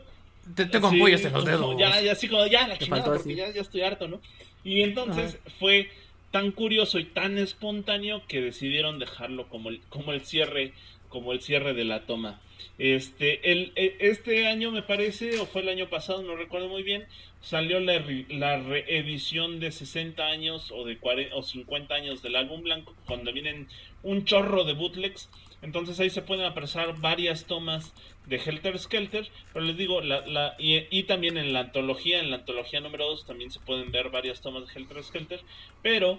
[0.54, 1.76] Te- Tengo Sí, ampollas en los dedos.
[1.78, 3.34] Ya, ya así como, ya la Te chingada, porque así.
[3.34, 4.20] ya, ya estoy harto, ¿no?
[4.62, 5.90] Y entonces fue
[6.30, 10.72] tan curioso y tan espontáneo que decidieron dejarlo como el, como el cierre,
[11.14, 12.40] como el cierre de la toma.
[12.76, 16.82] Este, el, e- este año me parece, o fue el año pasado, no recuerdo muy
[16.82, 17.06] bien,
[17.40, 22.62] salió la, la reedición de 60 años o de 40, o 50 años del álbum
[22.62, 23.68] blanco, cuando vienen
[24.02, 25.30] un chorro de bootlegs.
[25.62, 27.94] Entonces ahí se pueden apreciar varias tomas
[28.26, 32.30] de Helter Skelter, pero les digo, la, la, y, y también en la antología, en
[32.30, 35.40] la antología número 2 también se pueden ver varias tomas de Helter Skelter,
[35.80, 36.18] pero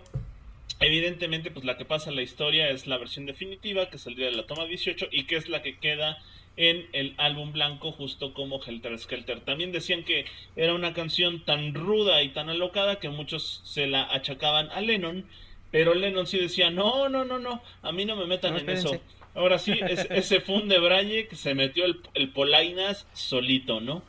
[0.80, 4.34] evidentemente pues la que pasa en la historia es la versión definitiva que saldría de
[4.36, 6.18] la toma 18 y que es la que queda
[6.58, 9.42] en el álbum blanco justo como Helter Skelter.
[9.42, 10.26] También decían que
[10.56, 15.26] era una canción tan ruda y tan alocada que muchos se la achacaban a Lennon,
[15.72, 18.70] pero Lennon sí decía, no, no, no, no, a mí no me metan No, en
[18.70, 19.02] eso.
[19.34, 24.02] Ahora sí, es- ese fue un debraye que se metió el, el Polainas solito, ¿no?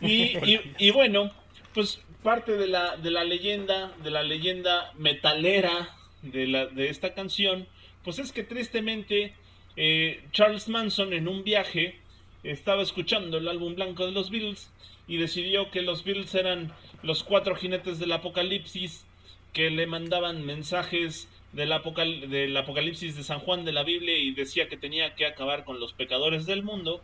[0.00, 1.30] Y, y- y bueno,
[1.74, 7.14] pues parte de la, de la leyenda, de la leyenda metalera de, la, de esta
[7.14, 7.66] canción,
[8.04, 9.32] pues es que tristemente
[9.76, 11.98] eh, Charles Manson en un viaje
[12.42, 14.70] estaba escuchando el álbum blanco de los Beatles
[15.06, 16.70] y decidió que los Beatles eran
[17.02, 19.06] los cuatro jinetes del apocalipsis
[19.54, 24.32] que le mandaban mensajes del, apocal- del apocalipsis de San Juan de la Biblia y
[24.32, 27.02] decía que tenía que acabar con los pecadores del mundo.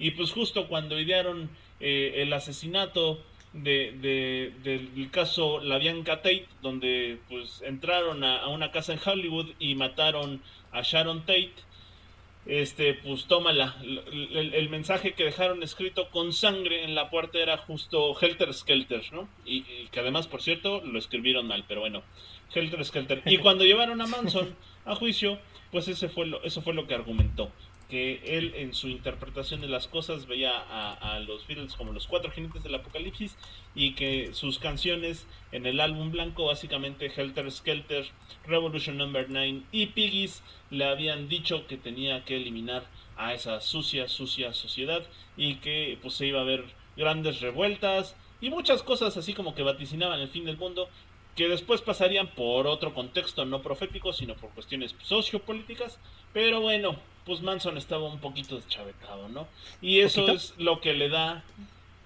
[0.00, 1.48] Y pues justo cuando idearon
[1.78, 3.22] eh, el asesinato
[3.54, 9.50] de, de- del caso La Bianca Tate, donde pues entraron a, una casa en Hollywood
[9.58, 11.52] y mataron a Sharon Tate,
[12.46, 13.76] este, pues tómala.
[13.82, 19.28] El mensaje que dejaron escrito con sangre en la puerta era justo Helter Skelter, ¿no?
[19.46, 22.02] Y, y que además, por cierto, lo escribieron mal, pero bueno,
[22.54, 23.22] Helter Skelter.
[23.24, 24.54] Y cuando llevaron a Manson
[24.84, 25.38] a juicio,
[25.70, 27.50] pues ese fue lo, eso fue lo que argumentó.
[27.88, 32.30] Que él en su interpretación de las cosas veía a, los Beatles como los cuatro
[32.30, 33.36] jinetes del apocalipsis
[33.74, 38.06] y que sus canciones en el álbum blanco, básicamente Helter Skelter,
[38.46, 42.84] Revolution Number 9 y Piggies, le habían dicho que tenía que eliminar
[43.16, 45.04] a esa sucia, sucia sociedad
[45.36, 46.64] y que pues se iba a ver
[46.96, 50.88] grandes revueltas y muchas cosas así como que vaticinaban el fin del mundo
[51.36, 55.98] que después pasarían por otro contexto no profético, sino por cuestiones sociopolíticas,
[56.32, 56.96] pero bueno,
[57.26, 59.48] pues Manson estaba un poquito deschavetado, ¿no?
[59.80, 60.36] Y eso ¿Poquito?
[60.36, 61.42] es lo que le da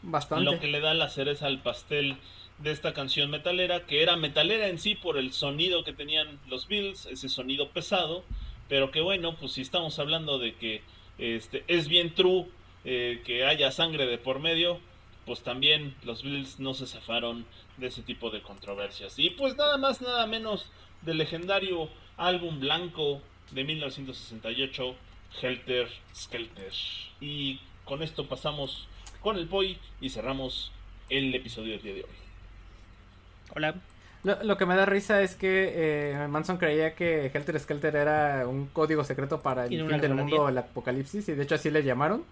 [0.02, 0.44] Bastante.
[0.44, 2.16] lo que le da la cereza al pastel
[2.58, 6.66] de esta canción metalera, que era metalera en sí por el sonido que tenían los
[6.66, 8.24] Bills, ese sonido pesado,
[8.68, 10.82] pero que bueno, pues si estamos hablando de que
[11.18, 12.46] este es bien true
[12.84, 14.80] eh, que haya sangre de por medio,
[15.26, 17.44] pues también los Bills no se zafaron
[17.78, 19.18] de ese tipo de controversias.
[19.18, 20.70] Y pues nada más, nada menos
[21.02, 23.20] del legendario álbum blanco
[23.52, 24.94] de 1968,
[25.40, 26.72] Helter Skelter.
[27.20, 28.88] Y con esto pasamos
[29.20, 30.72] con el Poi y cerramos
[31.08, 32.16] el episodio del día de hoy.
[33.54, 33.74] Hola.
[34.24, 35.72] Lo, lo que me da risa es que
[36.12, 40.48] eh, Manson creía que Helter Skelter era un código secreto para el fin del mundo,
[40.48, 42.24] el apocalipsis, y de hecho así le llamaron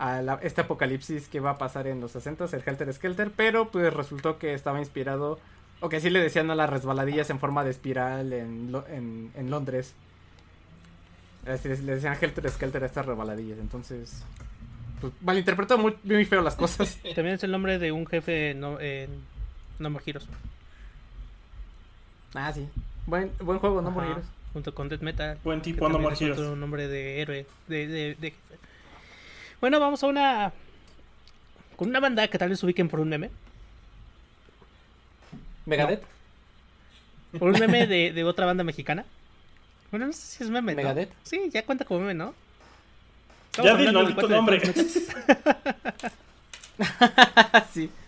[0.00, 3.70] a la- este apocalipsis que va a pasar en los 60 el Helter Skelter, pero
[3.70, 5.38] pues resultó que estaba inspirado,
[5.80, 9.30] o que sí le decían a las resbaladillas en forma de espiral en, Lo- en,
[9.34, 9.94] en Londres.
[11.46, 14.22] Así le le decían Helter Skelter a estas resbaladillas, entonces
[15.00, 16.98] pues, malinterpretó muy, muy feo las cosas.
[17.14, 19.08] También es el nombre de un jefe no, en
[19.78, 20.26] No More Heroes.
[22.34, 22.68] ah, sí.
[23.06, 24.24] Buen, buen juego, no Ajá, moriros.
[24.52, 25.38] Junto con Death Metal.
[25.44, 26.38] Buen tipo, no es heroes.
[26.38, 27.46] otro nombre de héroe.
[27.68, 28.56] De, de- de jefe.
[29.60, 30.52] Bueno, vamos a una.
[31.76, 33.30] Con una banda que tal vez ubiquen por un meme.
[35.66, 36.02] Megadeth.
[37.38, 39.04] Por un meme de, de otra banda mexicana.
[39.90, 40.72] Bueno, no sé si es meme.
[40.72, 40.76] ¿no?
[40.76, 41.10] ¿Megadeth?
[41.22, 42.34] Sí, ya cuenta como meme, ¿no?
[43.54, 44.62] Ya Estamos di de nombre.
[47.72, 47.90] Sí.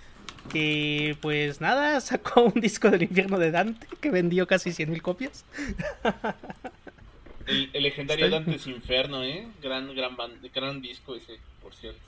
[0.50, 5.44] Que pues nada, sacó un disco del infierno de Dante que vendió casi 100.000 copias.
[7.46, 9.46] El, el legendario Está- Dante's Inferno, ¿eh?
[9.62, 10.16] Gran, gran,
[10.54, 12.00] gran disco ese, por cierto.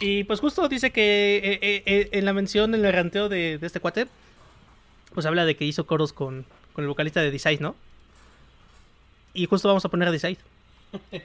[0.00, 3.58] Y pues justo dice que eh, eh, eh, en la mención, en el ranteo de,
[3.58, 4.06] de este cuate,
[5.12, 7.74] pues habla de que hizo coros con, con el vocalista de Decide, ¿no?
[9.34, 10.38] Y justo vamos a poner a Decide.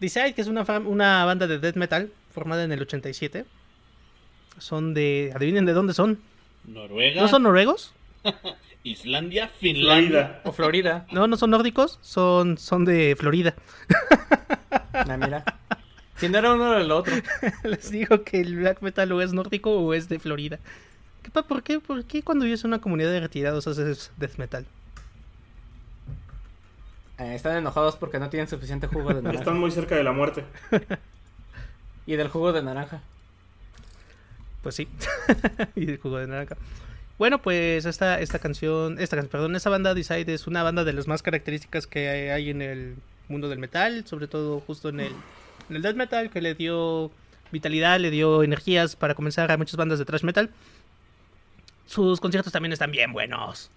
[0.00, 3.44] Decide, que es una, una banda de death metal formada en el 87.
[4.58, 5.32] Son de...
[5.34, 6.20] Adivinen de dónde son.
[6.64, 7.92] Noruega, ¿No son noruegos?
[8.84, 10.08] Islandia, Finlandia.
[10.08, 10.40] Florida.
[10.44, 11.06] O Florida.
[11.12, 11.98] No, no son nórdicos.
[12.02, 13.54] Son, son de Florida.
[14.92, 15.44] Ah, mira.
[16.16, 17.14] Si no era uno era el otro.
[17.64, 20.58] Les digo que el black metal o es nórdico o es de Florida.
[21.22, 24.36] ¿Qué, pa- por, qué, ¿Por qué cuando vives en una comunidad de retirados haces death
[24.38, 24.66] metal?
[27.18, 29.40] Eh, están enojados porque no tienen suficiente jugo de naranja.
[29.40, 30.44] Están muy cerca de la muerte.
[32.06, 33.02] Y del jugo de naranja.
[34.62, 34.88] Pues sí.
[35.76, 36.56] y el jugo de naranja.
[37.18, 40.92] Bueno, pues esta, esta canción, esta canción, perdón, esta banda Decide es una banda de
[40.92, 42.96] las más características que hay, hay en el
[43.28, 45.12] mundo del metal, sobre todo justo en el,
[45.68, 47.10] en el death metal, que le dio
[47.50, 50.50] vitalidad, le dio energías para comenzar a muchas bandas de thrash metal.
[51.86, 53.70] Sus conciertos también están bien buenos.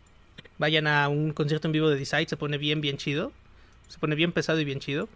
[0.60, 3.32] Vayan a un concierto en vivo de Decide, se pone bien, bien chido.
[3.88, 5.10] Se pone bien pesado y bien chido.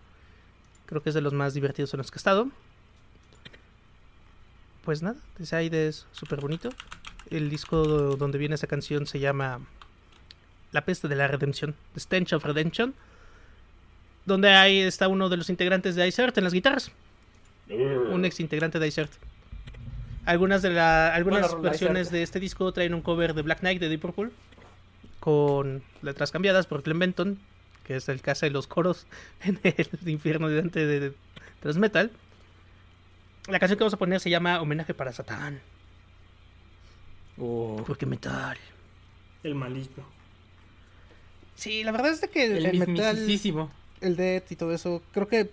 [0.87, 2.49] Creo que es de los más divertidos en los que he estado.
[4.83, 6.69] Pues nada, Decide es súper bonito.
[7.29, 7.83] El disco
[8.15, 9.59] donde viene esa canción se llama
[10.71, 12.93] La peste de la redención, The Stench of Redemption.
[14.25, 16.91] Donde ahí está uno de los integrantes de Icert en las guitarras.
[17.69, 19.11] Un ex integrante de Icert.
[20.25, 23.89] Algunas de la, algunas versiones de este disco traen un cover de Black Knight de
[23.89, 24.31] Deep Purple.
[25.19, 27.39] Con letras cambiadas por Clem Benton,
[27.83, 29.05] que es el que hace los coros
[29.43, 31.13] en el infierno de Dante de
[31.61, 32.11] Thrash Metal.
[33.47, 35.61] La canción que vamos a poner se llama Homenaje para Satán.
[37.37, 38.57] Uh, Porque metal.
[39.43, 40.03] El maligno.
[41.55, 43.17] Sí, la verdad es de que el, el metal,
[44.01, 45.49] el death y todo eso, creo que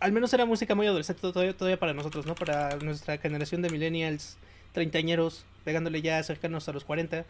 [0.00, 2.34] al menos era música muy adolescente todavía, todavía para nosotros, ¿no?
[2.34, 4.36] Para nuestra generación de millennials,
[4.72, 7.24] treintañeros, pegándole ya cercanos a los 40,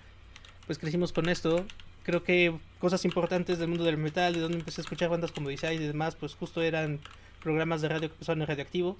[0.66, 1.64] pues crecimos con esto.
[2.02, 5.48] Creo que cosas importantes del mundo del metal, de donde empecé a escuchar bandas como
[5.48, 7.00] Decide y demás, pues justo eran
[7.42, 8.96] programas de radio que empezaron en radioactivo.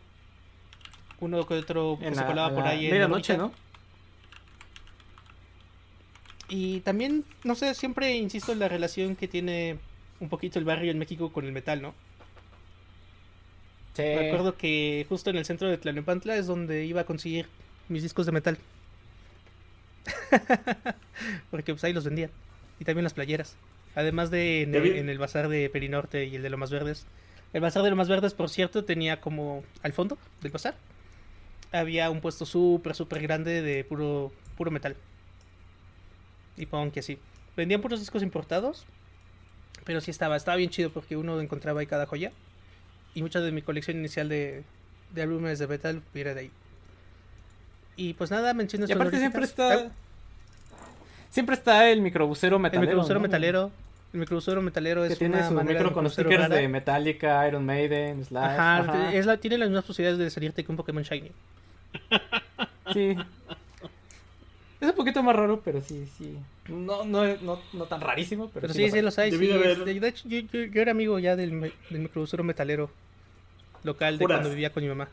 [1.19, 3.57] Uno que otro se la, colaba por la ahí en medianoche, Mónica.
[3.57, 3.66] ¿no?
[6.49, 9.79] Y también, no sé, siempre insisto en la relación que tiene
[10.21, 11.95] un poquito el barrio en México con el metal, ¿no?
[13.95, 14.03] Sí.
[14.03, 17.47] Recuerdo que justo en el centro de Tlalnepantla es donde iba a conseguir
[17.89, 18.59] mis discos de metal.
[21.51, 22.31] Porque pues ahí los vendían.
[22.79, 23.57] Y también las playeras.
[23.95, 27.07] Además de en el bazar de Perinorte y el de Lomas Verdes.
[27.55, 30.75] El bazar de Lomas Verdes, por cierto, tenía como al fondo del bazar.
[31.73, 34.97] Había un puesto súper, súper grande de puro, puro metal.
[36.57, 37.19] Y punk y así.
[37.57, 38.85] Vendían puros discos importados.
[39.85, 42.33] Pero sí estaba, estaba bien chido porque uno encontraba ahí cada joya.
[43.15, 44.65] Y mucha de mi colección inicial de,
[45.15, 46.51] de álbumes de metal viene de ahí.
[47.97, 49.91] Y pues nada, menciones Y aparte siempre está...
[51.31, 52.87] Siempre está el microbusero El metalero.
[52.87, 53.23] microbusero ¿no?
[53.23, 53.71] metalero.
[54.13, 56.57] El microbusero metalero Que es tiene una su manera micro con stickers rara.
[56.57, 58.51] de Metallica, Iron Maiden, Slash.
[58.51, 59.13] Ajá, ajá.
[59.15, 61.31] Es la, tiene las mismas posibilidades de salirte que un Pokémon Shiny.
[62.93, 63.17] Sí.
[64.81, 66.37] Es un poquito más raro, pero sí, sí.
[66.69, 69.31] No, no, no, no tan rarísimo, pero, Pero sí, sí, sí los hay.
[69.33, 72.91] Sí, de haber- de hecho, yo, yo- yo era amigo ya del, del microbusero metalero
[73.85, 74.39] local de ¿Juras?
[74.39, 75.09] cuando vivía con mi mamá.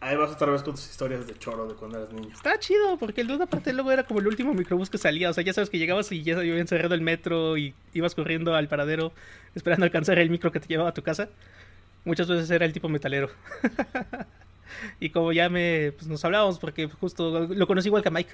[0.00, 2.28] Ahí vas otra vez con tus historias de choro de cuando eras niño.
[2.34, 5.30] Estaba chido, porque el de una parte luego era como el último microbús que salía.
[5.30, 8.54] O sea, ya sabes que llegabas y ya había encerrado el metro y ibas corriendo
[8.54, 9.12] al paradero
[9.54, 11.28] esperando alcanzar el micro que te llevaba a tu casa.
[12.04, 13.30] Muchas veces era el tipo metalero.
[15.00, 18.32] y como ya me pues, nos hablábamos, porque justo lo conocí igual que a Mike.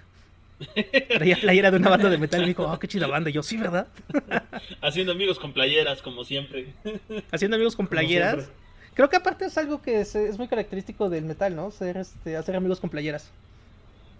[1.09, 3.31] Traía playera de una banda de metal y me dijo, oh, qué chida banda.
[3.31, 3.89] Y yo, sí, ¿verdad?
[4.83, 6.75] Haciendo amigos con playeras, como siempre.
[7.33, 8.51] Haciendo amigos con playeras.
[8.95, 11.71] Creo que aparte es algo que es, es muy característico del metal, ¿no?
[11.71, 13.31] Ser, este, hacer amigos con playeras.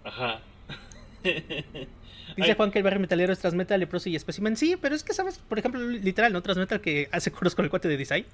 [0.03, 0.39] Ajá.
[1.23, 2.55] Dice Ay.
[2.55, 4.55] Juan que el barrio metalero es Transmetal, Leproso y Specimen.
[4.55, 5.37] Sí, pero es que, ¿sabes?
[5.37, 6.41] Por ejemplo, literal, ¿no?
[6.41, 8.25] Transmetal que hace coros con el cuate de Design.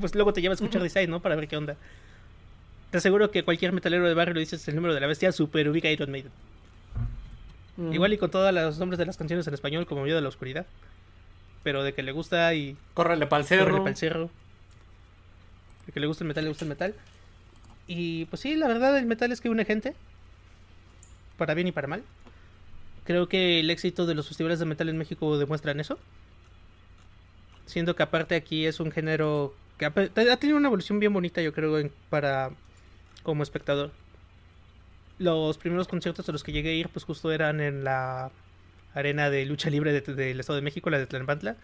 [0.00, 1.20] pues luego te lleva a escuchar Design, ¿no?
[1.20, 1.76] Para ver qué onda.
[2.90, 5.68] Te aseguro que cualquier metalero de barrio le dices el número de la bestia, super
[5.68, 6.32] ubica Iron Maiden.
[7.92, 10.28] Igual y con todos los nombres de las canciones en español, como Miedo a la
[10.28, 10.64] Oscuridad.
[11.62, 13.84] Pero de que le gusta y Córrele pa'l Córrele cerro.
[13.84, 14.30] pa'l cerro.
[15.86, 16.94] De que le gusta el metal, le gusta el metal.
[17.86, 19.94] Y pues sí, la verdad, el metal es que une gente.
[21.36, 22.02] Para bien y para mal.
[23.04, 25.98] Creo que el éxito de los festivales de metal en México demuestran eso.
[27.66, 31.42] Siendo que aparte aquí es un género que ha, ha tenido una evolución bien bonita,
[31.42, 32.50] yo creo, en- para
[33.22, 33.90] como espectador.
[35.18, 38.30] Los primeros conciertos a los que llegué a ir, pues justo eran en la
[38.94, 41.56] arena de lucha libre de- del Estado de México, la de Tlalnepantla.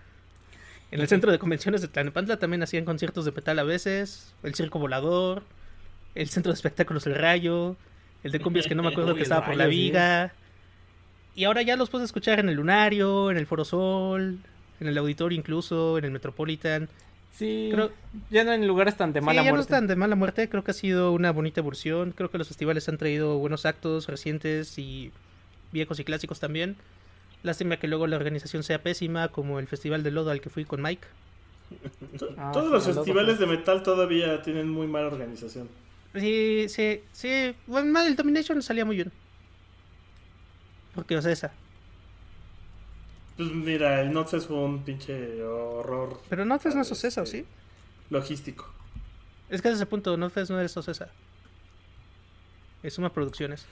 [0.91, 4.55] En el centro de convenciones de Tlalnepantla también hacían conciertos de metal a veces, el
[4.55, 5.43] circo volador,
[6.15, 7.77] el centro de espectáculos El Rayo,
[8.23, 10.33] el de cumbias que no me acuerdo que estaba por la viga.
[11.35, 14.39] Y ahora ya los puedes escuchar en el Lunario, en el Foro Sol,
[14.81, 16.89] en el Auditorio incluso, en el Metropolitan.
[17.33, 17.91] Sí, Creo-
[18.31, 19.63] ya no en lugares tan de Sí, mala ya no muerte.
[19.73, 22.13] están de mala muerte, creo que ha sido una bonita evolución.
[22.13, 25.11] Creo que los festivales han traído buenos actos recientes y
[25.73, 26.77] viejos y clásicos también.
[27.43, 30.65] Lástima que luego la organización sea pésima, como el Festival de Lodo al que fui
[30.65, 31.07] con Mike.
[32.37, 35.69] Ah, Todos los festivales de metal todavía tienen muy mala organización.
[36.15, 37.55] Sí, sí, sí.
[37.67, 39.11] Bueno, mal, el Domination salía muy bien.
[40.95, 41.51] Porque Ocesa.
[43.37, 47.27] Pues mira, el Notfest fue un pinche horror Pero Notfest no es Este, Ocesa, ¿o
[47.27, 47.47] sí?
[48.11, 48.69] logístico.
[49.49, 51.09] Es que ese es el punto, Notfest no es Ocesa.
[52.83, 53.65] Es Suma Producciones.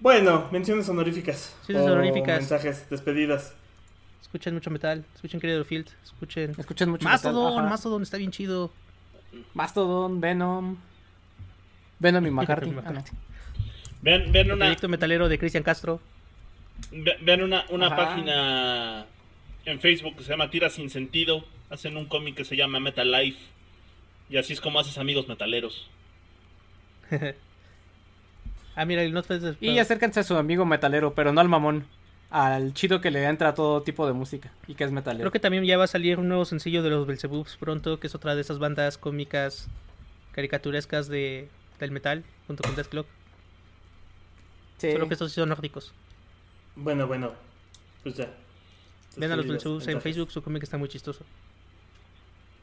[0.00, 1.54] Bueno, menciones honoríficas.
[1.68, 2.38] Menciones honoríficas.
[2.40, 3.54] Mensajes, despedidas.
[4.22, 6.54] Escuchen mucho metal, escuchen Creator Field, escuchen...
[6.56, 7.68] Escuchen mucho Mastodon, metal, ajá.
[7.70, 8.70] Mastodon está bien chido.
[9.54, 10.76] Mastodon, Venom.
[11.98, 12.74] Venom y McCarthy.
[12.84, 13.04] Ah, no.
[14.02, 16.00] Vean, vean El una, proyecto metalero de Cristian Castro.
[16.90, 17.96] Ve- vean una, una Ajá.
[17.96, 19.06] página
[19.64, 21.44] en Facebook que se llama Tira Sin Sentido.
[21.70, 23.38] Hacen un cómic que se llama Metal Life.
[24.28, 25.88] Y así es como haces amigos metaleros.
[28.76, 29.44] ah, mira, el Notfest...
[29.44, 31.86] es- Y acérquense a su amigo metalero, pero no al mamón.
[32.30, 35.22] Al chido que le entra a todo tipo de música y que es metalero.
[35.24, 38.06] Creo que también ya va a salir un nuevo sencillo de los Belzebubs pronto, que
[38.06, 39.66] es otra de esas bandas cómicas
[40.30, 41.48] caricaturescas de,
[41.80, 43.06] del metal, junto con Death Clock.
[44.78, 44.92] Sí.
[44.92, 45.92] Solo que estos sí son nórdicos.
[46.76, 47.32] Bueno, bueno.
[48.02, 48.32] Pues ya.
[49.16, 50.00] Ven a los Belzebubs en.
[50.00, 51.24] Facebook, su cómic está muy chistoso.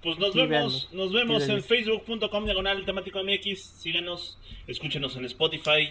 [0.01, 3.59] Pues nos Sí, vemos, nos vemos en facebook.com diagonal temático MX.
[3.59, 5.89] Síganos, escúchenos en Spotify.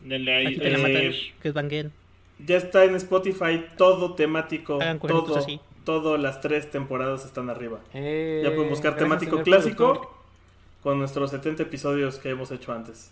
[0.00, 0.46] Denle ahí.
[0.48, 1.12] Aquí te la eh, matan,
[1.42, 1.92] que es Bangen.
[2.46, 4.74] Ya está en Spotify todo temático.
[4.80, 5.36] Hagan Todo.
[5.38, 5.58] así.
[5.84, 7.80] Todas las tres temporadas están arriba.
[7.94, 10.10] Eh, Ya pueden buscar temático clásico productor.
[10.82, 13.10] con nuestros 70 episodios que hemos hecho antes.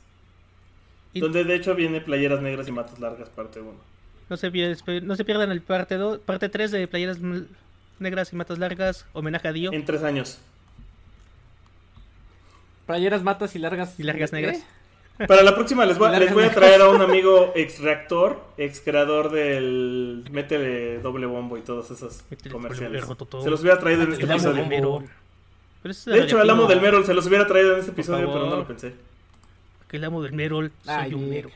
[1.14, 3.72] Y- Donde de hecho viene Playeras Negras y Matas Largas, parte 1.
[4.28, 4.50] No se,
[5.02, 7.18] no se pierdan el parte 2, parte 3 de Playeras
[7.98, 9.72] Negras y Matas Largas, homenaje a Dio.
[9.72, 10.38] En tres años.
[12.86, 13.98] Playeras matas y largas.
[13.98, 14.36] Y largas ¿eh?
[14.36, 14.64] negras.
[15.26, 18.44] Para la próxima les voy, Largas les voy a traer a un amigo ex reactor,
[18.58, 23.06] ex creador del Métele doble bombo y todos esos Métele comerciales.
[23.06, 23.42] rototón.
[23.42, 25.04] Se los hubiera traído en este El amo
[25.82, 26.14] episodio.
[26.14, 28.56] De hecho, al amo del Merol se los hubiera traído en este episodio, pero no
[28.56, 28.92] lo pensé.
[29.88, 30.70] Que el amo del Merol.
[30.84, 31.30] Soy Ay, un.
[31.30, 31.52] Merol.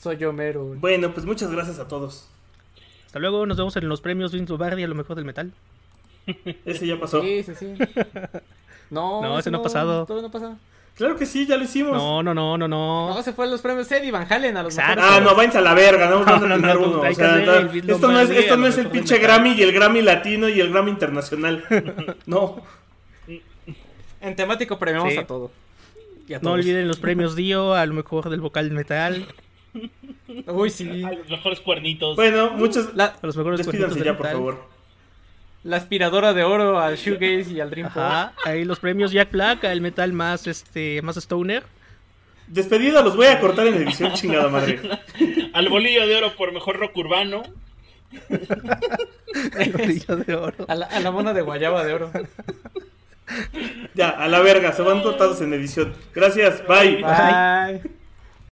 [0.00, 0.64] Soy yo mero.
[0.78, 2.26] Bueno, pues muchas gracias a todos.
[3.06, 5.52] Hasta luego, nos vemos en los premios Vince Lombardi a lo mejor del metal.
[6.64, 7.20] Ese ya pasó.
[7.22, 7.74] Sí, sí, sí.
[8.90, 10.04] No, No, ese no ha pasado.
[10.04, 10.58] Todavía no pasa.
[10.96, 11.92] Claro que sí, ya lo hicimos.
[11.96, 13.14] No, no, no, no, no.
[13.14, 15.00] No, se fue a los premios Eddie Van Halen a los Exacto.
[15.04, 17.00] Ah, no, váyanse a la verga, no, No, a no, no, uno.
[17.02, 20.48] o sea, esto no es, esto no es el pinche Grammy y el Grammy latino
[20.48, 21.64] y el Grammy internacional.
[22.26, 22.62] No.
[24.20, 25.18] En temático premiamos Sí.
[25.18, 25.52] a todo.
[26.26, 29.26] Y a No olviden los premios Dio, a lo mejor del vocal metal,
[30.46, 31.02] Uy, sí.
[31.04, 32.16] Ay, los mejores cuernitos.
[32.16, 32.94] Bueno, muchos.
[32.94, 34.64] La, a los mejores Despídanse cuernitos ya, por favor.
[35.64, 37.86] la aspiradora de oro al shoegaze y al dream.
[37.88, 41.62] Ajá, ahí los premios Jack Black, el metal más este más stoner.
[42.48, 44.80] Despedida los voy a cortar en edición, chingada madre.
[45.52, 47.42] Al bolillo de oro por mejor rock urbano.
[49.56, 50.64] El brillo de oro.
[50.66, 52.10] A la, a la mona de guayaba de oro.
[53.94, 55.94] Ya, a la verga, se van cortados en edición.
[56.12, 56.96] Gracias, bye.
[56.96, 57.99] Bye.